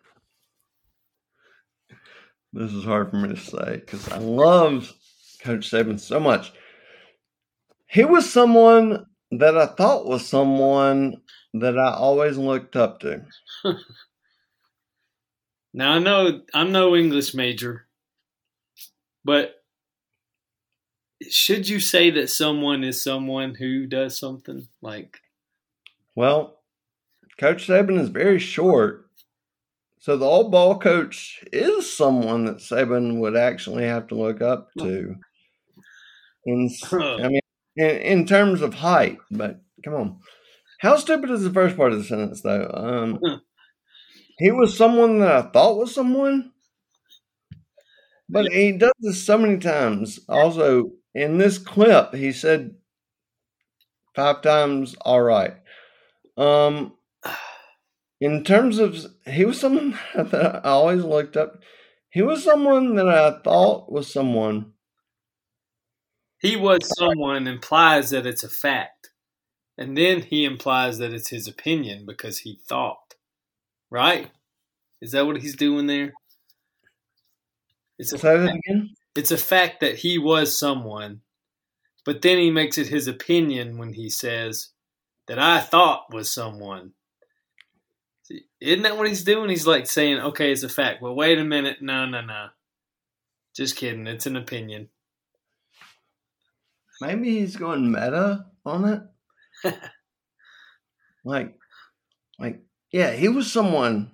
This 2.53 2.73
is 2.73 2.85
hard 2.85 3.11
for 3.11 3.17
me 3.17 3.29
to 3.29 3.37
say 3.37 3.75
because 3.77 4.09
I 4.09 4.17
love 4.17 4.91
Coach 5.43 5.69
Saban 5.69 5.99
so 5.99 6.19
much. 6.19 6.53
He 7.85 8.03
was 8.03 8.31
someone 8.31 9.05
that 9.31 9.55
I 9.55 9.67
thought 9.67 10.07
was 10.07 10.25
someone 10.25 11.21
that 11.61 11.77
I 11.77 11.93
always 11.93 12.37
looked 12.37 12.75
up 12.75 12.99
to. 13.01 13.25
Now 15.75 15.91
I 15.91 15.99
know 15.99 16.41
I'm 16.53 16.71
no 16.71 16.95
English 16.95 17.33
major, 17.33 17.85
but 19.25 19.61
should 21.29 21.67
you 21.67 21.81
say 21.81 22.11
that 22.11 22.29
someone 22.29 22.85
is 22.85 23.03
someone 23.03 23.55
who 23.55 23.85
does 23.85 24.17
something 24.17 24.69
like 24.81 25.19
Well, 26.15 26.59
Coach 27.37 27.67
Saban 27.67 27.99
is 27.99 28.07
very 28.07 28.39
short. 28.39 29.09
So 29.99 30.15
the 30.15 30.25
old 30.25 30.49
ball 30.49 30.79
coach 30.79 31.43
is 31.51 31.93
someone 31.93 32.45
that 32.45 32.57
Saban 32.57 33.19
would 33.19 33.35
actually 33.35 33.83
have 33.83 34.07
to 34.07 34.15
look 34.15 34.41
up 34.41 34.69
to. 34.79 35.15
In, 36.45 36.69
I 36.93 37.27
mean, 37.27 37.41
in, 37.75 37.89
in 37.89 38.25
terms 38.25 38.61
of 38.61 38.75
height, 38.75 39.17
but 39.29 39.59
come 39.83 39.93
on. 39.95 40.19
How 40.79 40.97
stupid 40.97 41.29
is 41.31 41.43
the 41.43 41.53
first 41.53 41.77
part 41.77 41.91
of 41.91 41.99
the 41.99 42.03
sentence, 42.03 42.41
though? 42.41 42.69
Um, 42.73 43.19
he 44.39 44.51
was 44.51 44.77
someone 44.77 45.19
that 45.19 45.31
I 45.31 45.41
thought 45.49 45.77
was 45.77 45.93
someone, 45.93 46.51
but 48.29 48.51
he 48.51 48.71
does 48.77 48.93
this 48.99 49.25
so 49.25 49.37
many 49.37 49.57
times. 49.57 50.19
Also, 50.29 50.91
in 51.13 51.37
this 51.37 51.57
clip, 51.57 52.13
he 52.13 52.31
said 52.31 52.75
five 54.15 54.41
times, 54.41 54.95
all 55.01 55.21
right. 55.21 55.53
Um, 56.37 56.93
in 58.21 58.43
terms 58.43 58.79
of, 58.79 58.97
he 59.25 59.45
was 59.45 59.59
someone 59.59 59.97
that 60.15 60.65
I 60.65 60.69
always 60.69 61.03
looked 61.03 61.37
up. 61.37 61.61
He 62.09 62.21
was 62.21 62.43
someone 62.43 62.95
that 62.95 63.07
I 63.09 63.39
thought 63.43 63.91
was 63.91 64.11
someone. 64.11 64.73
he 66.39 66.55
was 66.55 66.79
someone 66.97 67.47
implies 67.47 68.11
that 68.11 68.25
it's 68.25 68.43
a 68.43 68.49
fact. 68.49 69.09
And 69.77 69.97
then 69.97 70.21
he 70.21 70.45
implies 70.45 70.97
that 70.99 71.13
it's 71.13 71.29
his 71.29 71.47
opinion 71.47 72.05
because 72.05 72.39
he 72.39 72.59
thought. 72.67 73.15
Right? 73.89 74.31
Is 75.01 75.11
that 75.11 75.25
what 75.25 75.41
he's 75.41 75.55
doing 75.55 75.87
there? 75.87 76.13
It's 77.97 78.11
a 78.11 78.33
again. 78.33 78.95
it's 79.15 79.31
a 79.31 79.37
fact 79.37 79.79
that 79.79 79.95
he 79.95 80.17
was 80.17 80.59
someone, 80.59 81.21
but 82.03 82.21
then 82.21 82.37
he 82.37 82.51
makes 82.51 82.77
it 82.77 82.87
his 82.87 83.07
opinion 83.07 83.77
when 83.77 83.93
he 83.93 84.09
says 84.09 84.69
that 85.27 85.39
I 85.39 85.61
thought 85.61 86.13
was 86.13 86.33
someone. 86.33 86.91
See, 88.23 88.41
Isn't 88.59 88.83
that 88.83 88.97
what 88.97 89.07
he's 89.07 89.23
doing? 89.23 89.49
He's 89.49 89.67
like 89.67 89.87
saying, 89.87 90.19
okay, 90.19 90.51
it's 90.51 90.63
a 90.63 90.69
fact. 90.69 91.01
Well, 91.01 91.15
wait 91.15 91.39
a 91.39 91.43
minute. 91.43 91.77
No, 91.81 92.05
no, 92.05 92.21
no. 92.21 92.47
Just 93.55 93.77
kidding. 93.77 94.07
It's 94.07 94.25
an 94.25 94.35
opinion. 94.35 94.89
Maybe 97.01 97.39
he's 97.39 97.55
going 97.55 97.91
meta 97.91 98.45
on 98.65 98.85
it. 98.85 99.01
like, 101.23 101.55
like, 102.39 102.61
yeah, 102.91 103.11
he 103.13 103.29
was 103.29 103.51
someone. 103.51 104.11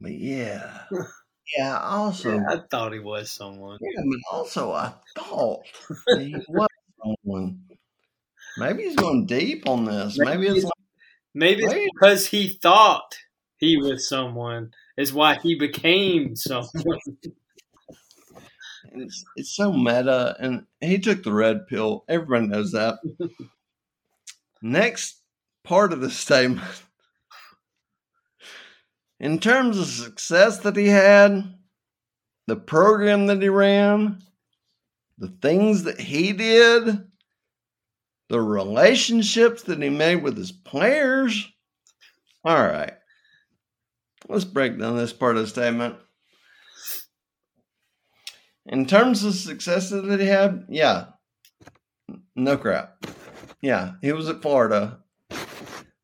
But 0.00 0.12
yeah, 0.12 0.84
yeah. 1.58 1.78
Also, 1.78 2.32
Yeah, 2.32 2.44
I 2.48 2.58
thought 2.70 2.92
he 2.92 3.00
was 3.00 3.30
someone. 3.30 3.78
Yeah, 3.80 4.02
but 4.04 4.36
also 4.36 4.72
I 4.72 4.94
thought 5.16 5.62
he 6.16 6.34
was 6.48 6.68
someone. 7.02 7.64
Maybe 8.56 8.84
he's 8.84 8.96
going 8.96 9.26
deep 9.26 9.68
on 9.68 9.84
this. 9.84 10.18
Maybe 10.18 10.46
it's 10.48 10.64
like, 10.64 10.72
Maybe 11.34 11.62
it's 11.64 11.74
because 11.94 12.26
he 12.28 12.48
thought 12.48 13.16
he 13.58 13.76
was 13.76 14.08
someone 14.08 14.72
is 14.96 15.12
why 15.12 15.36
he 15.36 15.56
became 15.56 16.36
someone. 16.36 16.72
it's, 18.92 19.24
it's 19.36 19.56
so 19.56 19.72
meta, 19.72 20.36
and 20.40 20.66
he 20.80 20.98
took 20.98 21.22
the 21.22 21.32
red 21.32 21.66
pill. 21.68 22.04
Everybody 22.08 22.48
knows 22.48 22.72
that. 22.72 22.98
Next 24.60 25.22
part 25.64 25.92
of 25.92 26.00
the 26.00 26.10
statement. 26.10 26.66
In 29.20 29.38
terms 29.38 29.78
of 29.78 29.86
success 29.86 30.58
that 30.58 30.76
he 30.76 30.88
had, 30.88 31.54
the 32.46 32.56
program 32.56 33.26
that 33.26 33.42
he 33.42 33.48
ran, 33.48 34.22
the 35.18 35.28
things 35.42 35.84
that 35.84 36.00
he 36.00 36.32
did, 36.32 37.04
the 38.28 38.40
relationships 38.40 39.64
that 39.64 39.82
he 39.82 39.88
made 39.88 40.22
with 40.22 40.36
his 40.36 40.52
players. 40.52 41.48
All 42.44 42.56
right. 42.56 42.92
Let's 44.28 44.44
break 44.44 44.78
down 44.78 44.96
this 44.96 45.12
part 45.12 45.36
of 45.36 45.42
the 45.42 45.48
statement. 45.48 45.96
In 48.66 48.86
terms 48.86 49.24
of 49.24 49.34
successes 49.34 50.06
that 50.06 50.20
he 50.20 50.26
had, 50.26 50.66
yeah, 50.68 51.06
no 52.36 52.56
crap. 52.56 53.04
Yeah, 53.60 53.94
he 54.00 54.12
was 54.12 54.28
at 54.28 54.42
Florida, 54.42 54.98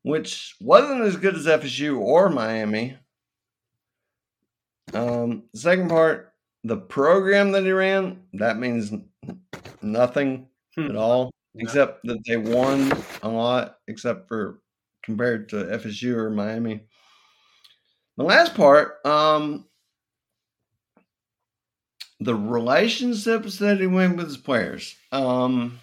which 0.03 0.55
wasn't 0.59 1.01
as 1.01 1.15
good 1.17 1.35
as 1.35 1.45
FSU 1.47 1.99
or 1.99 2.29
Miami. 2.29 2.97
Um, 4.93 5.43
second 5.53 5.89
part, 5.89 6.33
the 6.63 6.77
program 6.77 7.51
that 7.51 7.63
he 7.63 7.71
ran, 7.71 8.23
that 8.33 8.57
means 8.57 8.91
nothing 9.81 10.47
Hmm. 10.75 10.89
at 10.89 10.95
all, 10.97 11.31
except 11.55 12.03
that 12.03 12.19
they 12.27 12.35
won 12.35 12.91
a 13.23 13.29
lot, 13.29 13.79
except 13.87 14.27
for 14.27 14.61
compared 15.03 15.47
to 15.49 15.71
FSU 15.71 16.15
or 16.17 16.29
Miami. 16.29 16.81
The 18.17 18.23
last 18.23 18.55
part, 18.55 19.05
um, 19.05 19.65
the 22.19 22.35
relationships 22.35 23.59
that 23.59 23.79
he 23.79 23.87
went 23.87 24.17
with 24.17 24.27
his 24.27 24.37
players. 24.37 24.95
Um, 25.11 25.79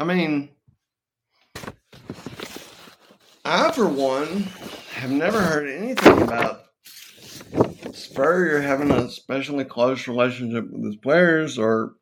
I 0.00 0.04
mean, 0.04 0.48
I, 3.44 3.70
for 3.70 3.86
one, 3.86 4.44
have 4.94 5.10
never 5.10 5.38
heard 5.38 5.68
anything 5.68 6.22
about 6.22 6.62
Spurrier 7.92 8.62
having 8.62 8.90
a 8.90 9.04
especially 9.04 9.64
close 9.66 10.08
relationship 10.08 10.70
with 10.70 10.86
his 10.86 10.96
players, 10.96 11.58
or, 11.58 11.96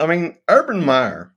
I 0.00 0.06
mean, 0.06 0.38
Urban 0.48 0.82
Meyer 0.82 1.34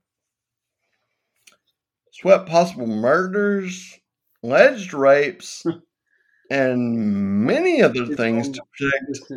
swept 2.12 2.48
possible 2.48 2.86
murders, 2.86 4.00
alleged 4.42 4.94
rapes, 4.94 5.66
and 6.50 7.44
many 7.44 7.82
other 7.82 8.06
things 8.06 8.48
to 8.48 8.62
protect 8.78 9.30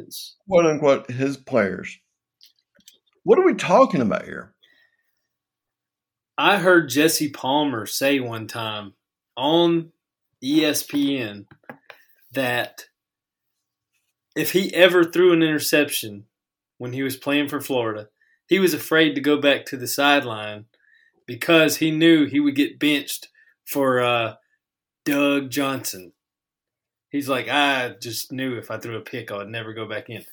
quote 0.47 0.65
unquote 0.65 1.11
his 1.11 1.35
players. 1.35 1.99
What 3.23 3.37
are 3.37 3.45
we 3.45 3.55
talking 3.55 3.99
about 3.99 4.23
here? 4.23 4.53
I 6.39 6.59
heard 6.59 6.87
Jesse 6.87 7.29
Palmer 7.29 7.85
say 7.85 8.21
one 8.21 8.47
time 8.47 8.93
on 9.35 9.91
ESPN 10.41 11.47
that 12.31 12.85
if 14.37 14.53
he 14.53 14.73
ever 14.73 15.03
threw 15.03 15.33
an 15.33 15.43
interception 15.43 16.27
when 16.77 16.93
he 16.93 17.03
was 17.03 17.17
playing 17.17 17.49
for 17.49 17.59
Florida, 17.59 18.07
he 18.47 18.57
was 18.57 18.73
afraid 18.73 19.15
to 19.15 19.21
go 19.21 19.35
back 19.35 19.65
to 19.65 19.75
the 19.75 19.85
sideline 19.85 20.67
because 21.25 21.75
he 21.75 21.91
knew 21.91 22.25
he 22.25 22.39
would 22.39 22.55
get 22.55 22.79
benched 22.79 23.27
for 23.65 23.99
uh, 23.99 24.35
Doug 25.03 25.49
Johnson. 25.49 26.13
He's 27.09 27.27
like, 27.27 27.49
I 27.49 27.95
just 28.01 28.31
knew 28.31 28.57
if 28.57 28.71
I 28.71 28.77
threw 28.77 28.95
a 28.95 29.01
pick, 29.01 29.29
I 29.29 29.39
would 29.39 29.49
never 29.49 29.73
go 29.73 29.89
back 29.89 30.09
in. 30.09 30.23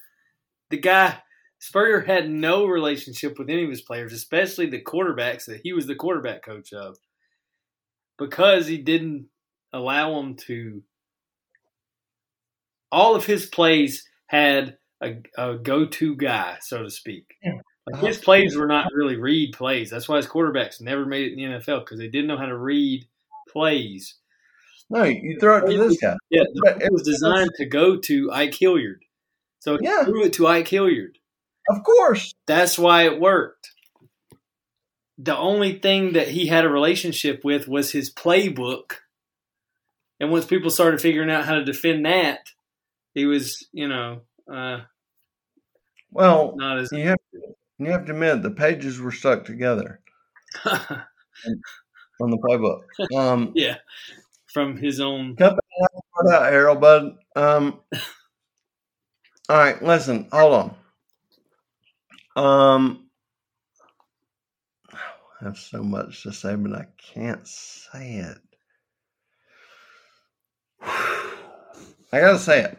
The 0.70 0.78
guy, 0.78 1.18
Spurrier, 1.58 2.00
had 2.00 2.30
no 2.30 2.66
relationship 2.66 3.38
with 3.38 3.48
any 3.48 3.64
of 3.64 3.70
his 3.70 3.80
players, 3.80 4.12
especially 4.12 4.66
the 4.66 4.80
quarterbacks 4.82 5.46
that 5.46 5.60
he 5.62 5.72
was 5.72 5.86
the 5.86 5.94
quarterback 5.94 6.44
coach 6.44 6.72
of, 6.72 6.98
because 8.18 8.66
he 8.66 8.78
didn't 8.78 9.26
allow 9.72 10.14
them 10.14 10.36
to. 10.36 10.82
All 12.92 13.16
of 13.16 13.26
his 13.26 13.46
plays 13.46 14.06
had 14.26 14.78
a, 15.02 15.16
a 15.36 15.54
go-to 15.56 16.14
guy, 16.16 16.56
so 16.60 16.82
to 16.82 16.90
speak. 16.90 17.34
Yeah. 17.42 17.58
Like 17.90 18.02
his 18.02 18.18
plays 18.18 18.56
were 18.56 18.66
not 18.66 18.92
really 18.92 19.16
read 19.16 19.52
plays. 19.52 19.90
That's 19.90 20.08
why 20.08 20.16
his 20.16 20.26
quarterbacks 20.26 20.80
never 20.80 21.06
made 21.06 21.26
it 21.26 21.38
in 21.38 21.52
the 21.52 21.58
NFL 21.58 21.84
because 21.84 21.98
they 21.98 22.08
didn't 22.08 22.26
know 22.26 22.36
how 22.38 22.46
to 22.46 22.56
read 22.56 23.06
plays. 23.48 24.16
No, 24.90 25.02
you 25.04 25.36
throw 25.40 25.58
it 25.58 25.70
to 25.70 25.78
this 25.78 25.98
guy. 26.00 26.16
Yeah, 26.30 26.44
it 26.54 26.92
was 26.92 27.02
designed 27.02 27.50
to 27.56 27.66
go 27.66 27.96
to 27.96 28.30
Ike 28.32 28.54
Hilliard. 28.54 29.04
So 29.60 29.78
he 29.78 29.84
Yeah. 29.86 30.04
threw 30.04 30.24
it 30.24 30.32
to 30.34 30.46
Ike 30.46 30.68
Hilliard. 30.68 31.18
Of 31.68 31.82
course. 31.84 32.34
That's 32.46 32.78
why 32.78 33.04
it 33.04 33.20
worked. 33.20 33.70
The 35.18 35.36
only 35.36 35.78
thing 35.78 36.12
that 36.12 36.28
he 36.28 36.46
had 36.46 36.64
a 36.64 36.68
relationship 36.68 37.42
with 37.44 37.66
was 37.66 37.92
his 37.92 38.12
playbook 38.12 38.96
and 40.20 40.30
once 40.30 40.46
people 40.46 40.70
started 40.70 41.00
figuring 41.00 41.30
out 41.30 41.44
how 41.44 41.54
to 41.54 41.64
defend 41.64 42.06
that, 42.06 42.40
he 43.14 43.26
was, 43.26 43.66
you 43.72 43.88
know, 43.88 44.22
uh, 44.50 44.80
Well, 46.10 46.54
not 46.56 46.78
as 46.78 46.90
you 46.92 47.06
have 47.08 47.18
to, 47.32 47.40
you 47.78 47.90
have 47.90 48.06
to 48.06 48.12
admit 48.12 48.42
the 48.42 48.50
pages 48.50 48.98
were 48.98 49.12
stuck 49.12 49.44
together 49.44 50.00
on 50.64 52.30
the 52.30 52.38
playbook. 52.38 52.80
Um, 53.14 53.52
yeah 53.54 53.76
from 54.52 54.78
his 54.78 55.00
own. 55.00 55.36
Cut 55.36 55.54
that 56.24 56.34
out, 56.34 56.50
Harold, 56.50 56.80
bud. 56.80 57.16
Um, 57.34 57.80
all 59.50 59.58
right, 59.58 59.82
listen, 59.82 60.28
hold 60.32 60.54
on. 60.54 60.74
Um, 62.36 63.08
I 64.92 65.44
have 65.44 65.58
so 65.58 65.82
much 65.82 66.22
to 66.22 66.32
say, 66.32 66.54
but 66.54 66.72
I 66.72 66.86
can't 66.98 67.46
say 67.46 68.16
it. 68.16 68.38
I 70.82 72.20
gotta 72.20 72.38
say 72.38 72.62
it. 72.62 72.78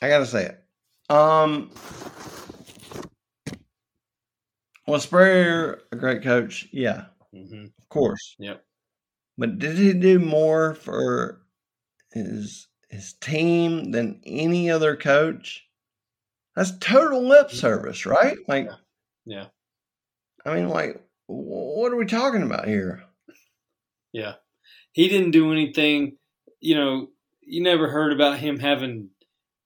I 0.00 0.08
gotta 0.08 0.26
say 0.26 0.46
it. 0.46 0.64
Um, 1.12 1.70
was 4.86 5.02
Spurrier 5.02 5.80
a 5.92 5.96
great 5.96 6.22
coach? 6.22 6.68
Yeah, 6.72 7.06
hmm 7.32 7.64
of 7.78 7.88
course. 7.88 8.36
Yep. 8.38 8.64
But 9.36 9.58
did 9.58 9.76
he 9.78 9.92
do 9.92 10.18
more 10.18 10.74
for 10.74 11.42
his 12.12 12.68
his 12.90 13.14
team 13.14 13.90
than 13.92 14.20
any 14.24 14.70
other 14.70 14.96
coach? 14.96 15.64
That's 16.54 16.76
total 16.78 17.26
lip 17.26 17.50
service, 17.50 18.06
right? 18.06 18.36
Like, 18.46 18.68
Yeah. 19.26 19.46
I 20.46 20.54
mean, 20.54 20.68
like, 20.68 21.00
what 21.26 21.92
are 21.92 21.96
we 21.96 22.06
talking 22.06 22.42
about 22.42 22.68
here? 22.68 23.02
Yeah. 24.12 24.34
He 24.92 25.08
didn't 25.08 25.32
do 25.32 25.50
anything, 25.52 26.18
you 26.60 26.76
know, 26.76 27.08
you 27.42 27.62
never 27.62 27.88
heard 27.88 28.12
about 28.12 28.38
him 28.38 28.58
having 28.58 29.10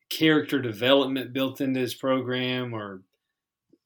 character 0.08 0.60
development 0.60 1.32
built 1.32 1.60
into 1.60 1.80
his 1.80 1.94
program 1.94 2.72
or 2.72 3.02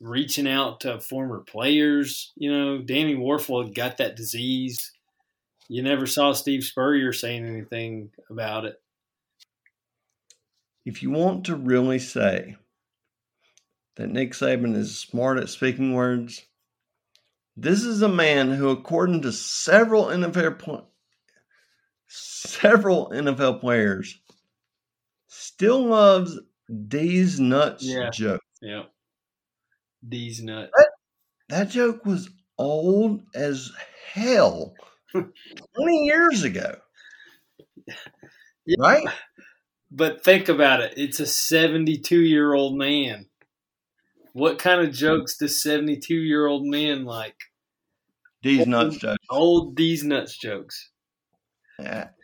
reaching 0.01 0.49
out 0.49 0.81
to 0.81 1.01
former 1.01 1.41
players. 1.41 2.33
You 2.37 2.53
know, 2.53 2.79
Danny 2.79 3.15
Wuerffel 3.15 3.75
got 3.75 3.97
that 3.99 4.17
disease. 4.17 4.93
You 5.69 5.83
never 5.83 6.07
saw 6.07 6.33
Steve 6.33 6.65
Spurrier 6.65 7.13
saying 7.13 7.47
anything 7.47 8.11
about 8.31 8.65
it. 8.65 8.81
If 10.85 11.03
you 11.03 11.11
want 11.11 11.47
to 11.47 11.57
really 11.57 11.99
say 11.99 12.57
that 13.97 14.11
Nick 14.11 14.33
Saban 14.33 14.75
is 14.77 14.99
smart 14.99 15.39
at 15.39 15.49
speaking 15.49 15.93
words, 15.95 16.43
this 17.57 17.83
is 17.85 18.03
a 18.03 18.09
man 18.09 18.51
who, 18.51 18.71
according 18.71 19.23
to 19.23 19.33
several 19.33 20.07
NFL 20.07 20.59
pl- 20.59 20.89
several 22.09 23.11
NFL 23.11 23.61
players, 23.61 24.19
still 25.29 25.85
loves 25.87 26.39
these 26.69 27.39
nuts 27.41 27.85
Yeah. 27.85 28.11
joke. 28.11 28.41
Yeah. 28.61 28.85
These 30.03 30.43
nuts. 30.43 30.73
That 31.49 31.69
joke 31.71 32.07
was 32.07 32.31
old 32.59 33.23
as 33.35 33.71
hell 34.13 34.75
20 35.13 36.05
years 36.07 36.45
ago. 36.45 36.77
Yeah. 38.67 38.77
Right? 38.79 39.07
But 39.91 40.25
think 40.25 40.49
about 40.49 40.81
it. 40.81 40.95
It's 40.97 41.21
a 41.21 41.27
72 41.27 42.21
year 42.21 42.55
old 42.55 42.77
man. 42.79 43.27
What 44.33 44.59
kind 44.59 44.81
of 44.81 44.93
jokes 44.95 45.37
does 45.37 45.63
72 45.63 46.15
year 46.15 46.47
old 46.47 46.67
men 46.67 47.05
like? 47.05 47.37
These 48.43 48.67
nuts 48.67 48.97
jokes. 48.97 49.19
Old 49.31 49.77
these 49.77 50.03
nuts 50.05 50.37
jokes. 50.37 50.91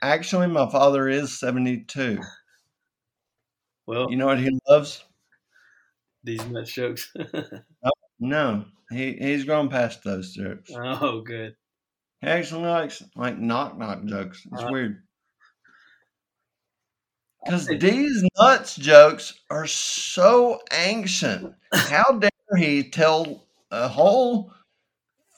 Actually, 0.03 0.47
my 0.49 0.69
father 0.71 1.09
is 1.09 1.39
72. 1.39 2.19
Well, 3.87 4.11
You 4.11 4.17
know 4.17 4.27
what 4.27 4.39
he 4.41 4.51
loves? 4.69 5.05
these 6.25 6.45
nuts 6.47 6.73
jokes. 6.73 7.13
No, 8.21 8.65
he, 8.91 9.13
he's 9.13 9.45
grown 9.45 9.69
past 9.69 10.03
those 10.03 10.33
jokes. 10.33 10.73
oh, 10.75 11.21
good. 11.21 11.55
He 12.21 12.27
actually 12.27 12.67
likes 12.67 13.01
like 13.15 13.39
knock 13.39 13.79
knock 13.79 14.05
jokes. 14.07 14.45
It's 14.53 14.63
Uh, 14.65 14.69
weird. 14.73 15.03
Because 17.49 17.67
these 17.67 18.25
nuts 18.39 18.77
jokes 18.77 19.35
are 19.51 19.67
so 19.67 20.61
ancient. 20.73 21.55
How 21.73 22.05
dare 22.21 22.31
he 22.59 22.91
tell 22.91 23.47
a 23.71 23.89
whole 23.89 24.53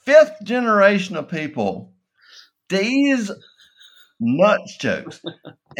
fifth 0.05 0.37
generation 0.45 1.17
of 1.17 1.29
people 1.29 1.95
these 2.69 3.31
nuts 4.21 4.77
jokes? 4.79 5.21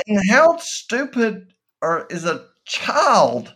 And 0.07 0.21
how 0.31 0.59
stupid 0.59 1.55
or 1.83 2.07
is 2.11 2.25
a 2.27 2.47
child, 2.67 3.55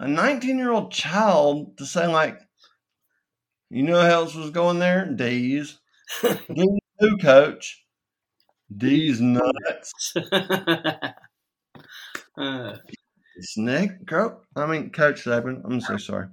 a 0.00 0.08
19 0.08 0.58
year 0.58 0.72
old 0.72 0.92
child, 0.92 1.78
to 1.78 1.86
say, 1.86 2.06
like, 2.06 2.38
you 3.70 3.82
know 3.82 4.00
how 4.00 4.08
else 4.22 4.34
was 4.34 4.50
going 4.50 4.78
there? 4.78 5.06
D's. 5.06 5.78
These 6.22 6.38
who, 6.98 7.18
coach? 7.18 7.84
These 8.70 9.20
nuts. 9.20 10.14
Uh, 12.36 12.76
Snake, 13.40 13.90
Coach. 14.08 14.34
I 14.56 14.66
mean, 14.66 14.90
Coach 14.90 15.24
Saban. 15.24 15.62
I'm 15.64 15.80
so 15.80 15.96
sorry. 15.96 16.28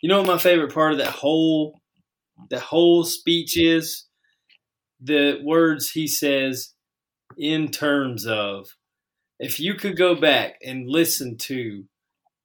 you 0.00 0.08
know 0.08 0.18
what 0.18 0.26
my 0.26 0.38
favorite 0.38 0.72
part 0.74 0.92
of 0.92 0.98
that 0.98 1.08
whole 1.08 1.80
that 2.50 2.60
whole 2.60 3.04
speech 3.04 3.56
is? 3.58 4.06
The 5.00 5.40
words 5.44 5.90
he 5.90 6.06
says 6.06 6.72
in 7.36 7.68
terms 7.70 8.26
of 8.26 8.68
if 9.38 9.60
you 9.60 9.74
could 9.74 9.96
go 9.96 10.14
back 10.14 10.54
and 10.64 10.88
listen 10.88 11.36
to 11.36 11.84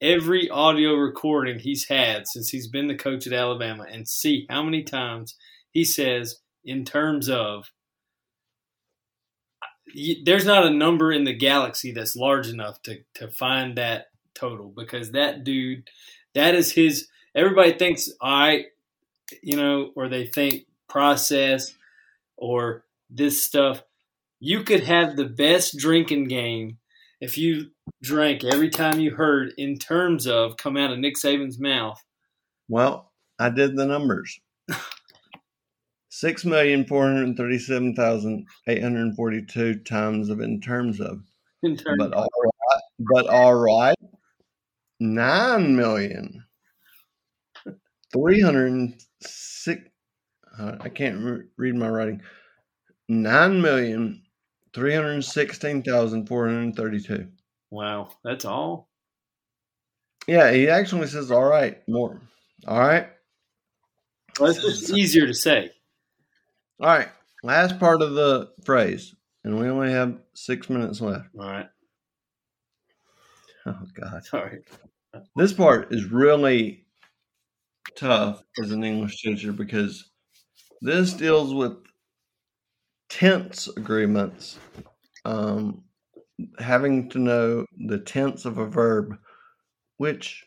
every 0.02 0.50
audio 0.50 0.96
recording 0.96 1.60
he's 1.60 1.88
had 1.88 2.28
since 2.28 2.50
he's 2.50 2.68
been 2.68 2.88
the 2.88 2.96
coach 2.96 3.28
at 3.28 3.34
Alabama 3.34 3.86
and 3.90 4.08
see 4.08 4.46
how 4.50 4.64
many 4.64 4.84
times 4.84 5.36
he 5.72 5.86
says 5.86 6.38
in 6.66 6.84
terms 6.84 7.30
of 7.30 7.66
there's 10.24 10.46
not 10.46 10.66
a 10.66 10.70
number 10.70 11.12
in 11.12 11.24
the 11.24 11.34
galaxy 11.34 11.92
that's 11.92 12.16
large 12.16 12.48
enough 12.48 12.82
to 12.84 13.00
to 13.16 13.28
find 13.28 13.78
that 13.78 14.08
total 14.34 14.70
because 14.70 15.12
that 15.12 15.44
dude 15.44 15.90
that 16.34 16.56
is 16.56 16.72
his 16.72 17.08
everybody 17.36 17.74
thinks 17.74 18.10
all 18.22 18.32
right 18.32 18.66
you 19.42 19.58
know 19.58 19.92
or 19.96 20.08
they 20.08 20.26
think 20.26 20.66
process 20.88 21.74
or 22.38 22.84
this 23.10 23.44
stuff 23.44 23.84
you 24.40 24.64
could 24.64 24.84
have 24.84 25.16
the 25.16 25.26
best 25.26 25.78
drinking 25.78 26.26
game 26.26 26.78
if 27.20 27.38
you 27.38 27.70
drank 28.02 28.44
every 28.44 28.70
time 28.70 29.00
you 29.00 29.12
heard 29.12 29.54
in 29.58 29.78
terms 29.78 30.26
of 30.26 30.58
come 30.58 30.78
out 30.78 30.92
of 30.92 31.00
Nick 31.00 31.16
Saban's 31.16 31.60
mouth 31.60 32.02
Well, 32.68 33.12
I 33.38 33.50
did 33.50 33.76
the 33.76 33.86
numbers. 33.86 34.40
Six 36.14 36.44
million 36.44 36.86
four 36.86 37.06
hundred 37.06 37.38
thirty-seven 37.38 37.96
thousand 37.96 38.46
eight 38.68 38.84
hundred 38.84 39.16
forty-two 39.16 39.76
times 39.80 40.30
of 40.30 40.42
in 40.42 40.60
terms 40.60 41.00
of, 41.00 41.22
in 41.64 41.78
terms 41.78 42.00
but 42.00 42.14
all 42.14 42.28
right, 42.44 42.82
but 43.00 43.28
all 43.28 43.56
right, 43.56 43.96
nine 45.00 45.74
million 45.74 46.44
three 48.12 48.42
hundred 48.42 48.94
six. 49.22 49.82
Uh, 50.60 50.76
I 50.82 50.90
can't 50.90 51.24
re- 51.24 51.46
read 51.56 51.76
my 51.76 51.88
writing. 51.88 52.22
Nine 53.08 53.62
million 53.62 54.22
three 54.74 54.94
hundred 54.94 55.24
sixteen 55.24 55.82
thousand 55.82 56.28
four 56.28 56.46
hundred 56.46 56.76
thirty-two. 56.76 57.26
wow 57.70 58.10
that's 58.22 58.44
all 58.44 58.90
Yeah, 60.28 60.52
he 60.52 60.68
actually 60.68 61.08
says 61.08 61.32
all 61.32 61.46
right 61.46 61.78
more. 61.88 62.22
All 62.68 62.80
right. 62.80 63.08
well, 64.42 64.52
it's 64.52 64.62
just 64.62 64.92
easier 64.92 65.26
to 65.26 65.34
say 65.34 65.72
All 66.82 66.88
right. 66.88 67.10
Last 67.44 67.80
part 67.80 68.02
of 68.02 68.14
the 68.14 68.52
phrase, 68.66 69.16
and 69.44 69.60
we 69.60 69.68
only 69.68 69.92
have 69.92 70.20
six 70.34 70.70
minutes 70.70 71.02
left. 71.02 71.30
all 71.40 71.50
right 71.50 71.70
Oh 73.66 73.80
God, 73.96 74.24
sorry 74.26 74.64
this 75.36 75.54
part 75.54 75.94
is 75.94 76.06
really 76.06 76.86
tough 77.96 78.44
as 78.62 78.72
an 78.72 78.84
English 78.84 79.22
teacher 79.22 79.52
because 79.52 80.12
this 80.82 81.14
deals 81.14 81.54
with 81.54 81.78
tense 83.10 83.68
agreements, 83.78 84.58
um, 85.26 85.84
having 86.60 87.10
to 87.10 87.20
know 87.20 87.66
the 87.88 88.00
tense 88.00 88.46
of 88.46 88.58
a 88.58 88.66
verb, 88.66 89.18
which 89.98 90.46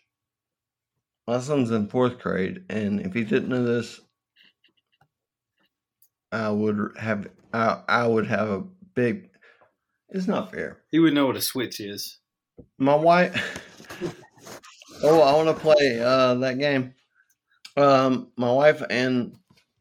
my 1.26 1.38
son's 1.38 1.70
in 1.70 1.88
fourth 1.88 2.18
grade, 2.18 2.64
and 2.68 3.00
if 3.00 3.12
he 3.14 3.24
didn't 3.24 3.48
know 3.48 3.64
this, 3.64 4.00
I 6.34 6.50
would 6.50 6.96
have 6.98 7.28
I, 7.52 7.80
I 7.88 8.06
would 8.08 8.26
have 8.26 8.50
a 8.50 8.64
big. 8.94 9.30
It's 10.08 10.26
not 10.26 10.50
fair. 10.52 10.78
he 10.90 10.98
would 10.98 11.14
know 11.14 11.26
what 11.26 11.36
a 11.36 11.40
switch 11.40 11.80
is 11.80 12.18
My 12.78 12.94
wife. 12.94 13.62
oh, 15.02 15.20
I 15.22 15.32
want 15.36 15.56
to 15.56 15.62
play 15.62 16.00
uh, 16.00 16.34
that 16.34 16.58
game. 16.58 16.94
Um, 17.76 18.32
my 18.36 18.52
wife 18.52 18.82
and 18.90 19.36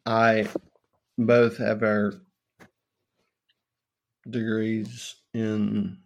I 0.05 0.47
both 1.17 1.57
have 1.57 1.81
our 1.81 2.13
degrees 4.29 5.15
in 5.33 5.97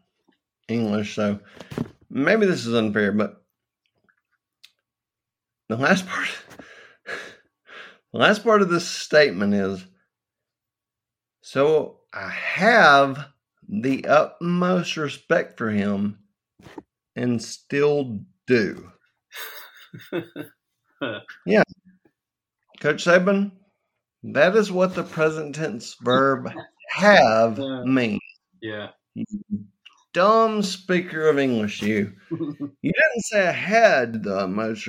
English, 0.70 1.16
so 1.16 1.40
maybe 2.10 2.46
this 2.46 2.66
is 2.66 2.74
unfair, 2.74 3.12
but 3.12 3.42
the 5.68 5.76
last 5.78 6.08
part 6.08 6.30
the 8.14 8.20
last 8.20 8.44
part 8.44 8.62
of 8.62 8.70
this 8.70 8.88
statement 8.88 9.54
is 9.54 9.86
so 11.48 12.02
I 12.14 12.28
have 12.28 13.30
the 13.70 14.06
utmost 14.06 14.98
respect 14.98 15.58
for 15.58 15.70
him 15.70 16.20
and 17.16 17.42
still 17.42 18.20
do. 18.48 18.92
yeah. 21.46 21.64
Coach 22.82 23.06
Saban, 23.06 23.54
that 24.24 24.58
is 24.58 24.74
what 24.74 24.94
the 24.94 25.04
present 25.04 25.56
tense 25.56 25.96
verb 26.02 26.52
have 26.90 27.58
Yeah. 27.62 27.84
means. 27.86 28.20
Yeah. 28.62 28.90
Dumb 30.14 30.62
speaker 30.64 31.30
of 31.30 31.40
English, 31.40 31.82
you. 31.82 32.12
You 32.82 32.92
didn't 32.92 33.24
say 33.24 33.48
I 33.48 33.52
had 33.54 34.22
the 34.24 34.36
utmost, 34.40 34.86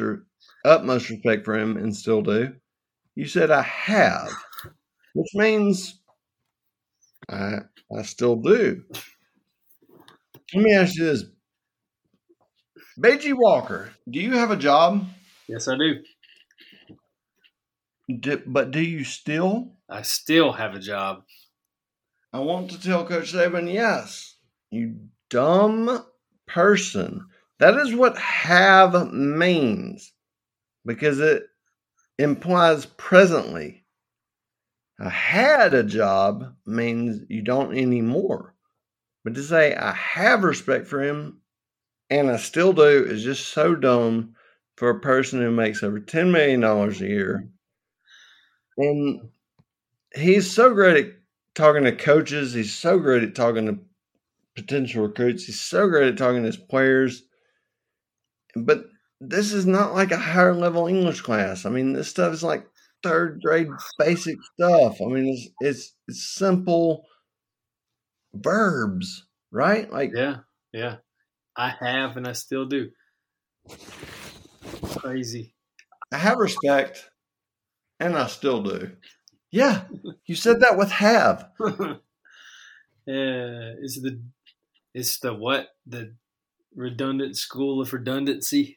utmost 0.64 1.09
respect 1.09 1.44
for 1.44 1.56
him 1.56 1.76
and 1.76 1.94
still 1.94 2.20
do. 2.22 2.56
You 3.14 3.26
said 3.26 3.52
I 3.52 3.62
have, 3.62 4.32
which 5.14 5.30
means 5.34 5.97
I 7.28 7.58
I 7.96 8.02
still 8.02 8.36
do. 8.36 8.82
Let 10.54 10.62
me 10.62 10.74
ask 10.74 10.96
you 10.96 11.04
this. 11.04 11.24
Beji 12.98 13.32
Walker, 13.34 13.90
do 14.10 14.18
you 14.20 14.32
have 14.32 14.50
a 14.50 14.56
job? 14.56 15.06
yes, 15.48 15.68
I 15.68 15.76
do. 15.76 16.02
Do, 18.20 18.42
but 18.46 18.70
do 18.70 18.80
you 18.80 19.04
still? 19.04 19.76
I 19.88 20.02
still 20.02 20.52
have 20.52 20.74
a 20.74 20.80
job. 20.80 21.24
I 22.32 22.40
want 22.40 22.70
to 22.70 22.80
tell 22.80 23.06
Coach 23.06 23.32
Saban, 23.32 23.72
yes, 23.72 24.36
you 24.70 24.96
dumb 25.30 26.04
person. 26.46 27.26
That 27.58 27.76
is 27.76 27.94
what 27.94 28.16
have 28.18 29.12
means 29.12 30.12
because 30.84 31.20
it 31.20 31.44
implies 32.18 32.86
presently. 32.86 33.84
I 35.01 35.11
had 35.11 35.74
a 35.74 35.84
job 35.84 36.55
means 36.66 37.22
you 37.28 37.42
don't 37.42 37.76
anymore. 37.76 38.55
But 39.24 39.34
to 39.34 39.42
say 39.42 39.74
I 39.74 39.92
have 39.92 40.42
respect 40.42 40.86
for 40.86 41.03
him 41.03 41.40
and 42.11 42.30
I 42.30 42.36
still 42.36 42.72
do 42.72 43.05
is 43.05 43.22
just 43.22 43.49
so 43.49 43.74
dumb 43.74 44.34
for 44.76 44.90
a 44.90 45.01
person 45.01 45.40
who 45.40 45.51
makes 45.51 45.82
over 45.82 46.01
$10 46.01 46.30
million 46.30 46.62
a 46.64 46.90
year. 47.07 47.49
And 48.76 49.28
he's 50.14 50.51
so 50.51 50.72
great 50.72 51.07
at 51.07 51.12
talking 51.55 51.84
to 51.84 51.92
coaches. 51.92 52.55
He's 52.55 52.74
so 52.74 52.99
great 52.99 53.22
at 53.22 53.34
talking 53.34 53.66
to 53.66 53.78
potential 54.57 55.07
recruits. 55.07 55.44
He's 55.44 55.61
so 55.61 55.88
great 55.88 56.09
at 56.09 56.16
talking 56.16 56.42
to 56.42 56.46
his 56.46 56.57
players. 56.57 57.22
But 58.57 58.86
this 59.20 59.53
is 59.53 59.66
not 59.66 59.94
like 59.94 60.12
a 60.12 60.16
higher 60.16 60.55
level 60.55 60.86
English 60.86 61.20
class. 61.20 61.66
I 61.66 61.70
mean, 61.70 61.92
this 61.92 62.09
stuff 62.09 62.32
is 62.32 62.42
like 62.42 62.66
third 63.03 63.40
grade 63.42 63.68
basic 63.99 64.36
stuff. 64.55 64.99
I 65.01 65.07
mean, 65.07 65.28
it's 65.28 65.49
it's, 65.61 65.94
it's 66.07 66.24
simple 66.34 67.05
verbs, 68.34 69.26
right? 69.51 69.90
Like 69.90 70.12
Yeah. 70.14 70.38
Yeah. 70.72 70.96
I 71.57 71.74
have 71.80 72.16
and 72.16 72.26
I 72.26 72.32
still 72.32 72.66
do. 72.66 72.90
Crazy. 74.99 75.55
I 76.12 76.18
have 76.18 76.38
respect, 76.38 77.11
and 78.01 78.16
I 78.16 78.28
still 78.28 78.62
do. 78.62 78.92
Yeah, 79.51 79.82
you 80.24 80.34
said 80.34 80.61
that 80.61 80.78
with 80.78 80.90
have. 80.90 81.51
Yeah, 83.07 83.72
it's 83.80 83.99
the 84.03 84.20
it's 84.92 85.18
the 85.20 85.32
what 85.32 85.68
the 85.86 86.14
redundant 86.76 87.38
school 87.38 87.80
of 87.80 87.94
redundancy. 87.94 88.76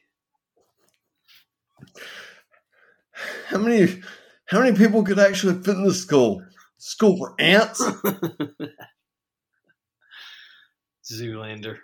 How 3.48 3.58
many 3.58 4.02
how 4.46 4.60
many 4.60 4.76
people 4.76 5.02
could 5.02 5.18
actually 5.18 5.62
fit 5.62 5.76
in 5.76 5.84
the 5.84 5.94
school? 5.94 6.42
School 6.78 7.16
for 7.16 7.34
ants? 7.38 7.80
Zoolander. 11.04 11.78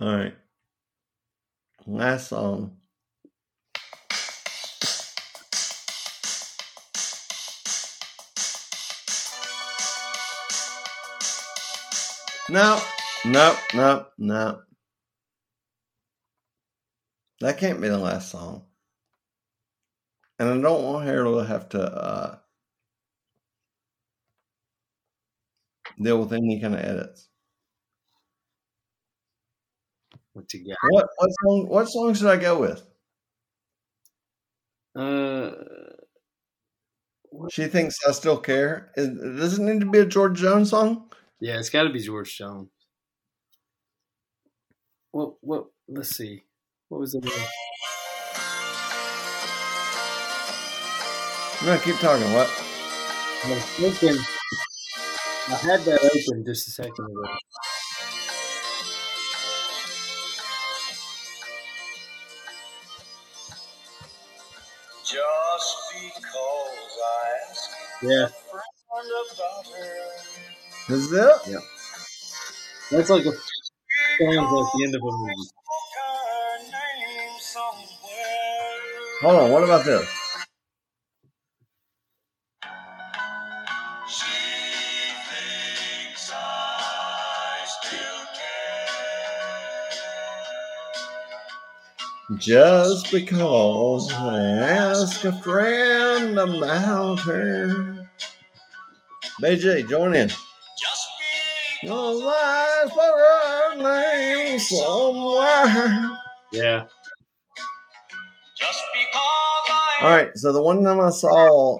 All 0.00 0.16
right. 0.16 0.34
Last 1.86 2.28
song. 2.28 2.76
No, 12.48 12.80
no, 13.24 13.56
no, 13.74 14.06
no. 14.18 14.60
That 17.40 17.58
can't 17.58 17.80
be 17.80 17.88
the 17.88 17.98
last 17.98 18.30
song. 18.30 18.66
And 20.38 20.48
I 20.48 20.60
don't 20.60 20.84
want 20.84 21.06
Harold 21.06 21.42
to 21.42 21.46
have 21.48 21.68
to 21.70 21.80
uh, 21.82 22.38
deal 26.02 26.18
with 26.20 26.32
any 26.32 26.60
kind 26.60 26.74
of 26.74 26.80
edits. 26.80 27.28
What 30.32 30.52
you 30.54 30.74
What 30.90 31.08
what 31.16 31.30
song? 31.42 31.68
What 31.68 31.84
song 31.88 32.14
should 32.14 32.26
I 32.26 32.36
go 32.36 32.60
with? 32.60 32.84
got? 34.94 35.00
Uh, 35.02 35.54
She 37.50 37.66
thinks 37.66 37.96
I 38.06 38.12
still 38.12 38.38
care. 38.38 38.92
Is, 38.96 39.08
does 39.08 39.58
it 39.58 39.62
need 39.62 39.80
to 39.80 39.90
be 39.90 39.98
a 39.98 40.06
George 40.06 40.38
Jones 40.38 40.70
song? 40.70 41.10
yeah, 41.40 41.58
it's 41.58 41.70
got 41.70 41.84
to 41.84 41.90
be 41.90 42.00
George 42.00 42.36
Jones. 42.36 42.70
What? 45.12 45.34
What? 45.42 45.66
Let's 45.88 46.16
see. 46.16 46.44
What 46.90 47.00
was 47.00 47.12
the 47.12 47.20
one? 47.20 47.32
No, 51.64 51.78
keep 51.78 51.96
talking. 51.96 52.32
What? 52.32 52.48
I 53.44 53.50
was 53.50 53.64
thinking. 53.76 54.18
I 55.48 55.54
had 55.56 55.80
that 55.82 56.00
open 56.02 56.44
just 56.44 56.68
a 56.68 56.70
second 56.70 57.04
ago. 57.10 57.24
Just 65.04 65.76
because 65.92 66.98
I 67.04 67.50
asked 67.50 67.70
Yeah, 68.02 68.24
a 68.24 68.28
friend 68.28 69.10
about 69.34 69.66
her. 69.66 70.94
Is 70.94 71.12
it? 71.12 71.36
Yeah. 71.48 71.58
That's 72.90 73.10
like 73.10 73.24
a 73.24 73.32
song 73.32 73.38
at 74.36 74.72
the 74.72 74.84
end 74.84 74.94
of 74.96 75.02
a 75.02 75.12
movie. 75.12 75.59
Hold 79.20 79.36
on. 79.40 79.50
What 79.52 79.64
about 79.64 79.84
this? 79.84 80.08
She 84.08 84.26
thinks 85.30 86.32
I 86.34 87.66
still 87.66 88.26
care. 92.28 92.38
Just 92.38 93.12
because 93.12 94.12
I 94.12 94.38
ask 94.40 95.24
a 95.24 95.32
friend 95.42 96.38
about 96.38 97.20
her. 97.20 98.08
BJ, 99.42 99.88
join 99.88 100.14
in. 100.16 100.28
Just 100.28 101.08
be 101.82 101.88
No 101.88 102.12
lies 102.12 102.90
for 102.92 103.00
her 103.02 103.76
name 103.76 104.58
somewhere. 104.60 106.18
Yeah, 106.52 106.86
All 110.02 110.08
right. 110.08 110.30
So 110.34 110.52
the 110.52 110.62
one 110.62 110.82
time 110.82 111.00
I 111.00 111.10
saw 111.10 111.76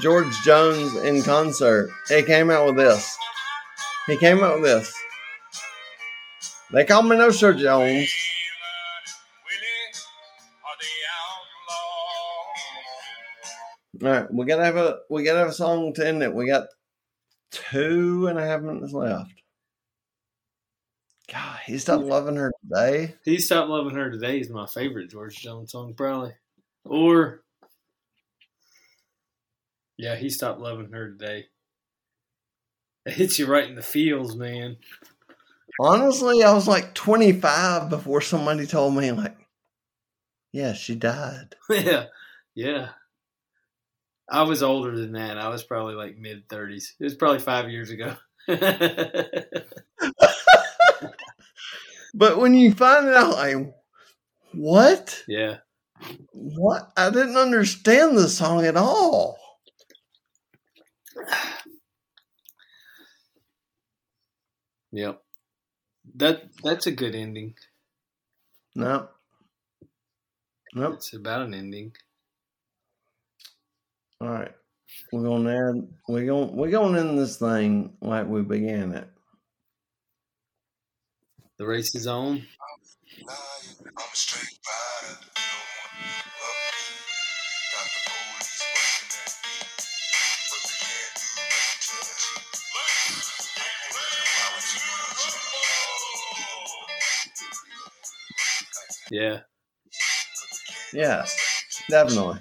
George 0.00 0.32
Jones 0.44 0.94
in 0.96 1.22
concert, 1.22 1.90
he 2.08 2.22
came 2.22 2.50
out 2.50 2.66
with 2.66 2.76
this. 2.76 3.16
He 4.06 4.16
came 4.16 4.42
out 4.42 4.60
with 4.60 4.64
this. 4.64 4.94
They 6.72 6.84
call 6.84 7.02
me 7.02 7.16
No 7.16 7.30
Show 7.30 7.52
Jones. 7.52 8.10
All 14.02 14.10
right, 14.10 14.32
we 14.32 14.44
gotta 14.44 14.64
have 14.64 14.76
a 14.76 14.98
we 15.08 15.22
gotta 15.22 15.38
have 15.38 15.48
a 15.48 15.52
song 15.52 15.94
to 15.94 16.06
end 16.06 16.22
it. 16.22 16.34
We 16.34 16.46
got 16.46 16.66
two 17.50 18.26
and 18.26 18.38
a 18.38 18.42
half 18.44 18.60
minutes 18.60 18.92
left. 18.92 19.30
God, 21.32 21.60
he 21.64 21.78
stopped 21.78 22.04
loving 22.04 22.36
her 22.36 22.52
today. 22.62 23.14
he 23.24 23.38
stopped 23.38 23.70
loving 23.70 23.94
her 23.94 24.10
today 24.10 24.40
is 24.40 24.50
my 24.50 24.66
favorite 24.66 25.10
George 25.10 25.36
Jones 25.36 25.72
song, 25.72 25.94
probably. 25.94 26.32
Or 26.84 27.42
yeah, 29.96 30.16
he 30.16 30.28
stopped 30.30 30.60
loving 30.60 30.92
her 30.92 31.10
today. 31.10 31.46
It 33.06 33.14
hits 33.14 33.38
you 33.38 33.46
right 33.46 33.68
in 33.68 33.74
the 33.76 33.82
feels, 33.82 34.36
man. 34.36 34.76
Honestly, 35.80 36.42
I 36.42 36.52
was 36.52 36.68
like 36.68 36.94
25 36.94 37.90
before 37.90 38.20
somebody 38.20 38.66
told 38.66 38.94
me, 38.94 39.12
like, 39.12 39.36
yeah, 40.52 40.72
she 40.72 40.94
died. 40.94 41.56
yeah, 41.70 42.06
yeah. 42.54 42.90
I 44.30 44.42
was 44.42 44.62
older 44.62 44.96
than 44.96 45.12
that. 45.12 45.36
I 45.36 45.48
was 45.48 45.62
probably 45.62 45.94
like 45.94 46.16
mid 46.16 46.48
thirties. 46.48 46.94
It 46.98 47.04
was 47.04 47.14
probably 47.14 47.40
five 47.40 47.70
years 47.70 47.90
ago. 47.90 48.16
But 52.14 52.38
when 52.38 52.54
you 52.54 52.72
find 52.72 53.08
it 53.08 53.14
out, 53.14 53.32
like, 53.32 53.56
what? 54.52 55.24
yeah. 55.26 55.58
What? 56.32 56.92
I 56.96 57.10
didn't 57.10 57.36
understand 57.36 58.16
the 58.16 58.28
song 58.28 58.64
at 58.64 58.76
all. 58.76 59.38
Yep. 64.92 65.20
That 66.16 66.42
that's 66.62 66.86
a 66.86 66.92
good 66.92 67.14
ending. 67.14 67.54
No. 68.76 69.08
Nope. 70.74 70.94
It's 70.94 71.14
about 71.14 71.42
an 71.42 71.54
ending. 71.54 71.92
All 74.20 74.28
right. 74.28 74.52
We're 75.12 75.24
gonna 75.24 75.50
add 75.50 75.88
we're 76.08 76.26
gonna 76.26 76.52
we're 76.52 76.70
gonna 76.70 77.00
end 77.00 77.18
this 77.18 77.38
thing 77.38 77.96
like 78.00 78.28
we 78.28 78.42
began 78.42 78.92
it. 78.92 79.08
The 81.58 81.66
race 81.66 81.94
is 81.94 82.06
on. 82.06 82.46
Wanna 99.20 99.44
Yeah. 100.92 101.26
Definitely. 101.90 102.38